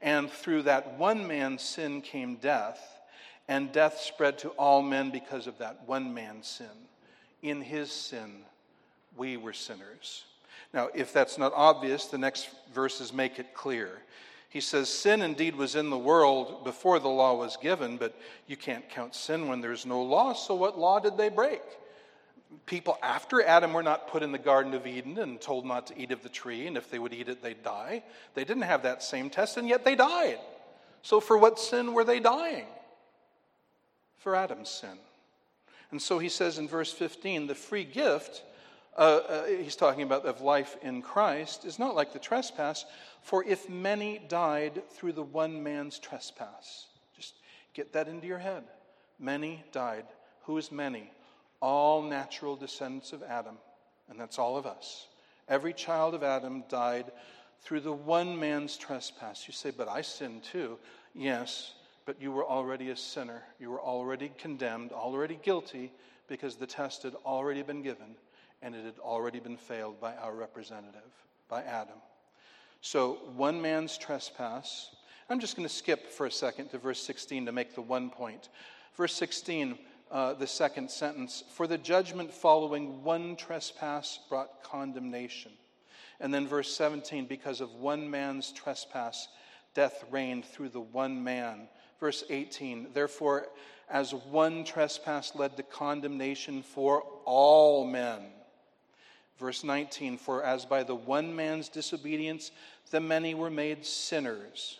and 0.00 0.30
through 0.30 0.62
that 0.62 0.96
one 0.96 1.26
man's 1.26 1.60
sin 1.60 2.00
came 2.00 2.36
death, 2.36 2.98
and 3.48 3.70
death 3.70 4.00
spread 4.00 4.38
to 4.38 4.48
all 4.50 4.80
men 4.80 5.10
because 5.10 5.46
of 5.46 5.58
that 5.58 5.86
one 5.86 6.14
man's 6.14 6.46
sin. 6.46 6.88
In 7.42 7.60
his 7.60 7.92
sin, 7.92 8.30
we 9.14 9.36
were 9.36 9.52
sinners. 9.52 10.24
Now, 10.72 10.88
if 10.94 11.12
that's 11.12 11.36
not 11.36 11.52
obvious, 11.54 12.06
the 12.06 12.16
next 12.16 12.48
verses 12.72 13.12
make 13.12 13.38
it 13.38 13.52
clear. 13.52 14.00
He 14.48 14.62
says, 14.62 14.88
Sin 14.88 15.20
indeed 15.20 15.56
was 15.56 15.76
in 15.76 15.90
the 15.90 15.98
world 15.98 16.64
before 16.64 16.98
the 16.98 17.08
law 17.08 17.34
was 17.34 17.58
given, 17.58 17.98
but 17.98 18.18
you 18.46 18.56
can't 18.56 18.88
count 18.88 19.14
sin 19.14 19.48
when 19.48 19.60
there's 19.60 19.84
no 19.84 20.00
law, 20.00 20.32
so 20.32 20.54
what 20.54 20.78
law 20.78 20.98
did 20.98 21.18
they 21.18 21.28
break? 21.28 21.60
People 22.66 22.98
after 23.02 23.42
Adam 23.42 23.72
were 23.72 23.82
not 23.82 24.08
put 24.08 24.22
in 24.22 24.32
the 24.32 24.38
Garden 24.38 24.74
of 24.74 24.86
Eden 24.86 25.18
and 25.18 25.40
told 25.40 25.64
not 25.64 25.86
to 25.88 26.00
eat 26.00 26.10
of 26.10 26.22
the 26.22 26.28
tree, 26.28 26.66
and 26.66 26.76
if 26.76 26.90
they 26.90 26.98
would 26.98 27.12
eat 27.12 27.28
it, 27.28 27.42
they'd 27.42 27.62
die. 27.62 28.02
They 28.34 28.44
didn't 28.44 28.62
have 28.62 28.82
that 28.82 29.02
same 29.02 29.30
test, 29.30 29.56
and 29.56 29.68
yet 29.68 29.84
they 29.84 29.94
died. 29.94 30.38
So, 31.02 31.20
for 31.20 31.38
what 31.38 31.58
sin 31.58 31.92
were 31.92 32.04
they 32.04 32.20
dying? 32.20 32.66
For 34.18 34.34
Adam's 34.34 34.68
sin. 34.68 34.98
And 35.90 36.00
so 36.00 36.18
he 36.18 36.28
says 36.28 36.58
in 36.58 36.68
verse 36.68 36.92
15, 36.92 37.46
the 37.46 37.54
free 37.54 37.84
gift 37.84 38.42
uh, 38.96 39.20
uh, 39.28 39.44
he's 39.46 39.76
talking 39.76 40.02
about 40.02 40.26
of 40.26 40.40
life 40.40 40.76
in 40.82 41.00
Christ, 41.00 41.64
is 41.64 41.78
not 41.78 41.94
like 41.94 42.12
the 42.12 42.18
trespass. 42.18 42.84
For 43.22 43.44
if 43.44 43.68
many 43.68 44.20
died 44.28 44.82
through 44.90 45.12
the 45.12 45.22
one 45.22 45.62
man's 45.62 45.98
trespass, 45.98 46.86
just 47.16 47.34
get 47.72 47.92
that 47.92 48.08
into 48.08 48.26
your 48.26 48.38
head. 48.38 48.64
Many 49.18 49.64
died. 49.72 50.06
Who 50.42 50.58
is 50.58 50.72
many? 50.72 51.10
All 51.60 52.02
natural 52.02 52.56
descendants 52.56 53.12
of 53.12 53.22
Adam, 53.22 53.56
and 54.08 54.18
that's 54.18 54.38
all 54.38 54.56
of 54.56 54.66
us. 54.66 55.06
Every 55.48 55.72
child 55.72 56.14
of 56.14 56.22
Adam 56.22 56.64
died 56.68 57.12
through 57.62 57.80
the 57.80 57.92
one 57.92 58.38
man's 58.38 58.76
trespass. 58.76 59.44
You 59.46 59.52
say, 59.52 59.70
but 59.70 59.88
I 59.88 60.00
sinned 60.00 60.42
too. 60.42 60.78
Yes, 61.14 61.74
but 62.06 62.20
you 62.20 62.32
were 62.32 62.46
already 62.46 62.90
a 62.90 62.96
sinner. 62.96 63.42
You 63.58 63.70
were 63.70 63.80
already 63.80 64.30
condemned, 64.38 64.92
already 64.92 65.38
guilty, 65.42 65.92
because 66.28 66.56
the 66.56 66.66
test 66.66 67.02
had 67.02 67.14
already 67.26 67.62
been 67.62 67.82
given 67.82 68.16
and 68.62 68.74
it 68.74 68.84
had 68.84 68.98
already 69.00 69.40
been 69.40 69.56
failed 69.56 70.00
by 70.00 70.14
our 70.16 70.34
representative, 70.34 71.00
by 71.48 71.62
Adam. 71.62 71.96
So, 72.82 73.18
one 73.36 73.60
man's 73.60 73.98
trespass. 73.98 74.94
I'm 75.28 75.40
just 75.40 75.56
going 75.56 75.68
to 75.68 75.74
skip 75.74 76.10
for 76.10 76.26
a 76.26 76.30
second 76.30 76.68
to 76.68 76.78
verse 76.78 77.00
16 77.02 77.46
to 77.46 77.52
make 77.52 77.74
the 77.74 77.82
one 77.82 78.10
point. 78.10 78.48
Verse 78.96 79.14
16, 79.14 79.78
uh, 80.10 80.34
the 80.34 80.46
second 80.46 80.90
sentence 80.90 81.44
For 81.54 81.66
the 81.66 81.78
judgment 81.78 82.32
following 82.32 83.04
one 83.04 83.36
trespass 83.36 84.18
brought 84.28 84.62
condemnation. 84.62 85.52
And 86.20 86.34
then 86.34 86.46
verse 86.46 86.74
17, 86.74 87.26
because 87.26 87.60
of 87.60 87.72
one 87.74 88.10
man's 88.10 88.52
trespass, 88.52 89.28
death 89.74 90.04
reigned 90.10 90.44
through 90.44 90.70
the 90.70 90.80
one 90.80 91.22
man. 91.24 91.68
Verse 91.98 92.24
18, 92.28 92.88
therefore, 92.92 93.46
as 93.88 94.14
one 94.14 94.64
trespass 94.64 95.34
led 95.34 95.56
to 95.56 95.62
condemnation 95.62 96.62
for 96.62 97.02
all 97.24 97.86
men. 97.86 98.22
Verse 99.38 99.64
19 99.64 100.18
For 100.18 100.44
as 100.44 100.64
by 100.64 100.82
the 100.82 100.94
one 100.94 101.34
man's 101.34 101.68
disobedience 101.68 102.50
the 102.90 103.00
many 103.00 103.34
were 103.34 103.50
made 103.50 103.86
sinners. 103.86 104.78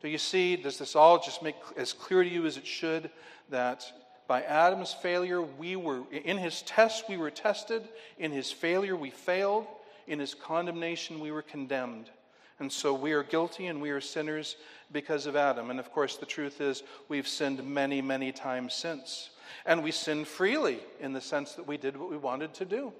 Do 0.00 0.08
you 0.08 0.18
see? 0.18 0.56
Does 0.56 0.78
this 0.78 0.96
all 0.96 1.18
just 1.22 1.42
make 1.42 1.56
as 1.76 1.92
clear 1.92 2.22
to 2.22 2.28
you 2.28 2.46
as 2.46 2.56
it 2.56 2.66
should 2.66 3.10
that 3.50 3.90
by 4.26 4.42
Adam's 4.42 4.92
failure, 4.92 5.42
we 5.42 5.76
were, 5.76 6.02
in 6.10 6.38
his 6.38 6.62
test, 6.62 7.08
we 7.08 7.16
were 7.16 7.30
tested. 7.30 7.86
In 8.18 8.32
his 8.32 8.50
failure, 8.50 8.96
we 8.96 9.10
failed. 9.10 9.66
In 10.06 10.18
his 10.18 10.34
condemnation, 10.34 11.20
we 11.20 11.30
were 11.30 11.42
condemned. 11.42 12.10
And 12.58 12.72
so 12.72 12.94
we 12.94 13.12
are 13.12 13.22
guilty 13.22 13.66
and 13.66 13.82
we 13.82 13.90
are 13.90 14.00
sinners 14.00 14.56
because 14.92 15.26
of 15.26 15.36
Adam. 15.36 15.70
And 15.70 15.80
of 15.80 15.92
course, 15.92 16.16
the 16.16 16.26
truth 16.26 16.60
is, 16.60 16.82
we've 17.08 17.28
sinned 17.28 17.64
many, 17.66 18.00
many 18.00 18.32
times 18.32 18.74
since. 18.74 19.30
And 19.66 19.82
we 19.82 19.90
sin 19.90 20.24
freely 20.24 20.78
in 21.00 21.12
the 21.12 21.20
sense 21.20 21.52
that 21.54 21.66
we 21.66 21.76
did 21.76 21.96
what 21.96 22.10
we 22.10 22.16
wanted 22.16 22.54
to 22.54 22.64
do. 22.64 22.92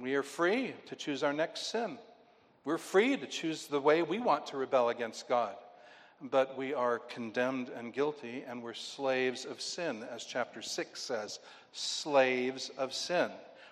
We 0.00 0.14
are 0.16 0.22
free 0.22 0.74
to 0.86 0.96
choose 0.96 1.22
our 1.22 1.32
next 1.32 1.70
sin. 1.70 1.98
We're 2.64 2.78
free 2.78 3.16
to 3.16 3.26
choose 3.26 3.66
the 3.66 3.80
way 3.80 4.02
we 4.02 4.18
want 4.18 4.48
to 4.48 4.56
rebel 4.56 4.88
against 4.88 5.28
God. 5.28 5.54
But 6.22 6.56
we 6.56 6.72
are 6.72 6.98
condemned 6.98 7.68
and 7.68 7.92
guilty, 7.92 8.44
and 8.48 8.62
we're 8.62 8.74
slaves 8.74 9.44
of 9.44 9.60
sin, 9.60 10.04
as 10.10 10.24
chapter 10.24 10.62
6 10.62 11.00
says 11.00 11.38
slaves 11.72 12.70
of 12.78 12.94
sin 12.94 13.30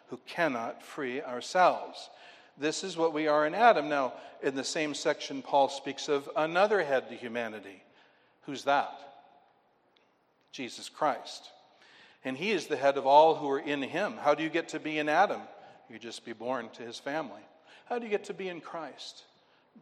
who 0.09 0.20
cannot 0.26 0.83
free 0.83 1.22
ourselves. 1.22 2.11
This 2.59 2.85
is 2.85 2.96
what 2.96 3.14
we 3.14 3.26
are 3.26 3.46
in 3.46 3.54
Adam. 3.54 3.88
Now, 3.88 4.12
in 4.42 4.54
the 4.54 4.64
same 4.64 4.94
section, 4.94 5.42
Paul 5.42 5.68
speaks 5.68 6.09
of 6.09 6.28
another 6.37 6.85
head 6.85 7.09
to 7.09 7.16
humanity. 7.16 7.83
Who's 8.42 8.64
that? 8.64 8.92
Jesus 10.52 10.88
Christ. 10.88 11.50
And 12.24 12.37
he 12.37 12.52
is 12.52 12.66
the 12.66 12.76
head 12.76 12.96
of 12.96 13.07
all 13.07 13.35
who 13.35 13.50
are 13.50 13.59
in 13.59 13.83
him. 13.83 14.14
How 14.20 14.35
do 14.35 14.42
you 14.42 14.50
get 14.50 14.68
to 14.68 14.80
be 14.80 14.98
in 14.98 15.09
Adam? 15.09 15.40
You 15.90 15.98
just 15.98 16.24
be 16.24 16.33
born 16.33 16.68
to 16.74 16.83
his 16.83 16.98
family. 16.98 17.42
How 17.87 17.98
do 17.98 18.04
you 18.04 18.11
get 18.11 18.24
to 18.24 18.35
be 18.35 18.48
in 18.48 18.61
Christ? 18.61 19.24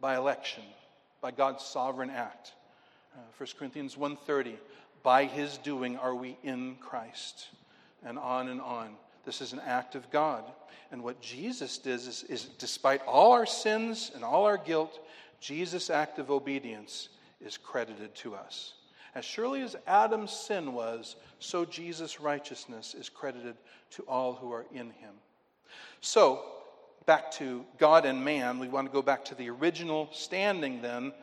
By 0.01 0.17
election, 0.17 0.63
by 1.23 1.31
God's 1.31 1.63
sovereign 1.63 2.09
act. 2.09 2.51
Uh, 3.15 3.21
1 3.37 3.57
Corinthians 3.57 3.95
1:30, 3.95 4.57
by 5.03 5.23
his 5.23 5.57
doing 5.57 5.97
are 5.97 6.13
we 6.13 6.37
in 6.43 6.75
Christ. 6.75 7.47
And 8.03 8.19
on 8.19 8.49
and 8.49 8.59
on. 8.59 8.97
This 9.23 9.39
is 9.39 9.53
an 9.53 9.61
act 9.61 9.95
of 9.95 10.11
God. 10.11 10.43
And 10.91 11.01
what 11.01 11.21
Jesus 11.21 11.77
does 11.77 12.07
is, 12.07 12.23
is 12.23 12.43
despite 12.59 13.01
all 13.07 13.31
our 13.31 13.45
sins 13.45 14.11
and 14.13 14.25
all 14.25 14.43
our 14.43 14.57
guilt, 14.57 14.99
Jesus' 15.39 15.89
act 15.89 16.19
of 16.19 16.29
obedience 16.29 17.07
is 17.39 17.57
credited 17.57 18.13
to 18.15 18.35
us. 18.35 18.73
As 19.15 19.23
surely 19.23 19.61
as 19.61 19.77
Adam's 19.87 20.31
sin 20.31 20.73
was, 20.73 21.15
so 21.39 21.63
Jesus' 21.63 22.19
righteousness 22.19 22.93
is 22.93 23.07
credited 23.07 23.55
to 23.91 24.03
all 24.03 24.33
who 24.33 24.51
are 24.51 24.65
in 24.73 24.89
him. 24.89 25.13
So, 26.01 26.43
back 27.05 27.31
to 27.33 27.65
God 27.77 28.05
and 28.05 28.23
man, 28.23 28.59
we 28.59 28.67
want 28.67 28.87
to 28.87 28.93
go 28.93 29.01
back 29.01 29.25
to 29.25 29.35
the 29.35 29.49
original 29.49 30.09
standing 30.11 30.81
then. 30.81 31.13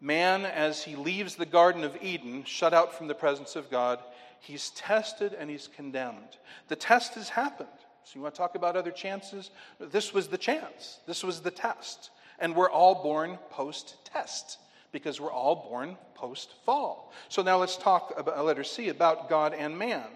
Man, 0.00 0.46
as 0.46 0.82
he 0.82 0.96
leaves 0.96 1.34
the 1.34 1.46
Garden 1.46 1.84
of 1.84 1.96
Eden, 2.00 2.44
shut 2.44 2.72
out 2.72 2.94
from 2.94 3.06
the 3.06 3.14
presence 3.14 3.54
of 3.56 3.70
God, 3.70 4.00
he's 4.40 4.70
tested 4.70 5.34
and 5.34 5.50
he's 5.50 5.68
condemned. 5.68 6.38
The 6.68 6.76
test 6.76 7.14
has 7.14 7.28
happened. 7.28 7.68
So, 8.04 8.16
you 8.16 8.22
want 8.22 8.34
to 8.34 8.38
talk 8.38 8.54
about 8.54 8.76
other 8.76 8.90
chances? 8.90 9.50
This 9.78 10.14
was 10.14 10.28
the 10.28 10.38
chance, 10.38 11.00
this 11.06 11.22
was 11.22 11.40
the 11.40 11.50
test. 11.50 12.10
And 12.38 12.56
we're 12.56 12.70
all 12.70 13.02
born 13.02 13.38
post 13.50 13.96
test 14.06 14.58
because 14.92 15.20
we're 15.20 15.30
all 15.30 15.68
born 15.68 15.98
post 16.14 16.54
fall. 16.64 17.12
So, 17.28 17.42
now 17.42 17.58
let's 17.58 17.76
talk 17.76 18.14
about 18.16 18.38
uh, 18.38 18.42
letter 18.42 18.64
C 18.64 18.88
about 18.88 19.28
God 19.28 19.52
and 19.52 19.78
man. 19.78 20.06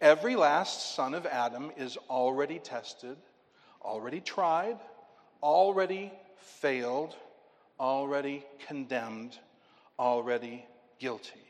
Every 0.00 0.36
last 0.36 0.94
son 0.94 1.14
of 1.14 1.26
Adam 1.26 1.70
is 1.76 1.96
already 2.08 2.58
tested, 2.58 3.16
already 3.86 4.20
tried, 4.20 4.78
already 5.42 6.12
failed, 6.36 7.14
already 7.78 8.44
condemned, 8.66 9.38
already 9.98 10.66
guilty. 10.98 11.40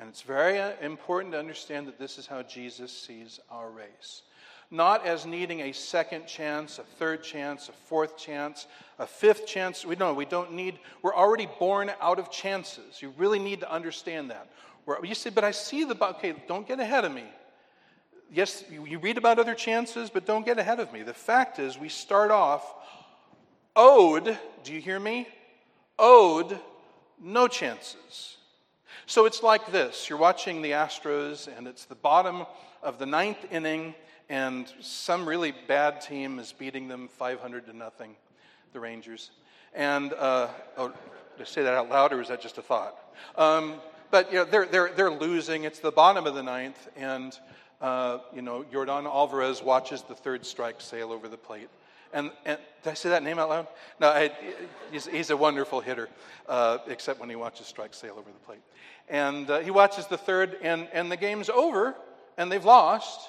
And 0.00 0.08
it's 0.08 0.22
very 0.22 0.58
uh, 0.58 0.72
important 0.80 1.34
to 1.34 1.38
understand 1.38 1.86
that 1.86 1.98
this 1.98 2.16
is 2.16 2.26
how 2.26 2.42
Jesus 2.42 2.90
sees 2.90 3.38
our 3.50 3.70
race. 3.70 4.22
Not 4.70 5.04
as 5.04 5.26
needing 5.26 5.60
a 5.60 5.72
second 5.72 6.26
chance, 6.26 6.78
a 6.78 6.84
third 6.84 7.22
chance, 7.22 7.68
a 7.68 7.72
fourth 7.72 8.16
chance, 8.16 8.66
a 8.98 9.06
fifth 9.06 9.46
chance. 9.46 9.84
We 9.84 9.96
know 9.96 10.14
we 10.14 10.24
don't 10.24 10.52
need, 10.52 10.78
we're 11.02 11.14
already 11.14 11.48
born 11.58 11.90
out 12.00 12.18
of 12.18 12.30
chances. 12.30 13.02
You 13.02 13.12
really 13.18 13.40
need 13.40 13.60
to 13.60 13.70
understand 13.70 14.30
that. 14.30 14.48
You 15.02 15.14
say, 15.14 15.30
but 15.30 15.44
I 15.44 15.50
see 15.50 15.84
the, 15.84 16.02
okay, 16.02 16.34
don't 16.48 16.66
get 16.66 16.80
ahead 16.80 17.04
of 17.04 17.12
me. 17.12 17.24
Yes, 18.32 18.62
you 18.70 18.98
read 19.00 19.18
about 19.18 19.40
other 19.40 19.56
chances, 19.56 20.08
but 20.08 20.24
don't 20.24 20.46
get 20.46 20.56
ahead 20.56 20.78
of 20.78 20.92
me. 20.92 21.02
The 21.02 21.12
fact 21.12 21.58
is, 21.58 21.76
we 21.76 21.88
start 21.88 22.30
off 22.30 22.74
owed, 23.74 24.38
do 24.62 24.72
you 24.72 24.80
hear 24.80 25.00
me? 25.00 25.26
Owed 25.98 26.58
no 27.20 27.48
chances. 27.48 28.36
So 29.06 29.26
it's 29.26 29.42
like 29.42 29.72
this 29.72 30.08
you're 30.08 30.18
watching 30.18 30.62
the 30.62 30.70
Astros, 30.70 31.48
and 31.56 31.66
it's 31.66 31.86
the 31.86 31.96
bottom 31.96 32.46
of 32.84 33.00
the 33.00 33.06
ninth 33.06 33.44
inning, 33.50 33.96
and 34.28 34.72
some 34.80 35.28
really 35.28 35.52
bad 35.66 36.00
team 36.00 36.38
is 36.38 36.52
beating 36.52 36.86
them 36.86 37.08
500 37.08 37.66
to 37.66 37.76
nothing, 37.76 38.14
the 38.72 38.78
Rangers. 38.78 39.32
And, 39.74 40.12
uh, 40.12 40.48
oh, 40.76 40.88
did 40.88 40.96
I 41.40 41.44
say 41.44 41.62
that 41.64 41.74
out 41.74 41.88
loud, 41.88 42.12
or 42.12 42.20
is 42.20 42.28
that 42.28 42.40
just 42.40 42.58
a 42.58 42.62
thought? 42.62 42.96
Um, 43.36 43.74
but, 44.12 44.32
you 44.32 44.38
know, 44.38 44.44
they're, 44.44 44.66
they're, 44.66 44.90
they're 44.94 45.10
losing. 45.10 45.64
It's 45.64 45.80
the 45.80 45.90
bottom 45.90 46.26
of 46.26 46.36
the 46.36 46.44
ninth, 46.44 46.88
and, 46.96 47.36
uh, 47.80 48.18
you 48.34 48.42
know, 48.42 48.64
Yordan 48.72 49.06
Alvarez 49.06 49.62
watches 49.62 50.02
the 50.02 50.14
third 50.14 50.44
strike 50.44 50.80
sail 50.80 51.12
over 51.12 51.28
the 51.28 51.36
plate. 51.36 51.68
And, 52.12 52.30
and, 52.44 52.58
did 52.82 52.90
I 52.90 52.94
say 52.94 53.10
that 53.10 53.22
name 53.22 53.38
out 53.38 53.48
loud? 53.48 53.68
No, 54.00 54.08
I, 54.08 54.32
he's, 54.90 55.06
he's, 55.06 55.30
a 55.30 55.36
wonderful 55.36 55.80
hitter, 55.80 56.08
uh, 56.48 56.78
except 56.88 57.20
when 57.20 57.30
he 57.30 57.36
watches 57.36 57.66
strike 57.66 57.94
sail 57.94 58.14
over 58.18 58.30
the 58.30 58.46
plate. 58.46 58.62
And 59.08 59.48
uh, 59.48 59.60
he 59.60 59.70
watches 59.70 60.06
the 60.06 60.18
third, 60.18 60.56
and, 60.62 60.88
and 60.92 61.10
the 61.10 61.16
game's 61.16 61.48
over, 61.48 61.94
and 62.36 62.50
they've 62.50 62.64
lost. 62.64 63.28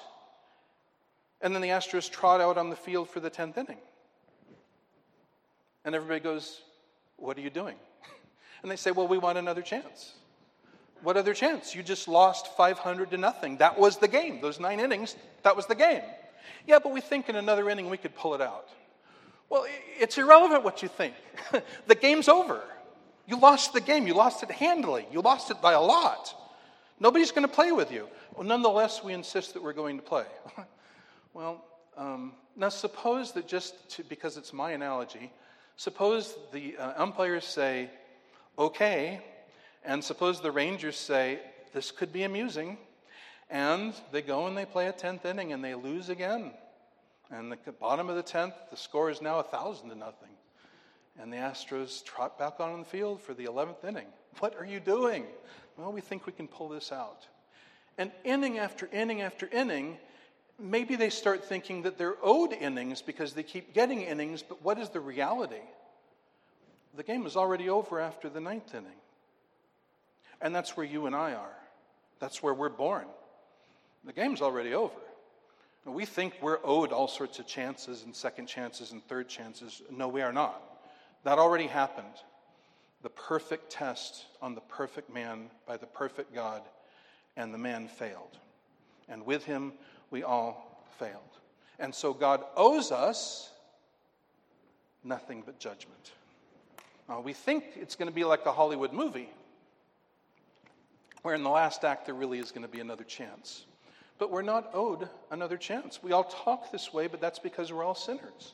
And 1.42 1.54
then 1.54 1.62
the 1.62 1.70
Astros 1.70 2.10
trot 2.10 2.42
out 2.42 2.58
on 2.58 2.70
the 2.70 2.76
field 2.76 3.10
for 3.10 3.20
the 3.20 3.30
10th 3.30 3.58
inning. 3.58 3.78
And 5.86 5.96
everybody 5.96 6.20
goes, 6.20 6.62
What 7.18 7.38
are 7.38 7.42
you 7.42 7.50
doing? 7.50 7.76
And 8.64 8.70
they 8.70 8.76
say, 8.76 8.92
Well, 8.92 9.08
we 9.08 9.18
want 9.18 9.40
another 9.40 9.64
chance. 9.64 10.14
What 11.04 11.18
other 11.18 11.34
chance? 11.34 11.74
You 11.76 11.84
just 11.84 12.08
lost 12.08 12.56
500 12.56 13.12
to 13.12 13.18
nothing. 13.18 13.58
That 13.58 13.80
was 13.80 13.98
the 13.98 14.08
game. 14.08 14.40
Those 14.42 14.60
nine 14.60 14.80
innings, 14.80 15.16
that 15.44 15.56
was 15.56 15.66
the 15.66 15.76
game. 15.76 16.04
Yeah, 16.68 16.80
but 16.80 16.92
we 16.92 17.02
think 17.02 17.30
in 17.30 17.36
another 17.36 17.70
inning 17.70 17.90
we 17.90 17.98
could 17.98 18.16
pull 18.16 18.36
it 18.36 18.42
out. 18.42 18.70
Well, 19.50 19.66
it's 20.00 20.18
irrelevant 20.18 20.64
what 20.64 20.82
you 20.82 20.88
think. 20.88 21.14
the 21.88 21.96
game's 21.96 22.30
over. 22.30 22.62
You 23.28 23.38
lost 23.38 23.74
the 23.74 23.82
game. 23.82 24.08
You 24.08 24.14
lost 24.14 24.44
it 24.44 24.52
handily. 24.52 25.06
You 25.12 25.22
lost 25.22 25.52
it 25.52 25.62
by 25.62 25.74
a 25.74 25.82
lot. 25.82 26.34
Nobody's 27.00 27.32
going 27.32 27.48
to 27.48 27.54
play 27.54 27.72
with 27.72 27.92
you. 27.92 28.08
Well, 28.36 28.46
nonetheless, 28.46 29.04
we 29.04 29.14
insist 29.14 29.54
that 29.56 29.64
we're 29.64 29.74
going 29.74 29.98
to 29.98 30.04
play. 30.04 30.26
well, 31.34 31.66
um, 31.98 32.34
now 32.56 32.70
suppose 32.70 33.32
that 33.34 33.48
just 33.48 33.90
to, 33.92 34.04
because 34.04 34.38
it's 34.38 34.54
my 34.54 34.72
analogy, 34.72 35.32
suppose 35.78 36.38
the 36.54 36.78
uh, 36.78 36.94
umpires 36.96 37.46
say, 37.46 37.90
okay, 38.58 39.22
and 39.84 40.04
suppose 40.04 40.42
the 40.42 40.52
Rangers 40.52 40.98
say, 40.98 41.40
this 41.74 41.92
could 41.92 42.14
be 42.14 42.24
amusing. 42.24 42.78
And 43.50 43.94
they 44.12 44.22
go 44.22 44.48
and 44.48 44.58
they 44.58 44.66
play 44.66 44.88
a 44.88 44.94
10th 44.94 45.26
inning 45.26 45.52
and 45.52 45.64
they 45.64 45.76
lose 45.76 46.10
again. 46.10 46.52
And 47.30 47.52
the 47.52 47.72
bottom 47.72 48.10
of 48.10 48.16
the 48.16 48.24
10th, 48.24 48.54
the 48.70 48.78
score 48.78 49.10
is 49.10 49.22
now 49.22 49.36
1,000 49.36 49.90
to 49.90 49.96
nothing. 49.96 50.30
And 51.20 51.32
the 51.32 51.38
Astros 51.38 52.04
trot 52.04 52.40
back 52.40 52.60
on 52.60 52.80
the 52.80 52.86
field 52.86 53.22
for 53.22 53.34
the 53.34 53.46
11th 53.46 53.84
inning. 53.88 54.08
What 54.40 54.56
are 54.58 54.66
you 54.66 54.80
doing? 54.80 55.26
Well, 55.78 55.92
we 55.92 56.02
think 56.02 56.26
we 56.26 56.34
can 56.34 56.48
pull 56.48 56.70
this 56.70 56.92
out. 56.92 57.28
And 57.98 58.12
inning 58.24 58.60
after 58.60 58.90
inning 58.94 59.22
after 59.22 59.48
inning, 59.48 59.98
maybe 60.60 60.96
they 60.96 61.10
start 61.10 61.44
thinking 61.44 61.82
that 61.84 61.98
they're 61.98 62.18
owed 62.22 62.54
innings 62.54 63.02
because 63.02 63.34
they 63.34 63.44
keep 63.44 63.74
getting 63.74 64.02
innings, 64.02 64.42
but 64.42 64.62
what 64.64 64.78
is 64.78 64.90
the 64.90 65.00
reality? 65.00 65.62
The 66.96 67.04
game 67.04 67.26
is 67.26 67.36
already 67.36 67.70
over 67.70 68.00
after 68.00 68.30
the 68.30 68.40
ninth 68.40 68.74
inning. 68.74 69.00
And 70.42 70.56
that's 70.56 70.76
where 70.76 70.86
you 70.86 71.06
and 71.06 71.16
I 71.16 71.34
are. 71.34 71.58
That's 72.20 72.42
where 72.42 72.54
we're 72.54 72.70
born. 72.70 73.06
The 74.04 74.14
game's 74.14 74.42
already 74.42 74.74
over. 74.74 74.96
We 75.86 76.06
think 76.06 76.36
we're 76.42 76.60
owed 76.64 76.92
all 76.92 77.08
sorts 77.08 77.40
of 77.40 77.48
chances 77.48 78.04
and 78.04 78.16
second 78.16 78.48
chances 78.48 78.92
and 78.92 79.04
third 79.08 79.28
chances. 79.28 79.82
No, 79.90 80.08
we 80.08 80.22
are 80.22 80.34
not. 80.34 80.62
That 81.24 81.40
already 81.40 81.68
happened. 81.68 82.14
The 83.02 83.10
perfect 83.10 83.72
test 83.72 84.26
on 84.42 84.54
the 84.54 84.62
perfect 84.62 85.12
man 85.12 85.50
by 85.66 85.78
the 85.78 85.88
perfect 85.88 86.36
God, 86.36 86.62
and 87.36 87.52
the 87.52 87.58
man 87.58 87.88
failed. 87.88 88.38
And 89.10 89.26
with 89.26 89.44
him, 89.44 89.74
we 90.12 90.22
all 90.22 90.86
failed. 91.00 91.22
And 91.80 91.94
so 91.94 92.14
God 92.14 92.44
owes 92.56 92.92
us 92.92 93.50
nothing 95.04 95.42
but 95.44 95.60
judgment. 95.60 96.12
Now, 97.10 97.22
we 97.22 97.34
think 97.34 97.64
it's 97.76 97.96
going 97.96 98.08
to 98.08 98.14
be 98.14 98.24
like 98.24 98.46
a 98.46 98.52
Hollywood 98.52 98.94
movie, 98.94 99.30
where 101.22 101.36
in 101.36 101.44
the 101.44 101.50
last 101.50 101.84
act 101.84 102.06
there 102.06 102.16
really 102.16 102.40
is 102.40 102.52
going 102.52 102.64
to 102.64 102.68
be 102.68 102.80
another 102.80 103.04
chance 103.04 103.66
but 104.22 104.30
we're 104.30 104.44
not 104.44 104.70
owed 104.76 105.10
another 105.32 105.58
chance. 105.58 106.04
We 106.04 106.12
all 106.12 106.26
talk 106.26 106.72
this 106.72 106.94
way, 106.94 107.08
but 107.08 107.20
that's 107.20 107.40
because 107.40 107.74
we're 107.74 107.84
all 107.84 107.96
sinners. 107.96 108.54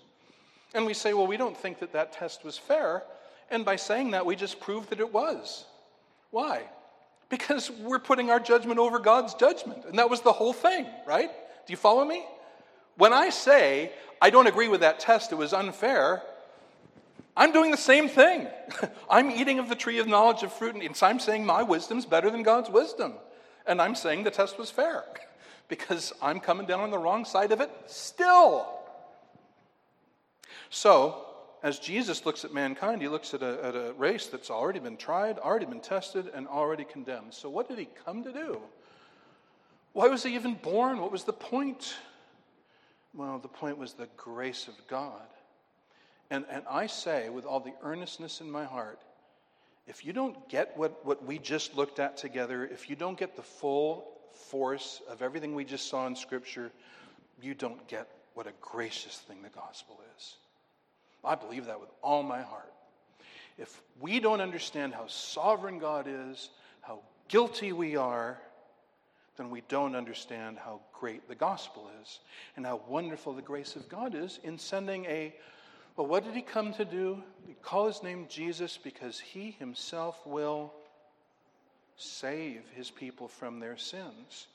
And 0.74 0.86
we 0.86 0.94
say, 0.94 1.14
well, 1.14 1.28
we 1.28 1.36
don't 1.36 1.58
think 1.58 1.80
that 1.80 1.92
that 1.92 2.14
test 2.14 2.46
was 2.46 2.58
fair. 2.58 3.04
And 3.52 3.66
by 3.66 3.76
saying 3.76 4.12
that, 4.12 4.26
we 4.26 4.38
just 4.38 4.62
prove 4.62 4.88
that 4.92 5.02
it 5.02 5.12
was. 5.12 5.66
Why? 6.32 6.62
Because 7.28 7.70
we're 7.70 8.00
putting 8.00 8.30
our 8.30 8.40
judgment 8.40 8.80
over 8.80 8.98
God's 8.98 9.34
judgment. 9.34 9.84
And 9.84 10.00
that 10.00 10.10
was 10.10 10.22
the 10.22 10.32
whole 10.32 10.54
thing, 10.54 10.86
right? 11.06 11.30
Do 11.30 11.74
you 11.74 11.76
follow 11.76 12.06
me? 12.06 12.26
When 12.96 13.12
I 13.12 13.30
say, 13.30 13.92
I 14.22 14.30
don't 14.30 14.48
agree 14.48 14.70
with 14.70 14.80
that 14.80 15.02
test, 15.02 15.34
it 15.34 15.38
was 15.38 15.52
unfair, 15.52 16.24
I'm 17.38 17.54
doing 17.54 17.72
the 17.72 17.78
same 17.78 18.10
thing. 18.10 18.48
I'm 19.10 19.32
eating 19.32 19.60
of 19.60 19.70
the 19.70 19.76
tree 19.76 20.00
of 20.00 20.08
knowledge 20.08 20.44
of 20.44 20.52
fruit, 20.52 20.76
and 20.76 20.98
I'm 21.02 21.20
saying 21.20 21.46
my 21.46 21.64
wisdom's 21.64 22.06
better 22.06 22.30
than 22.30 22.44
God's 22.44 22.70
wisdom. 22.70 23.14
And 23.66 23.82
I'm 23.82 23.96
saying 23.96 24.24
the 24.24 24.32
test 24.32 24.58
was 24.58 24.72
fair. 24.72 25.04
because 25.68 26.14
I'm 26.22 26.40
coming 26.40 26.66
down 26.66 26.80
on 26.80 26.92
the 26.92 26.98
wrong 26.98 27.26
side 27.26 27.52
of 27.52 27.62
it 27.62 27.72
still. 27.86 28.68
So, 30.70 31.26
as 31.64 31.80
Jesus 31.80 32.26
looks 32.26 32.46
at 32.46 32.54
mankind, 32.54 33.02
he 33.02 33.08
looks 33.08 33.34
at 33.34 33.42
a, 33.42 33.64
at 33.64 33.76
a 33.76 33.94
race 33.98 34.28
that's 34.28 34.50
already 34.50 34.80
been 34.80 34.98
tried, 34.98 35.40
already 35.40 35.66
been 35.66 35.80
tested, 35.80 36.30
and 36.34 36.48
already 36.48 36.84
condemned. 36.84 37.34
So, 37.34 37.50
what 37.50 37.68
did 37.68 37.80
he 37.80 37.88
come 38.06 38.24
to 38.24 38.32
do? 38.32 38.60
Why 39.94 40.08
was 40.08 40.24
he 40.24 40.36
even 40.36 40.56
born? 40.56 41.00
What 41.00 41.12
was 41.12 41.24
the 41.24 41.34
point? 41.34 41.96
Well, 43.14 43.40
the 43.40 43.48
point 43.48 43.78
was 43.78 43.94
the 43.94 44.08
grace 44.16 44.68
of 44.68 44.76
God. 44.88 45.28
And, 46.30 46.46
and 46.50 46.64
I 46.70 46.88
say 46.88 47.30
with 47.30 47.46
all 47.46 47.60
the 47.60 47.74
earnestness 47.82 48.42
in 48.42 48.52
my 48.52 48.66
heart, 48.66 49.00
if 49.88 50.06
you 50.06 50.12
don't 50.12 50.50
get 50.50 50.76
what, 50.76 51.06
what 51.06 51.26
we 51.26 51.40
just 51.40 51.76
looked 51.76 52.00
at 52.00 52.18
together, 52.18 52.66
if 52.66 52.90
you 52.90 52.96
don't 52.96 53.18
get 53.18 53.36
the 53.36 53.42
full 53.42 54.06
force 54.34 55.02
of 55.10 55.22
everything 55.22 55.56
we 55.56 55.64
just 55.64 55.88
saw 55.90 56.06
in 56.08 56.16
Scripture, 56.16 56.72
you 57.42 57.54
don't 57.54 57.88
get 57.88 58.10
what 58.34 58.48
a 58.48 58.54
gracious 58.62 59.18
thing 59.18 59.42
the 59.42 59.50
gospel 59.50 60.00
is. 60.18 60.36
I 61.24 61.36
believe 61.36 61.66
that 61.66 61.80
with 61.80 61.90
all 62.02 62.24
my 62.24 62.42
heart. 62.42 62.74
If 63.58 63.82
we 64.00 64.20
don't 64.20 64.42
understand 64.42 64.94
how 64.94 65.08
sovereign 65.08 65.80
God 65.80 66.06
is, 66.08 66.50
how 66.82 67.00
guilty 67.28 67.72
we 67.72 67.96
are, 67.96 68.38
then 69.38 69.50
we 69.50 69.62
don't 69.68 69.96
understand 69.96 70.58
how 70.58 70.82
great 70.94 71.28
the 71.28 71.36
gospel 71.36 71.90
is 72.02 72.20
and 72.56 72.66
how 72.66 72.82
wonderful 72.88 73.34
the 73.34 73.42
grace 73.42 73.76
of 73.76 73.88
God 73.88 74.16
is 74.16 74.40
in 74.44 74.58
sending 74.58 75.06
a 75.06 75.34
well, 75.98 76.06
what 76.06 76.24
did 76.24 76.36
he 76.36 76.44
come 76.44 76.74
to 76.74 76.86
do? 76.86 77.22
We 77.48 77.56
call 77.56 77.88
his 77.88 78.04
name 78.04 78.28
Jesus 78.30 78.78
because 78.78 79.20
he 79.20 79.52
himself 79.52 80.26
will 80.28 80.72
save 81.98 82.62
his 82.76 82.92
people 82.92 83.28
from 83.28 83.60
their 83.60 83.78
sins. 83.78 84.46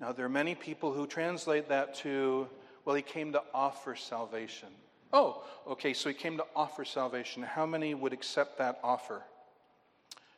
Now, 0.00 0.12
there 0.12 0.24
are 0.24 0.30
many 0.30 0.54
people 0.54 0.92
who 0.92 1.06
translate 1.06 1.68
that 1.68 1.94
to, 1.96 2.48
well, 2.86 2.96
he 2.96 3.02
came 3.02 3.32
to 3.32 3.42
offer 3.52 3.94
salvation. 3.94 4.68
Oh, 5.12 5.44
okay, 5.68 5.92
so 5.92 6.08
he 6.08 6.14
came 6.14 6.38
to 6.38 6.46
offer 6.56 6.84
salvation. 6.84 7.42
How 7.42 7.66
many 7.66 7.94
would 7.94 8.14
accept 8.14 8.58
that 8.58 8.80
offer? 8.82 9.22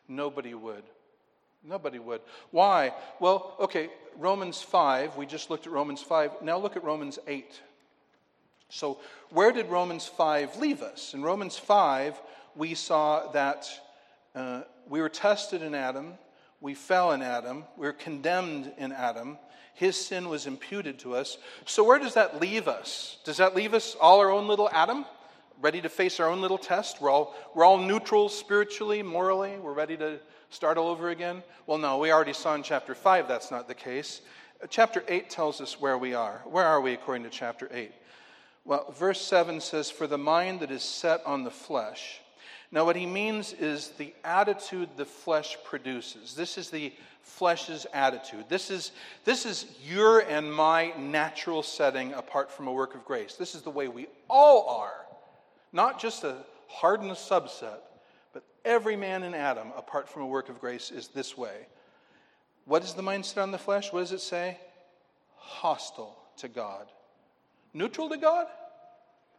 Nobody 0.08 0.54
would. 0.54 0.82
Nobody 1.64 2.00
would. 2.00 2.20
Why? 2.50 2.92
Well, 3.20 3.54
okay, 3.60 3.90
Romans 4.18 4.60
5, 4.60 5.16
we 5.16 5.24
just 5.24 5.50
looked 5.50 5.66
at 5.66 5.72
Romans 5.72 6.02
5. 6.02 6.42
Now 6.42 6.58
look 6.58 6.76
at 6.76 6.84
Romans 6.84 7.18
8. 7.26 7.60
So, 8.68 8.98
where 9.30 9.52
did 9.52 9.66
Romans 9.66 10.06
5 10.06 10.56
leave 10.56 10.82
us? 10.82 11.14
In 11.14 11.22
Romans 11.22 11.56
5, 11.56 12.20
we 12.54 12.74
saw 12.74 13.30
that 13.32 13.68
uh, 14.34 14.62
we 14.88 15.00
were 15.00 15.08
tested 15.08 15.62
in 15.62 15.74
Adam, 15.74 16.14
we 16.60 16.74
fell 16.74 17.12
in 17.12 17.22
Adam, 17.22 17.64
we 17.76 17.86
were 17.86 17.92
condemned 17.92 18.72
in 18.78 18.92
Adam. 18.92 19.38
His 19.74 19.96
sin 20.02 20.30
was 20.30 20.46
imputed 20.46 20.98
to 21.00 21.14
us. 21.14 21.36
So, 21.66 21.84
where 21.84 21.98
does 21.98 22.14
that 22.14 22.40
leave 22.40 22.66
us? 22.66 23.18
Does 23.24 23.36
that 23.36 23.54
leave 23.54 23.74
us 23.74 23.94
all 24.00 24.20
our 24.20 24.30
own 24.30 24.48
little 24.48 24.70
Adam, 24.72 25.04
ready 25.60 25.80
to 25.82 25.88
face 25.88 26.18
our 26.18 26.28
own 26.28 26.40
little 26.40 26.58
test? 26.58 27.00
We're 27.00 27.10
all, 27.10 27.34
we're 27.54 27.64
all 27.64 27.78
neutral 27.78 28.28
spiritually, 28.28 29.02
morally. 29.02 29.58
We're 29.58 29.74
ready 29.74 29.96
to 29.98 30.18
start 30.50 30.78
all 30.78 30.88
over 30.88 31.10
again? 31.10 31.42
Well, 31.66 31.78
no, 31.78 31.98
we 31.98 32.12
already 32.12 32.32
saw 32.32 32.54
in 32.54 32.62
chapter 32.62 32.94
5 32.94 33.28
that's 33.28 33.50
not 33.50 33.68
the 33.68 33.74
case. 33.74 34.22
Chapter 34.70 35.04
8 35.06 35.28
tells 35.28 35.60
us 35.60 35.80
where 35.80 35.98
we 35.98 36.14
are. 36.14 36.40
Where 36.46 36.64
are 36.64 36.80
we 36.80 36.94
according 36.94 37.24
to 37.24 37.30
chapter 37.30 37.68
8? 37.72 37.92
Well, 38.66 38.92
verse 38.98 39.20
7 39.22 39.60
says, 39.60 39.90
For 39.90 40.06
the 40.06 40.18
mind 40.18 40.60
that 40.60 40.70
is 40.70 40.82
set 40.82 41.24
on 41.24 41.44
the 41.44 41.50
flesh 41.50 42.20
now, 42.72 42.84
what 42.84 42.96
he 42.96 43.06
means 43.06 43.52
is 43.52 43.88
the 43.90 44.12
attitude 44.24 44.88
the 44.96 45.04
flesh 45.04 45.56
produces. 45.64 46.34
This 46.34 46.58
is 46.58 46.68
the 46.68 46.92
flesh's 47.22 47.86
attitude. 47.92 48.46
This 48.48 48.70
is, 48.70 48.90
this 49.24 49.46
is 49.46 49.66
your 49.84 50.20
and 50.20 50.52
my 50.52 50.92
natural 50.98 51.62
setting 51.62 52.12
apart 52.12 52.50
from 52.50 52.66
a 52.66 52.72
work 52.72 52.94
of 52.94 53.04
grace. 53.04 53.36
This 53.36 53.54
is 53.54 53.62
the 53.62 53.70
way 53.70 53.88
we 53.88 54.08
all 54.28 54.68
are. 54.68 55.06
Not 55.72 56.00
just 56.00 56.24
a 56.24 56.38
hardened 56.68 57.12
subset, 57.12 57.78
but 58.32 58.42
every 58.64 58.96
man 58.96 59.22
in 59.22 59.34
Adam, 59.34 59.68
apart 59.76 60.08
from 60.08 60.22
a 60.22 60.26
work 60.26 60.48
of 60.48 60.60
grace, 60.60 60.90
is 60.90 61.08
this 61.08 61.36
way. 61.36 61.66
What 62.64 62.82
is 62.82 62.94
the 62.94 63.02
mindset 63.02 63.42
on 63.42 63.52
the 63.52 63.58
flesh? 63.58 63.92
What 63.92 64.00
does 64.00 64.12
it 64.12 64.20
say? 64.20 64.58
Hostile 65.36 66.18
to 66.38 66.48
God. 66.48 66.86
Neutral 67.76 68.08
to 68.08 68.16
God? 68.16 68.46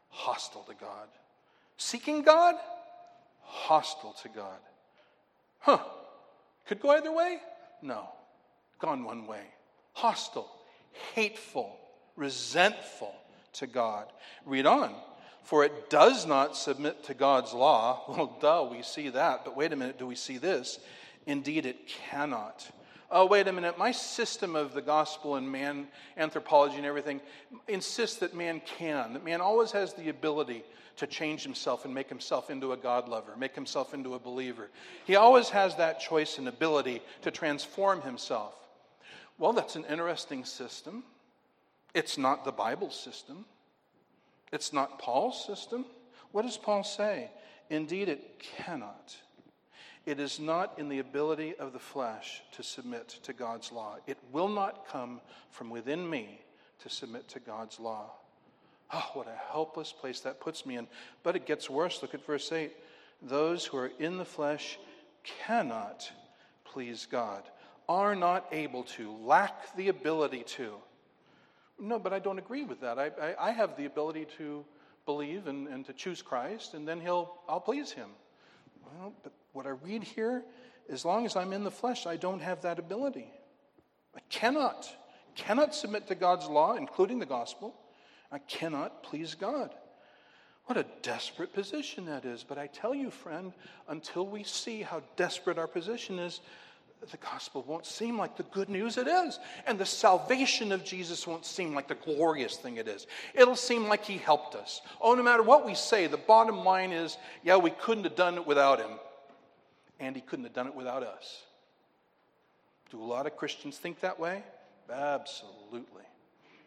Hostile 0.10 0.64
to 0.70 0.76
God. 0.76 1.08
Seeking 1.76 2.22
God? 2.22 2.54
Hostile 3.42 4.16
to 4.22 4.30
God. 4.30 4.60
Huh. 5.58 5.80
Could 6.68 6.80
go 6.80 6.92
either 6.92 7.12
way? 7.12 7.40
No. 7.82 8.08
Gone 8.78 9.04
one 9.04 9.26
way. 9.26 9.42
Hostile, 9.94 10.52
hateful, 11.16 11.80
resentful 12.16 13.16
to 13.54 13.66
God. 13.66 14.06
Read 14.46 14.68
on. 14.68 14.94
For 15.42 15.66
it 15.66 15.90
does 15.90 16.28
not 16.28 16.56
submit 16.56 17.06
to 17.06 17.16
God's 17.16 17.54
law. 17.54 18.04
Well, 18.08 18.38
duh, 18.40 18.68
we 18.70 18.84
see 18.84 19.10
that. 19.10 19.46
But 19.46 19.58
wait 19.58 19.74
a 19.74 19.76
minute, 19.76 19.98
do 19.98 20.06
we 20.06 20.16
see 20.16 20.38
this? 20.38 20.78
Indeed, 21.26 21.66
it 21.66 21.88
cannot. 21.88 22.70
Oh, 23.10 23.26
wait 23.26 23.48
a 23.48 23.54
minute. 23.54 23.78
My 23.78 23.92
system 23.92 24.56
of 24.56 24.74
the 24.74 24.82
gospel 24.82 25.36
and 25.36 25.50
man 25.50 25.88
anthropology 26.18 26.76
and 26.78 26.86
everything 26.86 27.22
insists 27.68 28.18
that 28.18 28.36
man 28.36 28.62
can, 28.66 29.14
that 29.14 29.24
man 29.24 29.40
always 29.40 29.72
has 29.72 29.94
the 29.94 30.10
ability 30.10 30.64
to 30.98 31.08
change 31.08 31.44
himself 31.44 31.86
and 31.86 31.94
make 31.94 32.10
himself 32.10 32.50
into 32.50 32.74
a 32.74 32.78
God 32.78 33.08
lover, 33.08 33.36
make 33.38 33.56
himself 33.56 33.94
into 33.94 34.16
a 34.16 34.20
believer. 34.20 34.70
He 35.06 35.16
always 35.16 35.50
has 35.50 35.76
that 35.76 36.00
choice 36.00 36.38
and 36.38 36.48
ability 36.48 37.02
to 37.22 37.32
transform 37.32 38.02
himself. 38.02 38.56
Well, 39.38 39.54
that's 39.54 39.76
an 39.76 39.86
interesting 39.90 40.44
system. 40.44 41.04
It's 41.94 42.18
not 42.18 42.44
the 42.44 42.52
Bible 42.52 42.90
system, 42.90 43.46
it's 44.52 44.74
not 44.74 45.00
Paul's 45.00 45.46
system. 45.46 45.86
What 46.32 46.42
does 46.42 46.58
Paul 46.58 46.84
say? 46.84 47.30
Indeed, 47.70 48.10
it 48.10 48.40
cannot. 48.40 49.16
It 50.08 50.22
is 50.22 50.40
not 50.40 50.80
in 50.80 50.88
the 50.88 51.00
ability 51.00 51.54
of 51.60 51.74
the 51.74 51.80
flesh 51.80 52.42
to 52.54 52.64
submit 52.64 53.10
to 53.24 53.34
God's 53.34 53.74
law. 53.74 53.98
It 54.08 54.18
will 54.32 54.48
not 54.48 54.88
come 54.88 55.20
from 55.52 55.70
within 55.70 56.10
me 56.10 56.40
to 56.80 56.90
submit 56.90 57.28
to 57.28 57.42
God's 57.42 57.78
law. 57.78 58.12
Oh, 58.94 59.10
what 59.16 59.28
a 59.28 59.52
helpless 59.52 59.92
place 59.92 60.22
that 60.22 60.40
puts 60.40 60.66
me 60.66 60.78
in. 60.78 60.88
But 61.24 61.36
it 61.36 61.46
gets 61.46 61.70
worse. 61.70 62.02
Look 62.02 62.14
at 62.14 62.26
verse 62.26 62.50
8. 62.54 62.72
Those 63.22 63.66
who 63.66 63.76
are 63.76 63.92
in 64.00 64.18
the 64.18 64.24
flesh 64.24 64.80
cannot 65.46 66.10
please 66.64 67.06
God, 67.12 67.44
are 67.90 68.16
not 68.16 68.48
able 68.54 68.84
to, 68.84 69.12
lack 69.12 69.76
the 69.76 69.90
ability 69.90 70.44
to. 70.44 70.76
No, 71.78 72.00
but 72.00 72.14
I 72.14 72.20
don't 72.20 72.40
agree 72.40 72.64
with 72.64 72.80
that. 72.80 72.98
I, 72.98 73.12
I, 73.22 73.50
I 73.50 73.52
have 73.52 73.76
the 73.76 73.86
ability 73.86 74.26
to 74.38 74.64
believe 75.06 75.48
and, 75.48 75.68
and 75.68 75.86
to 75.86 75.92
choose 75.92 76.22
Christ, 76.22 76.76
and 76.76 76.88
then 76.88 77.02
he'll, 77.02 77.34
I'll 77.50 77.60
please 77.60 77.92
him. 77.92 78.12
Well, 78.86 79.14
but 79.22 79.34
what 79.58 79.66
I 79.66 79.72
read 79.72 80.04
here, 80.04 80.44
as 80.88 81.04
long 81.04 81.26
as 81.26 81.36
I'm 81.36 81.52
in 81.52 81.64
the 81.64 81.72
flesh, 81.72 82.06
I 82.06 82.16
don't 82.16 82.42
have 82.42 82.62
that 82.62 82.78
ability. 82.78 83.34
I 84.16 84.20
cannot, 84.30 84.88
cannot 85.36 85.74
submit 85.74 86.08
to 86.08 86.16
God's 86.16 86.46
law, 86.46 86.76
including 86.76 87.18
the 87.18 87.26
gospel. 87.26 87.74
I 88.32 88.38
cannot 88.38 89.02
please 89.02 89.34
God. 89.34 89.74
What 90.66 90.78
a 90.78 90.86
desperate 91.02 91.54
position 91.54 92.06
that 92.06 92.24
is. 92.24 92.44
But 92.48 92.60
I 92.60 92.68
tell 92.68 92.94
you, 92.94 93.10
friend, 93.10 93.52
until 93.88 94.28
we 94.28 94.44
see 94.44 94.84
how 94.84 95.02
desperate 95.16 95.58
our 95.58 95.68
position 95.68 96.20
is, 96.20 96.40
the 97.10 97.18
gospel 97.18 97.64
won't 97.68 97.86
seem 97.86 98.18
like 98.18 98.38
the 98.38 98.44
good 98.44 98.70
news 98.70 98.98
it 98.98 99.08
is. 99.08 99.40
And 99.66 99.80
the 99.80 99.86
salvation 99.86 100.72
of 100.72 100.84
Jesus 100.84 101.26
won't 101.26 101.46
seem 101.46 101.74
like 101.74 101.88
the 101.88 101.96
glorious 101.96 102.58
thing 102.58 102.78
it 102.78 102.88
is. 102.88 103.08
It'll 103.34 103.56
seem 103.56 103.88
like 103.88 104.06
he 104.06 104.18
helped 104.18 104.54
us. 104.54 104.82
Oh, 105.02 105.16
no 105.16 105.24
matter 105.24 105.42
what 105.42 105.66
we 105.66 105.74
say, 105.74 106.06
the 106.06 106.18
bottom 106.18 106.64
line 106.64 106.92
is 106.92 107.18
yeah, 107.44 107.58
we 107.58 107.72
couldn't 107.72 108.04
have 108.04 108.16
done 108.16 108.36
it 108.36 108.46
without 108.46 108.80
him. 108.80 109.00
And 110.00 110.16
he 110.16 110.22
couldn't 110.22 110.46
have 110.46 110.54
done 110.54 110.68
it 110.68 110.76
without 110.76 111.04
us. 111.04 111.44
Do 112.92 113.02
a 113.02 113.04
lot 113.04 113.26
of 113.26 113.36
Christians 113.36 113.78
think 113.78 114.00
that 114.02 114.20
way? 114.20 114.44
Absolutely. 114.92 116.04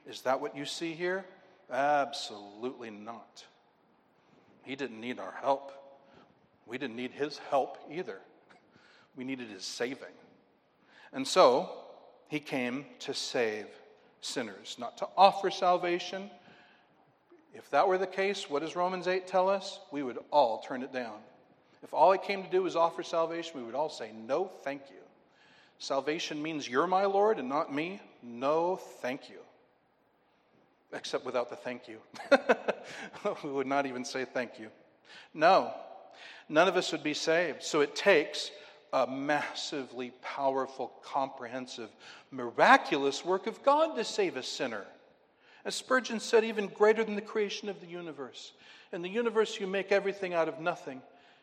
Is 0.07 0.23
that 0.23 0.41
what 0.41 0.57
you 0.57 0.65
see 0.65 0.93
here? 0.93 1.25
Absolutely 1.71 2.91
not. 2.91 3.45
He 4.63 4.77
didn't 4.77 5.01
need 5.01 5.19
our 5.19 5.35
help. 5.41 5.73
We 6.67 6.79
didn't 6.79 6.97
need 6.97 7.13
his 7.13 7.39
help 7.51 7.79
either. 7.91 8.19
We 9.17 9.25
needed 9.25 9.49
his 9.49 9.65
saving. 9.65 10.15
And 11.13 11.27
so, 11.27 11.71
he 12.29 12.39
came 12.39 12.87
to 13.01 13.15
save 13.15 13.67
sinners, 14.21 14.77
not 14.79 14.99
to 14.99 15.09
offer 15.17 15.51
salvation. 15.51 16.31
If 17.55 17.69
that 17.71 17.89
were 17.89 17.99
the 17.99 18.07
case, 18.07 18.49
what 18.49 18.63
does 18.63 18.77
Romans 18.77 19.09
8 19.09 19.27
tell 19.27 19.49
us? 19.49 19.81
We 19.91 20.03
would 20.03 20.19
all 20.31 20.61
turn 20.61 20.83
it 20.83 20.93
down. 20.93 21.19
If 21.83 21.95
all 21.95 22.13
he 22.13 22.19
came 22.19 22.43
to 22.43 22.51
do 22.51 22.63
was 22.63 22.77
offer 22.77 23.03
salvation, 23.03 23.59
we 23.59 23.65
would 23.65 23.75
all 23.75 23.89
say, 23.89 24.11
No, 24.13 24.51
thank 24.63 24.83
you. 24.91 24.97
Salvation 25.79 26.43
means 26.43 26.69
you're 26.69 26.87
my 26.87 27.07
Lord 27.07 27.39
and 27.39 27.49
not 27.49 27.73
me. 27.73 28.01
No, 28.23 28.77
thank 28.77 29.31
you 29.31 29.39
except 30.93 31.25
without 31.25 31.49
the 31.49 31.57
thank 31.57 31.89
you. 31.89 31.99
we 33.45 33.51
would 33.51 33.67
not 33.67 33.87
even 33.87 34.05
say 34.05 34.25
thank 34.25 34.59
you. 34.59 34.69
No, 35.35 35.73
none 36.49 36.69
of 36.69 36.77
us 36.77 36.93
would 36.93 37.03
be 37.03 37.15
saved. 37.15 37.63
So 37.63 37.81
it 37.81 37.95
takes 37.95 38.51
a 38.93 39.07
massively 39.07 40.13
powerful, 40.23 40.93
comprehensive, 41.05 41.91
miraculous 42.31 43.25
work 43.25 43.47
of 43.47 43.63
God 43.63 43.97
to 43.97 44.05
save 44.05 44.37
a 44.37 44.43
sinner. 44.43 44.85
As 45.65 45.75
Spurgeon 45.75 46.21
said, 46.21 46.45
even 46.45 46.69
greater 46.69 47.05
than 47.05 47.15
the 47.15 47.21
creation 47.21 47.69
of 47.69 47.81
the 47.81 47.87
universe. 47.87 48.53
In 48.93 49.03
the 49.03 49.09
universe, 49.09 49.61
you 49.61 49.67
make 49.67 49.93
everything 49.93 50.35
out 50.35 50.49
of 50.49 50.59
nothing. 50.59 51.03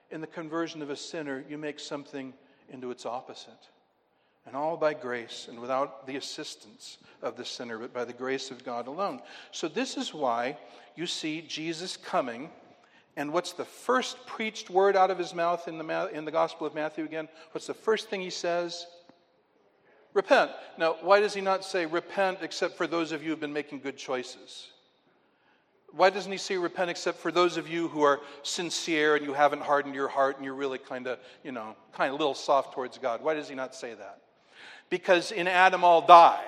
In 0.10 0.22
the 0.22 0.28
conversion 0.28 0.82
of 0.82 0.90
a 0.90 0.96
sinner, 0.96 1.44
you 1.50 1.58
make 1.58 1.80
something 1.80 2.34
into 2.70 2.92
its 2.92 3.06
opposite 3.06 3.70
and 4.48 4.56
all 4.56 4.78
by 4.78 4.94
grace 4.94 5.48
and 5.50 5.60
without 5.60 6.08
the 6.08 6.16
assistance 6.16 6.98
of 7.22 7.36
the 7.36 7.44
sinner, 7.44 7.78
but 7.78 7.94
by 7.94 8.06
the 8.06 8.14
grace 8.14 8.50
of 8.50 8.64
God 8.64 8.88
alone. 8.88 9.22
So, 9.52 9.68
this 9.68 9.98
is 9.98 10.14
why 10.14 10.58
you 10.96 11.06
see 11.06 11.42
Jesus 11.42 11.98
coming. 11.98 12.50
And 13.18 13.34
what's 13.34 13.54
the 13.54 13.66
first 13.66 14.26
preached 14.28 14.70
word 14.70 14.96
out 14.96 15.10
of 15.10 15.18
his 15.18 15.34
mouth 15.34 15.68
in 15.68 15.80
the, 15.80 16.10
in 16.14 16.24
the 16.24 16.32
Gospel 16.32 16.68
of 16.68 16.76
Matthew 16.76 17.04
again? 17.04 17.28
What's 17.52 17.66
the 17.66 17.74
first 17.74 18.10
thing 18.10 18.22
he 18.22 18.30
says? 18.30 18.86
Repent. 20.14 20.52
Now, 20.78 20.98
why 21.02 21.20
does 21.20 21.34
he 21.34 21.42
not 21.42 21.66
say 21.66 21.86
repent 21.86 22.40
except 22.42 22.78
for 22.78 22.88
those 22.88 23.12
of 23.12 23.24
you 23.24 23.32
who've 23.32 23.40
been 23.40 23.52
making 23.52 23.80
good 23.80 23.98
choices? 23.98 24.68
Why 25.98 26.10
doesn't 26.10 26.32
he 26.32 26.38
say 26.38 26.58
repent 26.58 26.90
except 26.90 27.18
for 27.18 27.32
those 27.32 27.58
of 27.58 27.68
you 27.68 27.90
who 27.90 28.04
are 28.04 28.22
sincere 28.44 29.16
and 29.16 29.26
you 29.26 29.34
haven't 29.34 29.64
hardened 29.64 29.96
your 29.96 30.08
heart 30.08 30.38
and 30.38 30.46
you're 30.46 30.54
really 30.54 30.78
kind 30.78 31.08
of, 31.08 31.20
you 31.44 31.52
know, 31.52 31.76
kind 31.92 32.10
of 32.10 32.16
a 32.16 32.18
little 32.18 32.36
soft 32.36 32.74
towards 32.74 32.98
God? 32.98 33.22
Why 33.22 33.34
does 33.34 33.50
he 33.50 33.56
not 33.56 33.76
say 33.76 33.94
that? 33.94 34.22
because 34.90 35.32
in 35.32 35.48
Adam 35.48 35.84
all 35.84 36.06
die. 36.06 36.44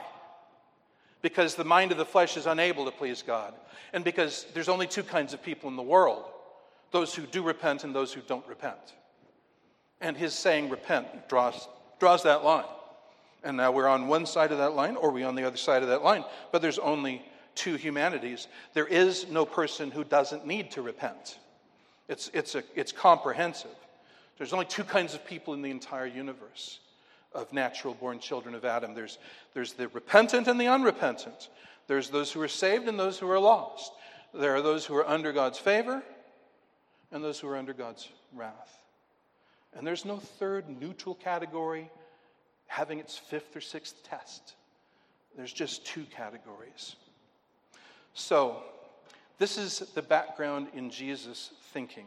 Because 1.22 1.56
the 1.56 1.66
mind 1.66 1.92
of 1.92 1.98
the 1.98 2.06
flesh 2.06 2.38
is 2.38 2.46
unable 2.46 2.86
to 2.86 2.92
please 2.92 3.22
God. 3.22 3.54
And 3.92 4.04
because 4.04 4.46
there's 4.54 4.70
only 4.70 4.88
two 4.88 5.04
kinds 5.04 5.34
of 5.34 5.44
people 5.44 5.70
in 5.70 5.76
the 5.76 5.84
world 5.84 6.26
those 6.92 7.14
who 7.14 7.22
do 7.28 7.44
repent 7.44 7.84
and 7.84 7.94
those 7.94 8.12
who 8.12 8.22
don't 8.22 8.48
repent. 8.48 8.96
And 10.02 10.18
his 10.18 10.34
saying 10.34 10.70
repent 10.70 11.30
draws, 11.30 11.68
draws 12.00 12.24
that 12.24 12.44
line. 12.44 12.66
And 13.44 13.58
now 13.58 13.72
we're 13.72 13.88
on 13.88 14.08
one 14.08 14.26
side 14.26 14.52
of 14.52 14.58
that 14.58 14.74
line, 14.74 14.96
or 14.96 15.12
we 15.12 15.22
on 15.22 15.36
the 15.36 15.46
other 15.46 15.58
side 15.58 15.84
of 15.84 15.90
that 15.90 16.04
line. 16.04 16.26
But 16.52 16.64
there's 16.64 16.80
only 16.80 17.22
two 17.56 17.76
humanities. 17.76 18.48
There 18.74 18.88
is 18.88 19.28
no 19.30 19.46
person 19.46 19.92
who 19.92 20.04
doesn't 20.04 20.46
need 20.46 20.72
to 20.72 20.82
repent. 20.82 21.38
It's, 22.08 22.30
it's, 22.34 22.56
a, 22.56 22.64
it's 22.76 22.92
comprehensive. 22.92 23.76
There's 24.38 24.54
only 24.54 24.66
two 24.66 24.84
kinds 24.84 25.14
of 25.14 25.26
people 25.26 25.54
in 25.54 25.62
the 25.62 25.70
entire 25.72 26.08
universe 26.08 26.80
of 27.34 27.54
natural 27.54 27.94
born 27.94 28.20
children 28.20 28.56
of 28.56 28.66
Adam. 28.66 28.94
There's, 28.94 29.20
there's 29.54 29.74
the 29.74 29.88
repentant 29.90 30.48
and 30.48 30.60
the 30.60 30.68
unrepentant. 30.68 31.50
There's 31.88 32.10
those 32.10 32.32
who 32.32 32.42
are 32.42 32.48
saved 32.48 32.88
and 32.88 33.00
those 33.00 33.20
who 33.20 33.30
are 33.30 33.40
lost. 33.40 33.92
There 34.34 34.56
are 34.56 34.62
those 34.62 34.86
who 34.86 34.96
are 34.96 35.08
under 35.08 35.32
God's 35.32 35.60
favor 35.60 36.02
and 37.12 37.24
those 37.24 37.40
who 37.40 37.48
are 37.48 37.58
under 37.58 37.74
God's 37.74 38.08
wrath. 38.34 38.80
And 39.76 39.86
there's 39.86 40.06
no 40.06 40.18
third 40.18 40.70
neutral 40.70 41.16
category 41.16 41.90
having 42.68 43.00
its 43.00 43.18
fifth 43.18 43.56
or 43.56 43.62
sixth 43.62 44.04
test. 44.04 44.54
There's 45.36 45.54
just 45.54 45.86
two 45.86 46.06
categories. 46.16 46.96
So, 48.14 48.64
this 49.38 49.58
is 49.58 49.80
the 49.96 50.02
background 50.02 50.68
in 50.74 50.90
Jesus' 50.90 51.52
thinking. 51.72 52.06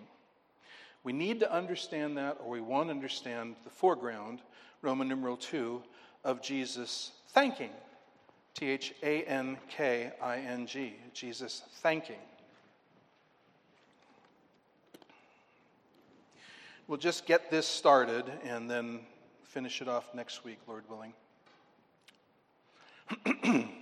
We 1.05 1.13
need 1.13 1.41
to 1.41 1.53
understand 1.53 2.17
that, 2.19 2.39
or 2.45 2.51
we 2.51 2.61
won't 2.61 2.91
understand 2.91 3.57
the 3.65 3.71
foreground 3.71 4.41
Roman 4.83 5.09
numeral 5.09 5.37
2, 5.37 5.83
of 6.25 6.43
Jesus 6.43 7.13
thanking. 7.29 7.71
T 8.55 8.67
H 8.67 8.95
A 9.03 9.23
N 9.25 9.57
K 9.71 10.13
I 10.23 10.39
N 10.39 10.67
G. 10.67 10.95
Jesus 11.15 11.63
thanking. 11.83 12.17
We'll 16.87 16.99
just 16.99 17.25
get 17.27 17.51
this 17.51 17.67
started 17.67 18.31
and 18.45 18.71
then 18.71 19.01
finish 19.45 19.81
it 19.81 19.89
off 19.89 20.15
next 20.15 20.45
week, 20.45 20.59
Lord 20.67 20.85
willing. 20.91 21.15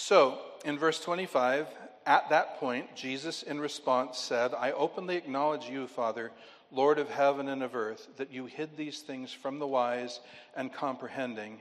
so, 0.00 0.38
in 0.64 0.78
verse 0.78 1.00
25, 1.00 1.66
at 2.06 2.30
that 2.30 2.60
point, 2.60 2.94
Jesus 2.94 3.42
in 3.42 3.58
response 3.58 4.16
said, 4.16 4.54
I 4.54 4.70
openly 4.70 5.16
acknowledge 5.16 5.68
you, 5.68 5.88
Father, 5.88 6.30
Lord 6.70 7.00
of 7.00 7.10
heaven 7.10 7.48
and 7.48 7.64
of 7.64 7.74
earth, 7.74 8.06
that 8.16 8.32
you 8.32 8.46
hid 8.46 8.76
these 8.76 9.00
things 9.00 9.32
from 9.32 9.58
the 9.58 9.66
wise 9.66 10.20
and 10.56 10.72
comprehending, 10.72 11.60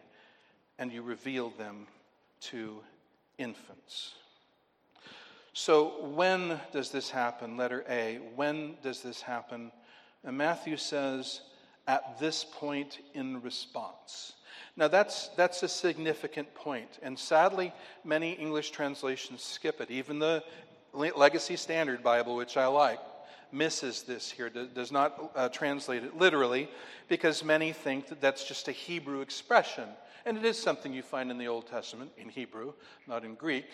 and 0.78 0.92
you 0.92 1.02
revealed 1.02 1.58
them 1.58 1.88
to 2.42 2.80
infants. 3.40 4.14
So, 5.54 6.06
when 6.06 6.62
does 6.72 6.92
this 6.92 7.10
happen? 7.10 7.58
Letter 7.58 7.84
A. 7.90 8.20
When 8.36 8.76
does 8.84 9.02
this 9.02 9.20
happen? 9.20 9.72
And 10.24 10.38
Matthew 10.38 10.78
says, 10.78 11.42
at 11.88 12.20
this 12.20 12.44
point 12.44 13.00
in 13.16 13.42
response. 13.42 14.34
Now, 14.78 14.88
that's, 14.88 15.30
that's 15.30 15.64
a 15.64 15.68
significant 15.68 16.54
point, 16.54 17.00
and 17.02 17.18
sadly, 17.18 17.74
many 18.06 18.34
English 18.34 18.70
translations 18.70 19.42
skip 19.42 19.82
it. 19.82 19.90
Even 19.90 20.20
the 20.20 20.44
Legacy 20.94 21.56
Standard 21.56 22.04
Bible, 22.04 22.36
which 22.36 22.58
I 22.58 22.68
like, 22.68 23.00
misses 23.52 24.04
this 24.04 24.30
here, 24.30 24.50
does 24.50 24.92
not 24.92 25.32
uh, 25.36 25.50
translate 25.50 26.04
it 26.04 26.16
literally, 26.16 26.70
because 27.08 27.44
many 27.44 27.74
think 27.74 28.08
that 28.10 28.22
that's 28.22 28.48
just 28.48 28.68
a 28.68 28.72
Hebrew 28.72 29.22
expression. 29.22 29.90
And 30.28 30.38
it 30.38 30.46
is 30.46 30.62
something 30.62 30.94
you 30.94 31.02
find 31.02 31.32
in 31.32 31.40
the 31.40 31.48
Old 31.48 31.66
Testament, 31.66 32.12
in 32.16 32.30
Hebrew, 32.30 32.74
not 33.08 33.26
in 33.26 33.34
Greek. 33.34 33.66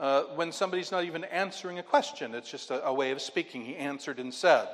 Uh, 0.00 0.22
when 0.34 0.50
somebody's 0.50 0.90
not 0.90 1.04
even 1.04 1.22
answering 1.24 1.78
a 1.78 1.82
question, 1.82 2.34
it's 2.34 2.50
just 2.50 2.72
a, 2.72 2.84
a 2.86 2.92
way 2.92 3.12
of 3.12 3.20
speaking. 3.20 3.64
He 3.64 3.76
answered 3.76 4.18
and 4.18 4.34
said 4.34 4.66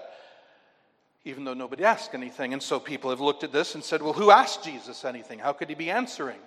even 1.26 1.42
though 1.42 1.54
nobody 1.54 1.84
asked 1.84 2.14
anything. 2.14 2.52
And 2.52 2.62
so 2.62 2.78
people 2.78 3.10
have 3.10 3.20
looked 3.20 3.42
at 3.42 3.52
this 3.52 3.74
and 3.74 3.82
said, 3.82 4.00
well, 4.00 4.12
who 4.12 4.30
asked 4.30 4.62
Jesus 4.62 5.04
anything? 5.04 5.40
How 5.40 5.52
could 5.52 5.68
he 5.68 5.74
be 5.74 5.90
answering? 5.90 6.38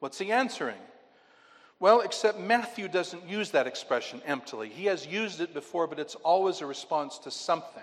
What's 0.00 0.18
he 0.18 0.32
answering? 0.32 0.78
Well, 1.78 2.00
except 2.00 2.40
Matthew 2.40 2.88
doesn't 2.88 3.28
use 3.28 3.50
that 3.50 3.66
expression 3.66 4.22
emptily. 4.24 4.70
He 4.70 4.86
has 4.86 5.06
used 5.06 5.42
it 5.42 5.52
before, 5.52 5.86
but 5.86 5.98
it's 5.98 6.14
always 6.14 6.62
a 6.62 6.66
response 6.66 7.18
to 7.18 7.30
something. 7.30 7.82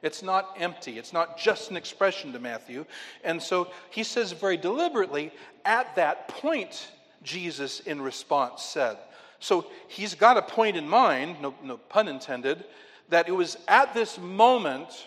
It's 0.00 0.22
not 0.22 0.56
empty. 0.60 0.98
It's 0.98 1.12
not 1.12 1.36
just 1.36 1.72
an 1.72 1.76
expression 1.76 2.32
to 2.32 2.38
Matthew. 2.38 2.84
And 3.24 3.42
so 3.42 3.68
he 3.90 4.04
says 4.04 4.30
very 4.30 4.56
deliberately, 4.56 5.32
at 5.64 5.96
that 5.96 6.28
point, 6.28 6.92
Jesus 7.24 7.80
in 7.80 8.00
response 8.00 8.62
said. 8.62 8.98
So 9.40 9.66
he's 9.88 10.14
got 10.14 10.36
a 10.36 10.42
point 10.42 10.76
in 10.76 10.88
mind, 10.88 11.42
no, 11.42 11.54
no 11.64 11.76
pun 11.76 12.06
intended, 12.06 12.64
that 13.08 13.28
it 13.28 13.32
was 13.32 13.56
at 13.66 13.94
this 13.94 14.16
moment 14.16 15.06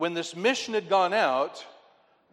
when 0.00 0.14
this 0.14 0.34
mission 0.34 0.72
had 0.72 0.88
gone 0.88 1.12
out 1.12 1.62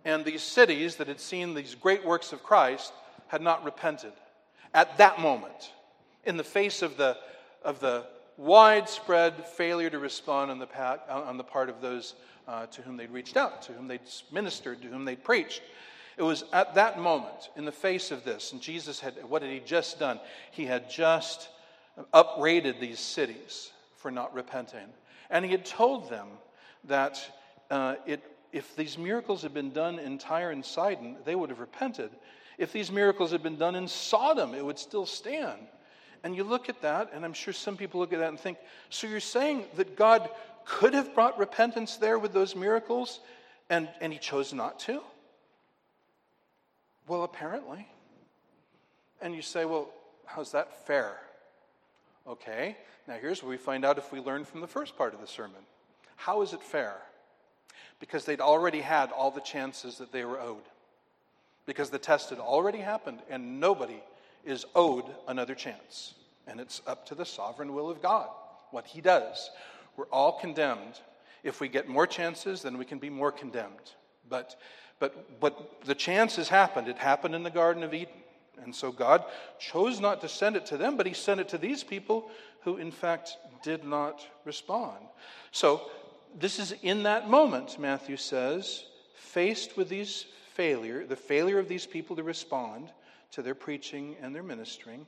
and 0.05 0.23
these 0.23 0.41
cities 0.41 0.95
that 0.95 1.07
had 1.09 1.19
seen 1.19 1.53
these 1.53 1.75
great 1.75 2.05
works 2.05 2.31
of 2.31 2.41
Christ 2.41 2.93
had 3.27 3.41
not 3.41 3.65
repented. 3.65 4.13
At 4.73 4.97
that 4.99 5.19
moment, 5.19 5.73
in 6.23 6.37
the 6.37 6.45
face 6.45 6.81
of 6.81 6.95
the, 6.95 7.17
of 7.63 7.81
the 7.81 8.05
widespread 8.37 9.45
failure 9.45 9.89
to 9.89 9.99
respond 9.99 10.49
on 10.49 10.59
the, 10.59 10.67
on 11.11 11.35
the 11.35 11.43
part 11.43 11.67
of 11.67 11.81
those 11.81 12.13
uh, 12.47 12.67
to 12.67 12.81
whom 12.83 12.95
they'd 12.95 13.11
reached 13.11 13.35
out, 13.35 13.61
to 13.63 13.73
whom 13.73 13.89
they'd 13.89 13.99
ministered, 14.31 14.81
to 14.83 14.87
whom 14.87 15.03
they'd 15.03 15.21
preached. 15.21 15.61
It 16.15 16.23
was 16.23 16.45
at 16.53 16.73
that 16.75 17.01
moment, 17.01 17.49
in 17.57 17.65
the 17.65 17.71
face 17.73 18.11
of 18.11 18.23
this, 18.23 18.53
and 18.53 18.61
Jesus 18.61 19.01
had, 19.01 19.15
what 19.27 19.41
had 19.41 19.51
he 19.51 19.59
just 19.59 19.99
done? 19.99 20.21
He 20.51 20.65
had 20.65 20.89
just 20.89 21.49
uprated 22.13 22.79
these 22.79 23.01
cities 23.01 23.73
for 23.97 24.09
not 24.09 24.33
repenting. 24.33 24.87
And 25.29 25.43
he 25.43 25.51
had 25.51 25.65
told 25.65 26.09
them 26.09 26.27
that 26.85 27.19
uh, 27.69 27.95
it, 28.05 28.23
if 28.51 28.75
these 28.75 28.97
miracles 28.97 29.41
had 29.41 29.53
been 29.53 29.71
done 29.71 29.99
in 29.99 30.17
Tyre 30.17 30.51
and 30.51 30.65
Sidon, 30.65 31.17
they 31.25 31.35
would 31.35 31.49
have 31.49 31.59
repented. 31.59 32.11
If 32.57 32.71
these 32.71 32.91
miracles 32.91 33.31
had 33.31 33.43
been 33.43 33.57
done 33.57 33.75
in 33.75 33.87
Sodom, 33.87 34.53
it 34.53 34.65
would 34.65 34.79
still 34.79 35.05
stand. 35.05 35.59
And 36.23 36.35
you 36.35 36.43
look 36.43 36.69
at 36.69 36.81
that, 36.81 37.11
and 37.13 37.23
I'm 37.23 37.33
sure 37.33 37.53
some 37.53 37.77
people 37.77 37.99
look 37.99 38.13
at 38.13 38.19
that 38.19 38.29
and 38.29 38.39
think, 38.39 38.57
so 38.89 39.07
you're 39.07 39.19
saying 39.19 39.65
that 39.75 39.95
God 39.95 40.29
could 40.65 40.93
have 40.93 41.13
brought 41.13 41.37
repentance 41.37 41.97
there 41.97 42.19
with 42.19 42.33
those 42.33 42.55
miracles, 42.55 43.19
and, 43.69 43.87
and 44.01 44.11
he 44.11 44.19
chose 44.19 44.53
not 44.53 44.79
to? 44.81 45.01
Well, 47.07 47.23
apparently. 47.23 47.87
And 49.21 49.33
you 49.33 49.41
say, 49.41 49.65
well, 49.65 49.89
how's 50.25 50.51
that 50.51 50.85
fair? 50.85 51.17
Okay, 52.27 52.75
now 53.07 53.15
here's 53.15 53.41
where 53.41 53.49
we 53.49 53.57
find 53.57 53.85
out 53.85 53.97
if 53.97 54.11
we 54.11 54.19
learn 54.19 54.43
from 54.43 54.59
the 54.59 54.67
first 54.67 54.97
part 54.97 55.13
of 55.13 55.21
the 55.21 55.27
sermon. 55.27 55.61
How 56.17 56.41
is 56.41 56.51
it 56.51 56.61
fair? 56.61 56.97
Because 57.99 58.25
they'd 58.25 58.41
already 58.41 58.81
had 58.81 59.11
all 59.11 59.31
the 59.31 59.41
chances 59.41 59.97
that 59.97 60.11
they 60.11 60.23
were 60.23 60.39
owed. 60.39 60.63
Because 61.65 61.89
the 61.89 61.99
test 61.99 62.29
had 62.29 62.39
already 62.39 62.77
happened, 62.79 63.19
and 63.29 63.59
nobody 63.59 64.01
is 64.45 64.65
owed 64.75 65.05
another 65.27 65.55
chance. 65.55 66.13
And 66.47 66.59
it's 66.59 66.81
up 66.87 67.05
to 67.07 67.15
the 67.15 67.25
sovereign 67.25 67.73
will 67.73 67.89
of 67.89 68.01
God, 68.01 68.29
what 68.71 68.85
He 68.85 69.01
does. 69.01 69.49
We're 69.97 70.05
all 70.05 70.39
condemned. 70.39 71.01
If 71.43 71.59
we 71.59 71.67
get 71.67 71.87
more 71.87 72.07
chances, 72.07 72.61
then 72.61 72.77
we 72.77 72.85
can 72.85 72.99
be 72.99 73.09
more 73.09 73.31
condemned. 73.31 73.91
But, 74.29 74.55
but, 74.99 75.39
but 75.39 75.83
the 75.85 75.95
chance 75.95 76.35
has 76.37 76.47
happened. 76.47 76.87
It 76.87 76.97
happened 76.97 77.35
in 77.35 77.43
the 77.43 77.49
Garden 77.49 77.83
of 77.83 77.93
Eden. 77.93 78.13
And 78.63 78.73
so 78.73 78.91
God 78.91 79.23
chose 79.59 79.99
not 79.99 80.21
to 80.21 80.29
send 80.29 80.55
it 80.55 80.65
to 80.67 80.77
them, 80.77 80.97
but 80.97 81.05
He 81.05 81.13
sent 81.13 81.39
it 81.39 81.49
to 81.49 81.57
these 81.57 81.83
people 81.83 82.29
who, 82.61 82.77
in 82.77 82.91
fact, 82.91 83.37
did 83.63 83.83
not 83.83 84.25
respond. 84.45 84.97
So 85.51 85.89
this 86.39 86.59
is 86.59 86.73
in 86.83 87.03
that 87.03 87.29
moment, 87.29 87.79
Matthew 87.79 88.15
says, 88.15 88.85
faced 89.15 89.75
with 89.75 89.89
these 89.89 90.25
failure, 90.53 91.05
the 91.05 91.15
failure 91.15 91.59
of 91.59 91.67
these 91.67 91.85
people 91.85 92.15
to 92.15 92.23
respond 92.23 92.89
to 93.31 93.41
their 93.41 93.55
preaching 93.55 94.15
and 94.21 94.33
their 94.35 94.43
ministering, 94.43 95.07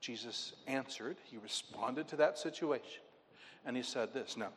Jesus 0.00 0.52
answered. 0.66 1.16
He 1.24 1.38
responded 1.38 2.06
to 2.08 2.16
that 2.16 2.38
situation. 2.38 3.02
And 3.66 3.76
he 3.76 3.82
said 3.82 4.14
this. 4.14 4.36
Now, 4.36 4.50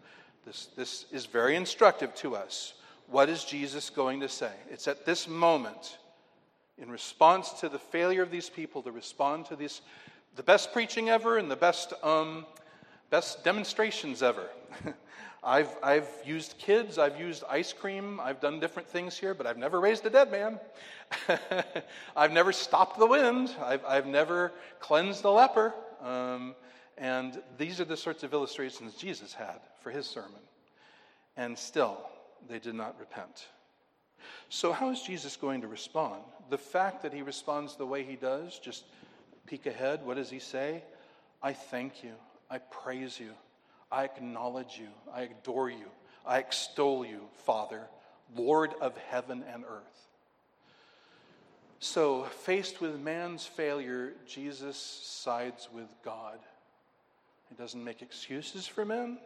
this, 0.45 0.67
this 0.75 1.05
is 1.11 1.25
very 1.25 1.55
instructive 1.55 2.13
to 2.15 2.35
us. 2.35 2.73
What 3.07 3.29
is 3.29 3.43
Jesus 3.43 3.89
going 3.89 4.19
to 4.21 4.29
say? 4.29 4.51
It's 4.69 4.87
at 4.87 5.05
this 5.05 5.27
moment, 5.27 5.97
in 6.77 6.89
response 6.89 7.51
to 7.59 7.69
the 7.69 7.79
failure 7.79 8.21
of 8.21 8.31
these 8.31 8.49
people 8.49 8.81
to 8.83 8.91
respond 8.91 9.45
to 9.47 9.55
this, 9.55 9.81
the 10.35 10.43
best 10.43 10.71
preaching 10.71 11.09
ever 11.09 11.37
and 11.37 11.49
the 11.49 11.55
best, 11.55 11.93
um, 12.03 12.45
best 13.09 13.43
demonstrations 13.43 14.23
ever. 14.23 14.47
I've, 15.43 15.75
I've 15.81 16.09
used 16.23 16.57
kids, 16.57 16.97
I've 16.97 17.19
used 17.19 17.43
ice 17.49 17.73
cream, 17.73 18.19
I've 18.19 18.39
done 18.39 18.59
different 18.59 18.87
things 18.87 19.17
here, 19.17 19.33
but 19.33 19.47
I've 19.47 19.57
never 19.57 19.79
raised 19.79 20.05
a 20.05 20.09
dead 20.09 20.31
man. 20.31 20.59
I've 22.15 22.31
never 22.31 22.51
stopped 22.51 22.99
the 22.99 23.07
wind. 23.07 23.55
I've, 23.63 23.83
I've 23.85 24.05
never 24.05 24.51
cleansed 24.79 25.23
a 25.25 25.31
leper. 25.31 25.73
Um, 26.01 26.55
and 26.97 27.41
these 27.57 27.79
are 27.79 27.85
the 27.85 27.97
sorts 27.97 28.23
of 28.23 28.33
illustrations 28.33 28.93
Jesus 28.95 29.33
had 29.33 29.59
for 29.81 29.89
his 29.89 30.05
sermon. 30.05 30.41
And 31.37 31.57
still, 31.57 31.97
they 32.47 32.59
did 32.59 32.75
not 32.75 32.99
repent. 32.99 33.47
So, 34.49 34.71
how 34.71 34.91
is 34.91 35.01
Jesus 35.01 35.35
going 35.35 35.61
to 35.61 35.67
respond? 35.67 36.21
The 36.49 36.57
fact 36.57 37.01
that 37.01 37.13
he 37.13 37.21
responds 37.21 37.75
the 37.75 37.85
way 37.85 38.03
he 38.03 38.15
does, 38.15 38.59
just 38.59 38.83
peek 39.47 39.65
ahead, 39.65 40.05
what 40.05 40.17
does 40.17 40.29
he 40.29 40.39
say? 40.39 40.83
I 41.41 41.53
thank 41.53 42.03
you. 42.03 42.11
I 42.49 42.59
praise 42.59 43.19
you. 43.19 43.31
I 43.91 44.05
acknowledge 44.05 44.77
you. 44.79 44.87
I 45.13 45.23
adore 45.23 45.69
you. 45.69 45.87
I 46.25 46.37
extol 46.37 47.05
you, 47.05 47.21
Father, 47.45 47.81
Lord 48.35 48.73
of 48.79 48.95
heaven 49.09 49.43
and 49.51 49.63
earth. 49.63 50.07
So, 51.79 52.23
faced 52.23 52.79
with 52.79 52.99
man's 52.99 53.45
failure, 53.45 54.13
Jesus 54.27 54.77
sides 54.77 55.67
with 55.73 55.89
God. 56.05 56.37
He 57.49 57.55
doesn't 57.55 57.83
make 57.83 58.01
excuses 58.01 58.67
for 58.67 58.85
men, 58.85 59.17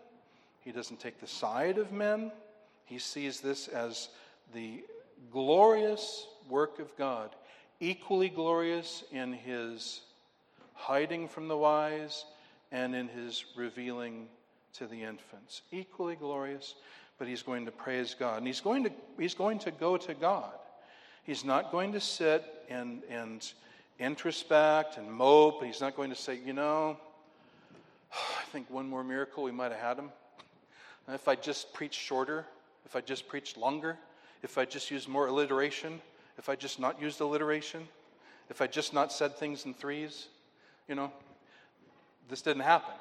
he 0.61 0.71
doesn't 0.71 0.99
take 0.99 1.19
the 1.19 1.27
side 1.27 1.77
of 1.77 1.91
men. 1.91 2.31
He 2.85 2.99
sees 2.99 3.41
this 3.41 3.67
as 3.67 4.09
the 4.53 4.83
glorious 5.31 6.27
work 6.49 6.79
of 6.79 6.95
God, 6.97 7.35
equally 7.79 8.29
glorious 8.29 9.03
in 9.11 9.33
his 9.33 10.01
hiding 10.73 11.27
from 11.27 11.47
the 11.47 11.57
wise 11.57 12.25
and 12.71 12.95
in 12.95 13.07
his 13.07 13.43
revealing 13.55 14.27
to 14.77 14.87
the 14.87 15.03
infants. 15.03 15.61
Equally 15.71 16.15
glorious, 16.15 16.75
but 17.17 17.27
he's 17.27 17.41
going 17.41 17.65
to 17.65 17.71
praise 17.71 18.15
God. 18.17 18.39
And 18.39 18.47
he's 18.47 18.61
going 18.61 18.83
to, 18.83 18.91
he's 19.17 19.33
going 19.33 19.59
to 19.59 19.71
go 19.71 19.97
to 19.97 20.13
God. 20.13 20.51
He's 21.23 21.43
not 21.43 21.71
going 21.71 21.93
to 21.93 21.99
sit 21.99 22.43
and, 22.69 23.01
and 23.09 23.51
introspect 23.99 24.97
and 24.97 25.11
mope. 25.11 25.63
He's 25.63 25.81
not 25.81 25.95
going 25.95 26.09
to 26.09 26.15
say, 26.15 26.39
you 26.45 26.53
know, 26.53 26.97
I 28.13 28.43
think 28.51 28.69
one 28.69 28.87
more 28.87 29.03
miracle 29.03 29.43
we 29.43 29.51
might 29.51 29.71
have 29.71 29.81
had 29.81 29.97
him. 29.97 30.09
If 31.07 31.27
I 31.27 31.35
just 31.35 31.73
preached 31.73 31.99
shorter, 31.99 32.45
if 32.85 32.95
I 32.95 33.01
just 33.01 33.27
preached 33.27 33.57
longer, 33.57 33.97
if 34.43 34.57
I 34.57 34.65
just 34.65 34.91
used 34.91 35.07
more 35.07 35.27
alliteration, 35.27 36.01
if 36.37 36.49
I 36.49 36.55
just 36.55 36.79
not 36.79 37.01
used 37.01 37.21
alliteration, 37.21 37.87
if 38.49 38.61
I 38.61 38.67
just 38.67 38.93
not 38.93 39.11
said 39.11 39.35
things 39.35 39.65
in 39.65 39.73
threes, 39.73 40.27
you 40.87 40.95
know, 40.95 41.11
this 42.29 42.41
didn't 42.41 42.63
happen. 42.63 42.93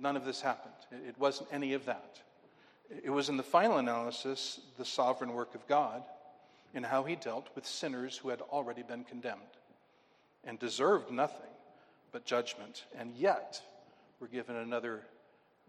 None 0.00 0.16
of 0.16 0.24
this 0.24 0.40
happened. 0.40 0.74
It 1.06 1.18
wasn't 1.18 1.48
any 1.52 1.72
of 1.74 1.84
that. 1.86 2.20
It 3.04 3.10
was 3.10 3.28
in 3.28 3.36
the 3.36 3.42
final 3.42 3.78
analysis 3.78 4.60
the 4.78 4.84
sovereign 4.84 5.32
work 5.32 5.54
of 5.54 5.66
God 5.66 6.02
in 6.74 6.82
how 6.82 7.04
he 7.04 7.16
dealt 7.16 7.48
with 7.54 7.66
sinners 7.66 8.16
who 8.16 8.28
had 8.28 8.40
already 8.40 8.82
been 8.82 9.04
condemned 9.04 9.40
and 10.44 10.58
deserved 10.58 11.10
nothing 11.10 11.50
but 12.12 12.24
judgment, 12.24 12.84
and 12.98 13.14
yet 13.16 13.60
were 14.20 14.28
given 14.28 14.56
another 14.56 15.02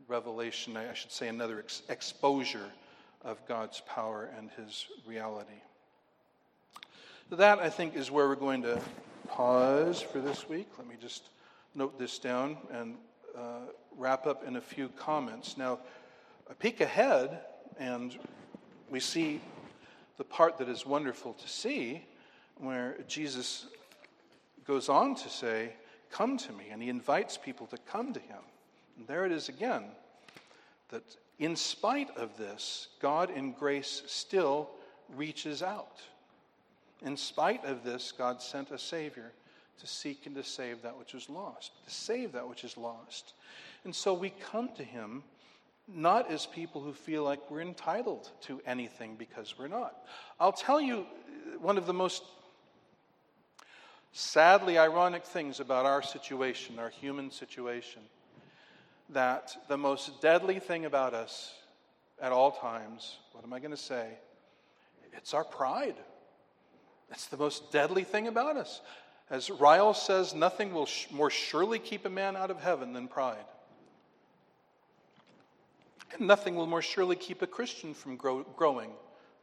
revelation, 0.07 0.77
I 0.77 0.93
should 0.93 1.11
say, 1.11 1.27
another 1.27 1.59
ex- 1.59 1.81
exposure 1.89 2.71
of 3.23 3.45
God's 3.47 3.81
power 3.81 4.29
and 4.37 4.49
his 4.51 4.85
reality. 5.05 5.61
That, 7.31 7.59
I 7.59 7.69
think, 7.69 7.95
is 7.95 8.11
where 8.11 8.27
we're 8.27 8.35
going 8.35 8.61
to 8.61 8.79
pause 9.27 10.01
for 10.01 10.19
this 10.19 10.47
week. 10.47 10.67
Let 10.77 10.87
me 10.87 10.95
just 11.01 11.23
note 11.75 11.99
this 11.99 12.19
down 12.19 12.57
and 12.71 12.95
uh, 13.37 13.59
wrap 13.95 14.25
up 14.25 14.47
in 14.47 14.55
a 14.55 14.61
few 14.61 14.89
comments. 14.89 15.57
Now, 15.57 15.79
a 16.49 16.55
peek 16.55 16.81
ahead, 16.81 17.39
and 17.79 18.17
we 18.89 18.99
see 18.99 19.41
the 20.17 20.23
part 20.23 20.57
that 20.57 20.69
is 20.69 20.85
wonderful 20.85 21.33
to 21.33 21.47
see, 21.47 22.03
where 22.55 22.97
Jesus 23.07 23.67
goes 24.65 24.89
on 24.89 25.15
to 25.15 25.29
say, 25.29 25.73
Come 26.09 26.37
to 26.37 26.53
me, 26.53 26.69
and 26.71 26.81
he 26.81 26.89
invites 26.89 27.37
people 27.37 27.67
to 27.67 27.77
come 27.77 28.13
to 28.13 28.19
him. 28.19 28.39
And 28.97 29.07
there 29.07 29.25
it 29.25 29.31
is 29.31 29.49
again 29.49 29.83
that 30.89 31.03
in 31.37 31.55
spite 31.55 32.15
of 32.17 32.37
this, 32.37 32.87
God 33.01 33.29
in 33.29 33.51
grace 33.51 34.03
still 34.07 34.69
reaches 35.15 35.61
out. 35.61 36.01
In 37.05 37.17
spite 37.17 37.65
of 37.65 37.83
this, 37.83 38.13
God 38.17 38.41
sent 38.41 38.71
a 38.71 38.79
Savior 38.79 39.33
to 39.79 39.87
seek 39.87 40.25
and 40.25 40.35
to 40.35 40.43
save 40.43 40.81
that 40.81 40.97
which 40.97 41.13
was 41.13 41.29
lost, 41.29 41.71
to 41.85 41.93
save 41.93 42.33
that 42.33 42.47
which 42.47 42.63
is 42.63 42.77
lost. 42.77 43.33
And 43.83 43.95
so 43.95 44.13
we 44.13 44.29
come 44.51 44.69
to 44.77 44.83
Him 44.83 45.23
not 45.87 46.29
as 46.29 46.45
people 46.45 46.81
who 46.81 46.91
feel 46.91 47.23
like 47.23 47.49
we're 47.49 47.61
entitled 47.61 48.29
to 48.41 48.61
anything 48.65 49.15
because 49.17 49.57
we're 49.57 49.69
not. 49.69 49.95
I'll 50.39 50.51
tell 50.51 50.81
you 50.81 51.05
one 51.61 51.77
of 51.77 51.85
the 51.85 51.93
most 51.93 52.23
sadly 54.11 54.77
ironic 54.77 55.23
things 55.23 55.59
about 55.59 55.85
our 55.85 56.01
situation, 56.01 56.79
our 56.79 56.89
human 56.89 57.31
situation 57.31 58.01
that 59.09 59.55
the 59.69 59.77
most 59.77 60.21
deadly 60.21 60.59
thing 60.59 60.85
about 60.85 61.13
us 61.13 61.53
at 62.21 62.31
all 62.31 62.51
times, 62.51 63.17
what 63.31 63.43
am 63.43 63.53
I 63.53 63.59
going 63.59 63.71
to 63.71 63.77
say? 63.77 64.09
It's 65.13 65.33
our 65.33 65.45
pride. 65.45 65.95
It's 67.11 67.27
the 67.27 67.37
most 67.37 67.71
deadly 67.71 68.03
thing 68.03 68.27
about 68.27 68.57
us. 68.57 68.81
As 69.29 69.49
Ryle 69.49 69.93
says, 69.93 70.33
nothing 70.33 70.73
will 70.73 70.85
sh- 70.85 71.07
more 71.11 71.29
surely 71.29 71.79
keep 71.79 72.05
a 72.05 72.09
man 72.09 72.37
out 72.37 72.49
of 72.49 72.59
heaven 72.61 72.93
than 72.93 73.07
pride. 73.07 73.45
And 76.13 76.27
nothing 76.27 76.55
will 76.55 76.67
more 76.67 76.81
surely 76.81 77.17
keep 77.17 77.41
a 77.41 77.47
Christian 77.47 77.93
from 77.93 78.15
grow- 78.15 78.43
growing 78.55 78.91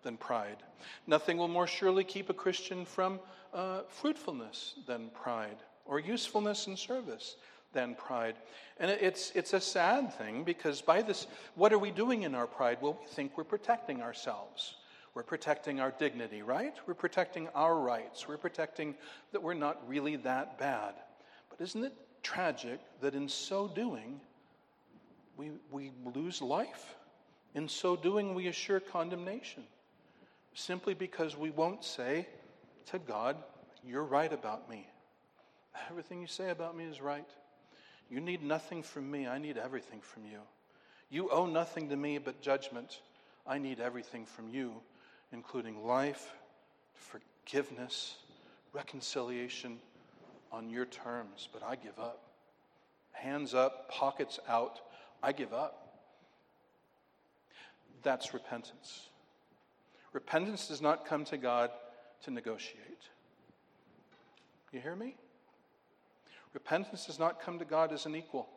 than 0.03 0.17
pride. 0.17 0.63
Nothing 1.07 1.37
will 1.37 1.49
more 1.49 1.67
surely 1.67 2.05
keep 2.05 2.31
a 2.31 2.35
Christian 2.35 2.85
from 2.85 3.21
uh, 3.53 3.83
fruitfulness 3.89 4.75
than 4.87 5.11
pride, 5.11 5.57
or 5.85 5.99
usefulness 5.99 6.67
in 6.67 6.77
service 6.77 7.37
than 7.73 7.95
pride. 7.95 8.37
And 8.79 8.91
it's, 8.91 9.33
it's 9.35 9.53
a 9.53 9.61
sad 9.61 10.15
thing 10.15 10.45
because 10.45 10.81
by 10.81 11.03
this, 11.03 11.27
what 11.57 11.73
are 11.73 11.79
we 11.79 11.91
doing 11.91 12.23
in 12.23 12.35
our 12.35 12.47
pride? 12.47 12.79
Well, 12.81 12.99
we 13.01 13.07
think 13.07 13.37
we're 13.37 13.45
protecting 13.45 14.01
ourselves. 14.01 14.77
We're 15.15 15.23
protecting 15.23 15.81
our 15.81 15.93
dignity, 15.93 16.43
right? 16.43 16.75
We're 16.87 16.95
protecting 16.95 17.49
our 17.55 17.79
rights. 17.79 18.27
We're 18.27 18.37
protecting 18.37 18.97
that 19.33 19.43
we're 19.43 19.55
not 19.55 19.89
really 19.89 20.17
that 20.17 20.59
bad. 20.59 20.95
But 21.49 21.61
isn't 21.61 21.85
it 21.85 21.93
tragic 22.23 22.81
that 23.01 23.15
in 23.15 23.29
so 23.29 23.69
doing, 23.69 24.21
we, 25.37 25.53
we 25.71 25.93
lose 26.15 26.43
life? 26.43 26.97
In 27.55 27.69
so 27.69 27.95
doing, 27.95 28.35
we 28.35 28.49
assure 28.49 28.81
condemnation 28.81 29.63
simply 30.55 30.95
because 30.95 31.37
we 31.37 31.51
won't 31.51 31.85
say 31.85 32.27
to 32.87 32.99
God, 32.99 33.37
You're 33.87 34.05
right 34.05 34.33
about 34.33 34.69
me. 34.69 34.89
Everything 35.91 36.21
you 36.21 36.27
say 36.27 36.51
about 36.51 36.77
me 36.77 36.85
is 36.85 37.01
right. 37.01 37.29
You 38.11 38.21
need 38.21 38.43
nothing 38.43 38.83
from 38.83 39.11
me. 39.11 39.27
I 39.27 39.39
need 39.39 39.59
everything 39.59 40.01
from 40.01 40.25
you. 40.25 40.41
You 41.11 41.31
owe 41.31 41.47
nothing 41.47 41.89
to 41.91 41.97
me 41.97 42.19
but 42.19 42.41
judgment. 42.41 43.01
I 43.47 43.59
need 43.59 43.81
everything 43.81 44.25
from 44.25 44.49
you, 44.49 44.75
including 45.35 45.85
life, 45.85 46.33
forgiveness, 46.95 48.17
reconciliation 48.73 49.79
on 50.53 50.71
your 50.71 50.87
terms. 50.87 51.49
But 51.53 51.63
I 51.63 51.75
give 51.75 51.99
up. 51.99 52.23
Hands 53.13 53.53
up, 53.53 53.91
pockets 53.91 54.39
out. 54.49 54.81
I 55.23 55.33
give 55.33 55.53
up. 55.53 55.99
That's 58.03 58.33
repentance. 58.33 59.09
Repentance 60.13 60.69
does 60.69 60.81
not 60.81 61.05
come 61.05 61.25
to 61.27 61.37
God 61.37 61.71
to 62.23 62.31
negotiate. 62.31 62.81
You 64.73 64.81
hear 64.81 64.95
me? 64.95 65.17
Repentance 66.53 67.07
does 67.07 67.19
not 67.19 67.41
come 67.41 67.59
to 67.59 67.65
God 67.65 67.93
as 67.93 68.07
an 68.07 68.15
equal. 68.15 68.49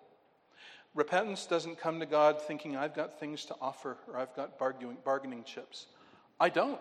Repentance 0.94 1.46
doesn't 1.48 1.80
come 1.80 2.00
to 2.00 2.06
God 2.06 2.42
thinking, 2.42 2.76
I've 2.76 2.96
got 2.96 3.20
things 3.20 3.46
to 3.46 3.56
offer 3.62 3.98
or 4.08 4.18
I've 4.18 4.36
got 4.36 4.60
bargaining, 4.60 5.44
chips. 5.44 5.88
I 6.40 6.50
don't. 6.50 6.80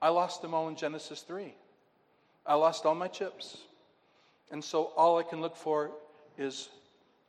I 0.00 0.08
lost 0.08 0.42
them 0.42 0.54
all 0.54 0.68
in 0.68 0.76
Genesis 0.76 1.22
3. 1.22 1.54
I 2.46 2.54
lost 2.54 2.86
all 2.86 2.94
my 2.94 3.08
chips. 3.08 3.58
And 4.50 4.62
so 4.62 4.92
all 4.96 5.18
I 5.18 5.22
can 5.22 5.40
look 5.40 5.56
for 5.56 5.90
is 6.36 6.68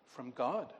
from 0.09 0.31
God. 0.31 0.71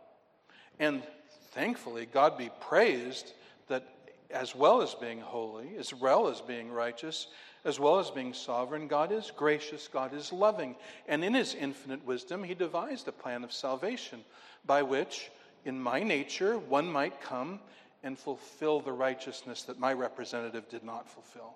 And 0.80 1.04
thankfully, 1.52 2.08
God 2.12 2.38
be 2.38 2.50
praised 2.60 3.34
that 3.68 3.88
as 4.32 4.56
well 4.56 4.82
as 4.82 4.96
being 4.96 5.20
holy, 5.20 5.78
as 5.78 5.94
well 5.94 6.28
as 6.28 6.42
being 6.42 6.72
righteous, 6.72 7.28
as 7.66 7.80
well 7.80 8.00
as 8.00 8.10
being 8.10 8.34
sovereign, 8.34 8.88
God 8.88 9.12
is 9.12 9.32
gracious, 9.36 9.88
God 9.88 10.14
is 10.14 10.34
loving. 10.34 10.76
And 11.08 11.24
in 11.24 11.34
his 11.34 11.56
infinite 11.56 12.04
wisdom, 12.06 12.44
he 12.44 12.54
devised 12.54 13.08
a 13.08 13.12
plan 13.12 13.44
of 13.44 13.54
salvation 13.54 14.24
by 14.66 14.82
which, 14.82 15.32
in 15.64 15.80
my 15.80 16.04
nature, 16.04 16.58
one 16.58 16.92
might 16.92 17.22
come 17.22 17.60
and 18.04 18.18
fulfill 18.20 18.80
the 18.82 18.92
righteousness 18.92 19.64
that 19.64 19.80
my 19.80 19.94
representative 19.94 20.68
did 20.70 20.84
not 20.84 21.10
fulfill. 21.10 21.54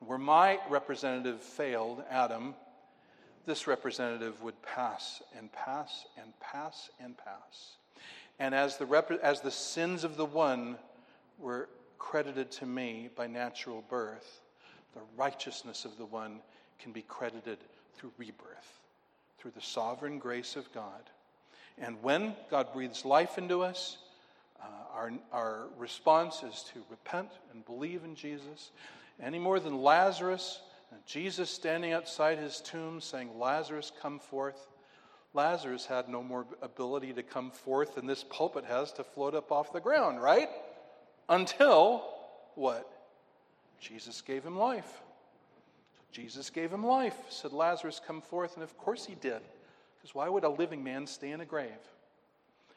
Where 0.00 0.18
my 0.18 0.58
representative 0.68 1.40
failed, 1.40 2.02
Adam, 2.10 2.54
this 3.46 3.66
representative 3.66 4.42
would 4.42 4.60
pass 4.62 5.22
and 5.36 5.52
pass 5.52 6.06
and 6.20 6.32
pass 6.40 6.90
and 6.98 7.16
pass. 7.16 7.76
And 8.38 8.54
as 8.54 8.76
the, 8.78 8.86
rep- 8.86 9.10
as 9.22 9.40
the 9.40 9.50
sins 9.50 10.02
of 10.04 10.16
the 10.16 10.24
one 10.24 10.78
were 11.38 11.68
credited 11.98 12.50
to 12.52 12.66
me 12.66 13.10
by 13.14 13.26
natural 13.26 13.84
birth, 13.88 14.40
the 14.94 15.00
righteousness 15.16 15.84
of 15.84 15.96
the 15.98 16.06
one 16.06 16.40
can 16.78 16.92
be 16.92 17.02
credited 17.02 17.58
through 17.94 18.12
rebirth, 18.16 18.80
through 19.38 19.52
the 19.52 19.60
sovereign 19.60 20.18
grace 20.18 20.56
of 20.56 20.72
God. 20.72 21.10
And 21.78 22.02
when 22.02 22.34
God 22.50 22.72
breathes 22.72 23.04
life 23.04 23.38
into 23.38 23.62
us, 23.62 23.98
uh, 24.62 24.66
our, 24.94 25.12
our 25.32 25.66
response 25.78 26.42
is 26.42 26.64
to 26.74 26.82
repent 26.90 27.30
and 27.52 27.64
believe 27.64 28.04
in 28.04 28.14
Jesus. 28.14 28.70
Any 29.22 29.38
more 29.38 29.60
than 29.60 29.82
Lazarus, 29.82 30.60
Jesus 31.06 31.50
standing 31.50 31.92
outside 31.92 32.38
his 32.38 32.60
tomb 32.60 33.00
saying, 33.00 33.38
Lazarus, 33.38 33.92
come 34.00 34.18
forth. 34.18 34.68
Lazarus 35.32 35.86
had 35.86 36.08
no 36.08 36.22
more 36.22 36.46
ability 36.60 37.12
to 37.12 37.22
come 37.22 37.50
forth 37.50 37.94
than 37.94 38.06
this 38.06 38.24
pulpit 38.24 38.64
has 38.64 38.92
to 38.94 39.04
float 39.04 39.34
up 39.34 39.52
off 39.52 39.72
the 39.72 39.80
ground, 39.80 40.20
right? 40.20 40.48
Until 41.28 42.04
what? 42.56 42.90
Jesus 43.80 44.20
gave 44.20 44.44
him 44.44 44.58
life. 44.58 45.00
Jesus 46.12 46.50
gave 46.50 46.72
him 46.72 46.84
life, 46.84 47.16
said 47.28 47.52
Lazarus, 47.52 48.00
come 48.04 48.20
forth. 48.20 48.54
And 48.54 48.64
of 48.64 48.76
course 48.76 49.06
he 49.06 49.14
did. 49.14 49.40
Because 49.96 50.14
why 50.14 50.28
would 50.28 50.44
a 50.44 50.48
living 50.48 50.82
man 50.82 51.06
stay 51.06 51.30
in 51.30 51.40
a 51.40 51.44
grave? 51.44 51.70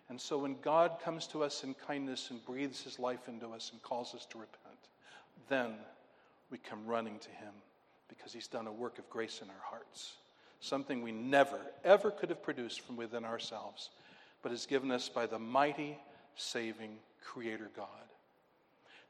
And 0.09 0.19
so 0.19 0.37
when 0.37 0.55
God 0.61 0.97
comes 1.03 1.27
to 1.27 1.43
us 1.43 1.63
in 1.63 1.73
kindness 1.73 2.29
and 2.29 2.45
breathes 2.45 2.81
his 2.81 2.99
life 2.99 3.27
into 3.27 3.47
us 3.47 3.71
and 3.71 3.81
calls 3.81 4.13
us 4.13 4.25
to 4.27 4.37
repent, 4.37 4.77
then 5.49 5.73
we 6.51 6.57
come 6.57 6.85
running 6.85 7.19
to 7.19 7.29
him 7.29 7.53
because 8.09 8.33
he's 8.33 8.47
done 8.47 8.67
a 8.67 8.71
work 8.71 8.99
of 8.99 9.09
grace 9.09 9.41
in 9.41 9.49
our 9.49 9.63
hearts. 9.63 10.13
Something 10.59 11.01
we 11.01 11.11
never, 11.11 11.59
ever 11.83 12.11
could 12.11 12.29
have 12.29 12.43
produced 12.43 12.81
from 12.81 12.95
within 12.95 13.25
ourselves, 13.25 13.89
but 14.41 14.51
is 14.51 14.65
given 14.65 14.91
us 14.91 15.09
by 15.09 15.25
the 15.25 15.39
mighty, 15.39 15.97
saving 16.35 16.97
Creator 17.23 17.71
God. 17.75 17.87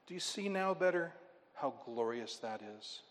Do 0.07 0.13
you 0.13 0.19
see 0.19 0.49
now 0.49 0.73
better? 0.73 1.11
How 1.55 1.73
glorious 1.85 2.37
that 2.37 2.61
is. 2.77 3.01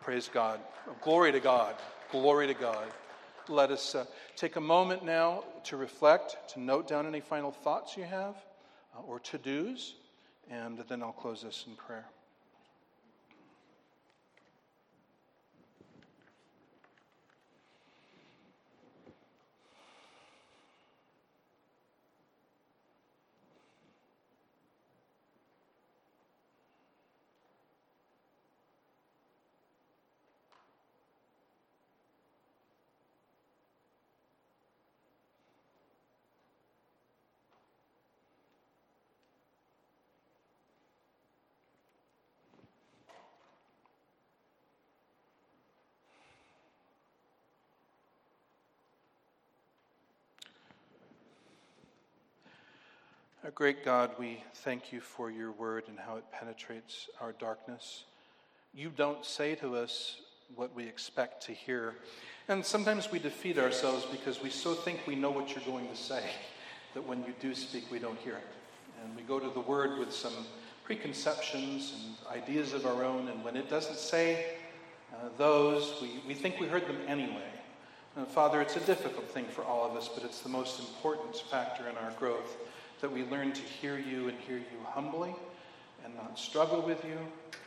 Praise 0.00 0.30
God. 0.32 0.60
Glory 1.02 1.32
to 1.32 1.40
God. 1.40 1.74
Glory 2.10 2.46
to 2.46 2.54
God. 2.54 2.86
Let 3.48 3.70
us 3.70 3.94
uh, 3.94 4.06
take 4.34 4.56
a 4.56 4.60
moment 4.60 5.04
now 5.04 5.44
to 5.64 5.76
reflect, 5.76 6.36
to 6.54 6.60
note 6.60 6.88
down 6.88 7.06
any 7.06 7.20
final 7.20 7.52
thoughts 7.52 7.96
you 7.96 8.04
have 8.04 8.34
uh, 8.96 9.02
or 9.06 9.20
to 9.20 9.38
dos, 9.38 9.94
and 10.50 10.78
then 10.88 11.02
I'll 11.02 11.12
close 11.12 11.42
this 11.42 11.64
in 11.68 11.76
prayer. 11.76 12.06
Our 53.46 53.52
great 53.52 53.84
God, 53.84 54.10
we 54.18 54.42
thank 54.54 54.92
you 54.92 55.00
for 55.00 55.30
your 55.30 55.52
word 55.52 55.84
and 55.86 55.96
how 56.00 56.16
it 56.16 56.24
penetrates 56.32 57.08
our 57.20 57.30
darkness. 57.30 58.02
You 58.74 58.90
don't 58.90 59.24
say 59.24 59.54
to 59.54 59.76
us 59.76 60.16
what 60.56 60.74
we 60.74 60.82
expect 60.82 61.46
to 61.46 61.52
hear. 61.52 61.94
And 62.48 62.66
sometimes 62.66 63.12
we 63.12 63.20
defeat 63.20 63.56
ourselves 63.56 64.04
because 64.06 64.42
we 64.42 64.50
so 64.50 64.74
think 64.74 64.98
we 65.06 65.14
know 65.14 65.30
what 65.30 65.54
you're 65.54 65.64
going 65.64 65.86
to 65.86 65.94
say 65.94 66.24
that 66.94 67.06
when 67.06 67.20
you 67.20 67.34
do 67.38 67.54
speak, 67.54 67.84
we 67.88 68.00
don't 68.00 68.18
hear 68.18 68.34
it. 68.34 68.48
And 69.04 69.14
we 69.14 69.22
go 69.22 69.38
to 69.38 69.48
the 69.48 69.60
word 69.60 69.96
with 69.96 70.12
some 70.12 70.34
preconceptions 70.82 71.94
and 71.94 72.42
ideas 72.42 72.72
of 72.72 72.84
our 72.84 73.04
own, 73.04 73.28
and 73.28 73.44
when 73.44 73.54
it 73.54 73.70
doesn't 73.70 73.98
say 73.98 74.56
uh, 75.14 75.28
those, 75.38 76.02
we, 76.02 76.20
we 76.26 76.34
think 76.34 76.58
we 76.58 76.66
heard 76.66 76.88
them 76.88 76.98
anyway. 77.06 77.46
And 78.16 78.26
Father, 78.26 78.60
it's 78.60 78.74
a 78.74 78.80
difficult 78.80 79.30
thing 79.30 79.44
for 79.44 79.62
all 79.62 79.88
of 79.88 79.96
us, 79.96 80.08
but 80.12 80.24
it's 80.24 80.40
the 80.40 80.48
most 80.48 80.80
important 80.80 81.36
factor 81.48 81.88
in 81.88 81.96
our 81.98 82.10
growth 82.18 82.56
that 83.00 83.12
we 83.12 83.24
learn 83.24 83.52
to 83.52 83.62
hear 83.62 83.98
you 83.98 84.28
and 84.28 84.38
hear 84.40 84.56
you 84.56 84.78
humbly 84.84 85.34
and 86.04 86.14
not 86.14 86.38
struggle 86.38 86.80
with 86.80 87.04
you, 87.04 87.18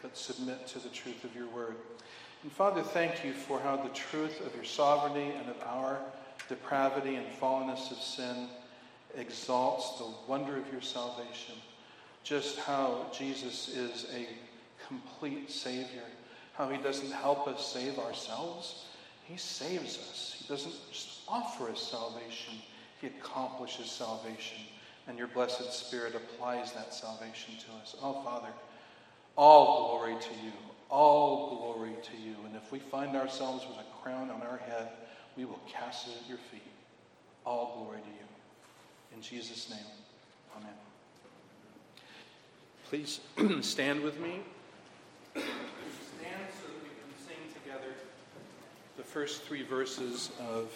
but 0.01 0.17
submit 0.17 0.65
to 0.67 0.80
the 0.80 0.89
truth 0.89 1.23
of 1.23 1.36
your 1.36 1.47
word. 1.47 1.75
And 2.43 2.51
Father, 2.51 2.82
thank 2.82 3.23
you 3.23 3.34
for 3.34 3.59
how 3.59 3.75
the 3.75 3.89
truth 3.89 4.45
of 4.45 4.55
your 4.55 4.63
sovereignty 4.63 5.34
and 5.38 5.49
of 5.49 5.61
our 5.65 5.99
depravity 6.47 7.15
and 7.15 7.27
fallenness 7.39 7.91
of 7.91 7.97
sin 7.97 8.47
exalts 9.15 9.99
the 9.99 10.07
wonder 10.27 10.57
of 10.57 10.71
your 10.71 10.82
salvation. 10.82 11.55
Just 12.23 12.59
how 12.59 13.05
Jesus 13.11 13.69
is 13.69 14.07
a 14.15 14.27
complete 14.88 15.51
Savior, 15.51 16.03
how 16.53 16.69
he 16.69 16.77
doesn't 16.77 17.11
help 17.11 17.47
us 17.47 17.71
save 17.71 17.99
ourselves, 17.99 18.86
he 19.23 19.38
saves 19.38 19.97
us. 19.97 20.36
He 20.39 20.47
doesn't 20.47 20.73
just 20.91 21.21
offer 21.27 21.69
us 21.69 21.82
salvation, 21.82 22.55
he 23.01 23.07
accomplishes 23.07 23.91
salvation 23.91 24.57
and 25.10 25.18
your 25.18 25.28
blessed 25.28 25.74
Spirit 25.74 26.14
applies 26.14 26.72
that 26.74 26.93
salvation 26.93 27.55
to 27.66 27.82
us. 27.82 27.95
Oh, 28.01 28.22
Father, 28.24 28.49
all 29.36 29.89
glory 29.89 30.16
to 30.22 30.45
you. 30.45 30.51
All 30.89 31.57
glory 31.57 31.95
to 32.03 32.18
you. 32.18 32.36
And 32.45 32.55
if 32.55 32.72
we 32.72 32.78
find 32.78 33.16
ourselves 33.16 33.66
with 33.68 33.78
a 33.80 34.03
crown 34.03 34.30
on 34.30 34.43
our 34.43 34.57
head, 34.57 34.89
we 35.36 35.45
will 35.45 35.60
cast 35.68 36.07
it 36.07 36.14
at 36.22 36.30
your 36.30 36.38
feet. 36.38 36.62
All 37.43 37.82
glory 37.84 38.01
to 38.01 38.07
you. 38.07 39.16
In 39.16 39.22
Jesus' 39.22 39.70
name, 39.70 39.80
amen. 40.55 40.74
Please 42.88 43.20
stand 43.68 44.01
with 44.01 44.20
me. 44.20 44.41
Stand 45.34 45.45
so 46.62 46.68
that 46.68 46.84
we 46.84 46.89
can 46.89 47.28
sing 47.28 47.62
together 47.64 47.93
the 48.97 49.03
first 49.03 49.43
three 49.43 49.64
verses 49.64 50.32
of 50.39 50.72